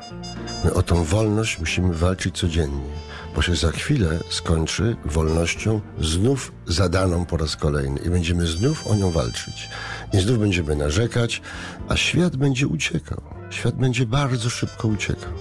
My 0.64 0.74
o 0.74 0.82
tą 0.82 1.04
wolność 1.04 1.58
musimy 1.58 1.94
walczyć 1.94 2.38
codziennie, 2.38 2.90
bo 3.34 3.42
się 3.42 3.56
za 3.56 3.70
chwilę 3.70 4.18
skończy 4.30 4.96
wolnością 5.04 5.80
znów 6.00 6.52
zadaną 6.66 7.24
po 7.24 7.36
raz 7.36 7.56
kolejny 7.56 8.00
i 8.00 8.10
będziemy 8.10 8.46
znów 8.46 8.86
o 8.86 8.94
nią 8.94 9.10
walczyć. 9.10 9.68
I 10.12 10.20
znów 10.20 10.38
będziemy 10.38 10.76
narzekać, 10.76 11.42
a 11.88 11.96
świat 11.96 12.36
będzie 12.36 12.66
uciekał. 12.66 13.20
Świat 13.50 13.74
będzie 13.74 14.06
bardzo 14.06 14.50
szybko 14.50 14.88
uciekał. 14.88 15.32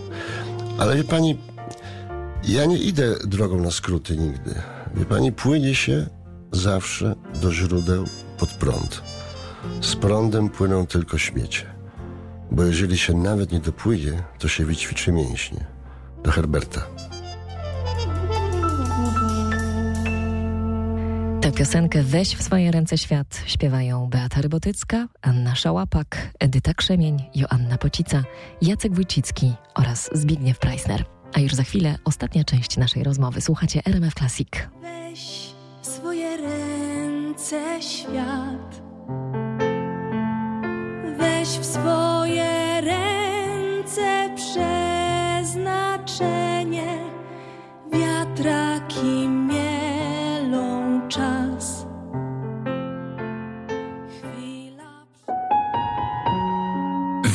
Ale 0.78 0.95
wie 0.95 1.03
pani, 1.03 1.38
ja 2.43 2.65
nie 2.65 2.78
idę 2.78 3.15
drogą 3.28 3.61
na 3.61 3.71
skróty 3.71 4.17
nigdy. 4.17 4.55
Wie 4.95 5.05
pani, 5.05 5.32
płynie 5.32 5.76
się 5.76 6.07
zawsze 6.51 7.15
do 7.41 7.51
źródeł 7.51 8.05
pod 8.38 8.49
prąd. 8.49 9.01
Z 9.82 9.95
prądem 9.95 10.49
płyną 10.49 10.88
tylko 10.88 11.17
śmiecie. 11.17 11.65
Bo 12.51 12.63
jeżeli 12.63 12.97
się 12.97 13.13
nawet 13.13 13.51
nie 13.51 13.59
dopłynie, 13.59 14.24
to 14.39 14.47
się 14.47 14.65
wyćwiczy 14.65 15.11
mięśnie. 15.11 15.65
Do 16.24 16.32
Herberta. 16.32 16.82
Tę 21.44 21.52
piosenkę 21.52 22.04
Weź 22.04 22.36
w 22.36 22.44
swoje 22.44 22.72
ręce 22.72 22.98
świat 22.98 23.44
śpiewają 23.46 24.10
Beata 24.10 24.41
Rybotycka, 24.41 25.08
Anna 25.22 25.56
Szałapak, 25.56 26.30
Edyta 26.39 26.74
Krzemień, 26.74 27.24
Joanna 27.36 27.78
Pocica, 27.78 28.24
Jacek 28.62 28.94
Wójcicki 28.94 29.54
oraz 29.76 30.10
Zbigniew 30.14 30.60
Preissner. 30.60 31.06
A 31.34 31.39
już 31.39 31.54
za 31.54 31.64
chwilę 31.64 31.96
ostatnia 32.06 32.44
część 32.44 32.78
naszej 32.78 33.04
rozmowy. 33.04 33.41
Słuchacie 33.41 33.82
RMF 33.86 34.14
Classic. 34.14 34.50
Weź 34.82 35.54
w 35.82 35.88
swoje 35.88 36.38
ręce 36.38 37.82
świat. 37.82 38.82
Weź 41.18 41.48
w 41.48 41.66
swoje 41.66 42.53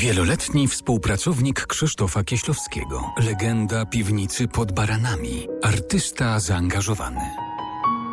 Wieloletni 0.08 0.68
współpracownik 0.68 1.66
Krzysztofa 1.66 2.24
Kieślowskiego, 2.24 3.14
legenda 3.16 3.86
piwnicy 3.86 4.48
pod 4.48 4.72
baranami, 4.72 5.46
artysta 5.62 6.40
zaangażowany. 6.40 7.20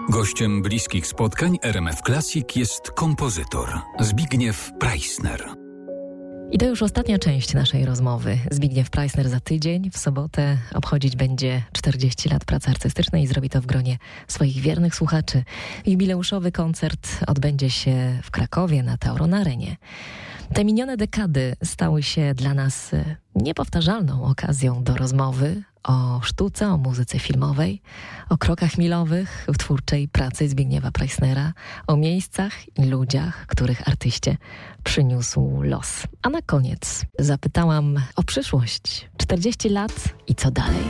Gościem 0.10 0.62
bliskich 0.62 1.08
spotkań 1.08 1.58
RMF 1.62 2.02
Classic 2.06 2.56
jest 2.56 2.92
kompozytor 2.92 3.82
Zbigniew 4.00 4.72
Preissner. 4.80 5.44
I 6.52 6.58
to 6.58 6.66
już 6.66 6.84
ostatnia 6.84 7.20
część 7.20 7.54
naszej 7.54 7.86
rozmowy. 7.86 8.38
Zbigniew 8.52 8.90
Preissner 8.90 9.30
za 9.30 9.40
tydzień, 9.40 9.92
w 9.92 9.98
sobotę, 9.98 10.58
obchodzić 10.74 11.16
będzie 11.16 11.64
40 11.72 12.30
lat 12.30 12.46
pracy 12.46 12.70
artystycznej 12.70 13.24
i 13.24 13.28
zrobi 13.28 13.50
to 13.50 13.62
w 13.62 13.66
gronie 13.66 13.98
swoich 14.28 14.58
wiernych 14.60 14.96
słuchaczy. 14.96 15.44
Jubileuszowy 15.86 16.52
koncert 16.52 17.10
odbędzie 17.28 17.70
się 17.70 18.20
w 18.24 18.32
Krakowie 18.32 18.84
na 18.84 18.98
Tauron 18.98 19.34
Arenie. 19.34 19.78
Te 20.54 20.66
minione 20.66 20.98
dekady 20.98 21.56
stały 21.64 22.04
się 22.04 22.34
dla 22.34 22.54
nas 22.54 22.94
e, 22.94 23.16
niepowtarzalną 23.36 24.24
okazją 24.24 24.84
do 24.84 24.96
rozmowy 24.96 25.64
o 25.84 26.22
sztuce, 26.24 26.68
o 26.68 26.78
muzyce 26.78 27.20
filmowej, 27.20 27.82
o 28.30 28.38
krokach 28.38 28.78
milowych 28.78 29.46
w 29.54 29.58
twórczej 29.58 30.08
pracy 30.08 30.50
Zbigniewa 30.50 30.92
Preissnera, 30.92 31.54
o 31.88 31.98
miejscach 31.98 32.78
i 32.78 32.86
ludziach, 32.86 33.46
których 33.48 33.88
artyście 33.88 34.38
przyniósł 34.84 35.62
los. 35.62 36.04
A 36.22 36.30
na 36.30 36.42
koniec 36.42 37.06
zapytałam 37.20 38.00
o 38.16 38.24
przyszłość. 38.24 39.10
40 39.18 39.70
lat 39.70 39.94
i 40.28 40.36
co 40.36 40.52
dalej? 40.52 40.84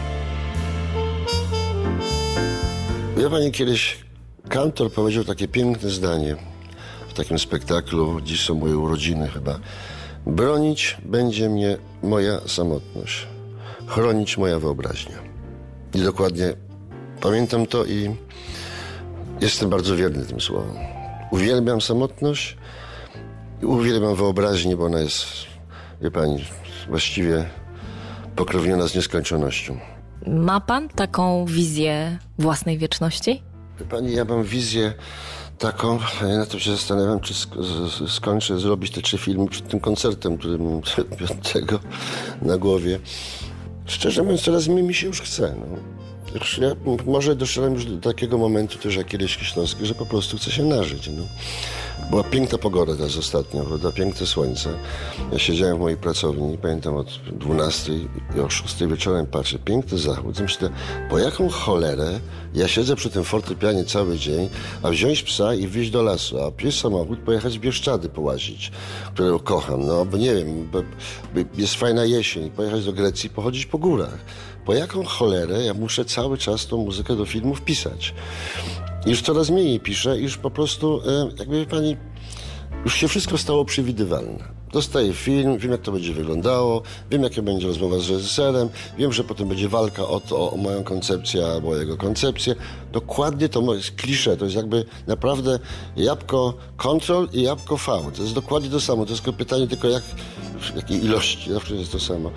Ja 3.22 3.30
pani 3.30 3.52
kiedyś 3.52 4.06
kantor 4.50 4.92
powiedział 4.92 5.24
takie 5.24 5.48
piękne 5.48 5.90
zdanie 5.90 6.55
takim 7.16 7.40
spektaklu, 7.40 8.22
dziś 8.22 8.46
są 8.46 8.56
moje 8.56 8.78
urodziny 8.78 9.28
chyba. 9.28 9.60
Bronić 10.26 10.98
będzie 11.06 11.50
mnie 11.50 11.78
moja 12.04 12.40
samotność, 12.48 13.28
chronić 13.88 14.38
moja 14.38 14.60
wyobraźnia. 14.60 15.16
I 15.94 16.02
dokładnie 16.02 16.54
pamiętam 17.22 17.66
to 17.66 17.86
i 17.86 18.16
jestem 19.42 19.70
bardzo 19.70 19.96
wierny 19.96 20.26
tym 20.26 20.42
słowom. 20.42 20.78
Uwielbiam 21.32 21.82
samotność 21.82 22.58
i 23.62 23.66
uwielbiam 23.66 24.16
wyobraźnię, 24.16 24.78
bo 24.78 24.86
ona 24.86 25.00
jest, 25.00 25.26
wie 26.02 26.12
pani, 26.12 26.46
właściwie 26.90 27.46
pokrewniona 28.36 28.88
z 28.88 28.96
nieskończonością. 28.96 29.80
Ma 30.28 30.60
pan 30.62 30.90
taką 30.90 31.46
wizję 31.46 32.18
własnej 32.40 32.78
wieczności? 32.78 33.44
Wie 33.80 33.86
Pani, 33.86 34.14
ja 34.14 34.26
mam 34.26 34.44
wizję 34.44 34.94
taką, 35.60 36.00
ja 36.22 36.38
na 36.38 36.46
tym 36.46 36.60
się 36.60 36.72
zastanawiam, 36.72 37.20
czy 37.20 37.34
skończę 38.08 38.60
zrobić 38.60 38.92
te 38.92 39.02
trzy 39.02 39.18
filmy 39.18 39.48
przed 39.48 39.68
tym 39.68 39.80
koncertem, 39.80 40.38
który 40.38 40.58
mam 40.58 40.82
piątego 41.28 41.80
na 42.42 42.58
głowie. 42.58 43.00
Szczerze 43.86 44.24
mówiąc, 44.24 44.42
coraz 44.42 44.68
mniej 44.68 44.84
mi 44.84 44.94
się 44.94 45.08
już 45.08 45.22
chce. 45.22 45.56
No. 45.60 45.66
Ja 46.62 46.76
może 47.06 47.36
doszedłem 47.36 47.74
już 47.74 47.86
do 47.86 48.10
takiego 48.10 48.38
momentu 48.38 48.78
też 48.78 48.96
jak 48.96 49.08
kiedyś 49.08 49.38
Śląski, 49.38 49.86
że 49.86 49.96
po 49.96 50.06
prostu 50.06 50.38
chcę 50.38 50.52
się 50.52 50.64
nażyć. 50.64 51.08
No. 51.08 51.24
Była 52.10 52.24
piękna 52.24 52.58
pogoda 52.58 52.96
teraz 52.96 53.18
ostatnio, 53.18 53.64
prawda? 53.64 53.92
Piękne 53.92 54.28
słońce. 54.28 54.70
Ja 55.32 55.40
siedziałem 55.40 55.78
w 55.78 55.80
mojej 55.80 55.98
pracowni, 55.98 56.58
pamiętam 56.58 56.96
od 56.96 57.08
12 57.32 57.94
i 58.36 58.40
o 58.40 58.50
6 58.50 58.86
wieczorem 58.86 59.26
patrzę, 59.26 59.60
piękny 59.60 59.98
zachód. 59.98 60.40
I 60.40 60.44
myślę, 60.44 60.70
po 61.10 61.20
jaką 61.20 61.50
cholerę 61.50 62.20
ja 62.54 62.68
siedzę 62.68 62.96
przy 62.96 63.10
tym 63.10 63.24
fortepianie 63.24 63.84
cały 63.84 64.18
dzień, 64.18 64.50
a 64.84 64.90
wziąć 64.90 65.24
psa 65.24 65.54
i 65.54 65.68
wyjść 65.68 65.92
do 65.92 66.04
lasu, 66.04 66.44
a 66.44 66.52
pies 66.52 66.76
samochód 66.76 67.20
pojechać 67.20 67.58
w 67.58 67.62
Bieszczady 67.62 68.10
połazić, 68.10 68.72
którego 69.14 69.40
kocham. 69.40 69.86
No, 69.86 70.06
bo 70.06 70.18
nie 70.18 70.36
wiem, 70.36 70.70
bo, 70.72 70.80
jest 71.58 71.76
fajna 71.76 72.06
jesień, 72.06 72.52
pojechać 72.52 72.86
do 72.86 72.94
Grecji, 72.94 73.30
pochodzić 73.30 73.66
po 73.66 73.78
górach. 73.78 74.18
Po 74.66 74.74
jaką 74.74 75.04
cholerę 75.04 75.64
ja 75.64 75.74
muszę 75.74 76.06
cały 76.06 76.38
czas 76.38 76.68
tą 76.68 76.78
muzykę 76.78 77.16
do 77.16 77.26
filmów 77.26 77.62
pisać? 77.62 78.14
Już 79.06 79.22
coraz 79.22 79.50
mniej 79.50 79.80
piszę, 79.80 80.20
już 80.20 80.38
po 80.38 80.52
prostu, 80.52 81.02
e, 81.08 81.30
jakby 81.40 81.66
pani, 81.66 81.98
już 82.86 82.96
się 82.96 83.08
wszystko 83.08 83.38
stało 83.38 83.66
przewidywalne. 83.66 84.56
Dostaję 84.72 85.14
film, 85.14 85.58
wiem 85.58 85.72
jak 85.72 85.82
to 85.82 85.92
będzie 85.92 86.14
wyglądało, 86.14 86.82
wiem 87.12 87.24
jakie 87.24 87.42
będzie 87.42 87.68
rozmowa 87.68 88.00
z 88.00 88.10
reżyserem, 88.10 88.70
wiem, 88.98 89.14
że 89.14 89.24
potem 89.24 89.48
będzie 89.48 89.70
walka 89.70 90.08
o 90.08 90.20
to, 90.20 90.52
o 90.52 90.58
moją 90.58 90.84
koncepcję 90.84 91.46
albo 91.46 91.70
o 91.70 91.76
jego 91.76 91.98
koncepcję. 91.98 92.56
Dokładnie 92.92 93.50
to 93.50 93.74
jest 93.76 93.92
klisze, 93.92 94.38
to 94.38 94.46
jest 94.46 94.58
jakby 94.58 94.86
naprawdę 95.08 95.60
jabłko 95.98 96.54
Ctrl 96.78 97.28
i 97.34 97.42
jabłko 97.42 97.78
V. 97.78 98.12
To 98.16 98.22
jest 98.22 98.34
dokładnie 98.34 98.70
to 98.70 98.82
samo, 98.82 99.06
to 99.06 99.12
jest 99.12 99.24
tylko 99.24 99.38
pytanie 99.38 99.68
tylko 99.68 99.88
jak, 99.88 100.04
jakiej 100.76 101.06
ilości, 101.06 101.54
zawsze 101.54 101.76
jest 101.76 101.92
to 101.92 102.00
samo. 102.00 102.32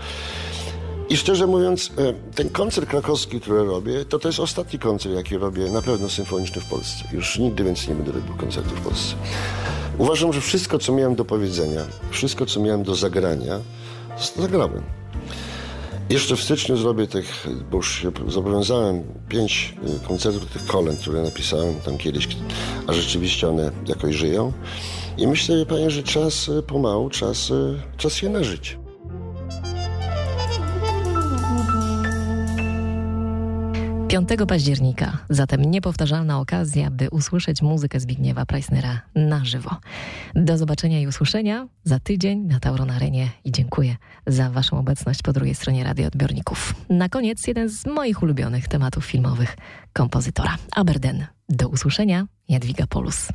I 1.11 1.16
szczerze 1.16 1.46
mówiąc, 1.46 1.90
e, 1.98 2.14
ten 2.34 2.50
koncert 2.50 2.88
krakowski, 2.88 3.40
który 3.40 3.64
robię, 3.64 4.04
to 4.04 4.18
to 4.18 4.28
jest 4.28 4.40
ostatni 4.40 4.78
koncert, 4.78 5.14
jaki 5.14 5.38
robię, 5.38 5.70
na 5.70 5.82
pewno 5.82 6.09
symfoniczny 6.09 6.61
w 6.61 6.64
Polsce. 6.64 7.04
Już 7.12 7.38
nigdy 7.38 7.64
więcej 7.64 7.88
nie 7.88 7.94
będę 7.94 8.12
robił 8.12 8.34
koncertu 8.36 8.70
w 8.70 8.80
Polsce. 8.80 9.14
Uważam, 9.98 10.32
że 10.32 10.40
wszystko, 10.40 10.78
co 10.78 10.92
miałem 10.92 11.14
do 11.14 11.24
powiedzenia, 11.24 11.80
wszystko, 12.11 12.46
co 12.46 12.61
miałem 12.61 12.82
do 12.82 12.94
zagrania, 12.94 13.61
zagrałem. 14.36 14.82
Jeszcze 16.11 16.36
w 16.36 16.42
styczniu 16.42 16.76
zrobię 16.76 17.06
tych, 17.06 17.46
bo 17.70 17.76
już 17.76 18.02
się 18.02 18.11
zobowiązałem, 18.28 19.02
pięć 19.28 19.74
y, 20.04 20.09
koncertów 20.09 20.46
tych 20.46 20.66
kolen, 20.66 20.96
które 20.96 21.22
napisałem 21.22 21.74
tam 21.80 21.98
kiedyś, 21.98 22.28
a 22.86 22.92
rzeczywiście 22.92 23.48
one 23.48 23.70
jakoś 23.86 24.14
żyją. 24.14 24.52
I 25.18 25.26
myślę, 25.26 25.66
panie, 25.66 25.90
że 25.90 26.02
czas 26.02 26.48
y, 26.48 26.62
pomału, 26.62 27.11
czas, 27.11 27.50
y, 27.50 27.80
czas 27.96 28.22
je 28.22 28.28
nażyć. 28.28 28.78
5 34.09 34.28
października, 34.48 35.18
zatem 35.30 35.64
niepowtarzalna 35.64 36.40
okazja, 36.40 36.90
by 36.90 37.11
usłyszeć 37.11 37.62
muzykę 37.62 38.00
Zbigniewa 38.00 38.46
Preissnera 38.46 39.00
na 39.14 39.44
żywo. 39.44 39.76
Do 40.34 40.59
zobaczenia 40.59 41.00
i 41.00 41.06
usłyszenia 41.06 41.68
za 41.84 42.00
tydzień 42.00 42.40
na 42.40 42.61
Tauron 42.61 42.90
Arenie 42.90 43.30
i 43.44 43.52
dziękuję 43.52 43.96
za 44.26 44.50
Waszą 44.50 44.78
obecność 44.78 45.22
po 45.22 45.32
drugiej 45.32 45.54
stronie 45.54 45.84
radioodbiorników. 45.84 46.74
Na 46.88 47.09
koniec 47.09 47.46
jeden 47.46 47.68
z 47.68 47.86
moich 47.86 48.22
ulubionych 48.22 48.68
tematów 48.68 49.04
filmowych 49.04 49.56
kompozytora 49.92 50.56
Aberden. 50.76 51.26
Do 51.48 51.68
usłyszenia, 51.68 52.26
Jadwiga 52.48 52.86
Polus. 52.86 53.28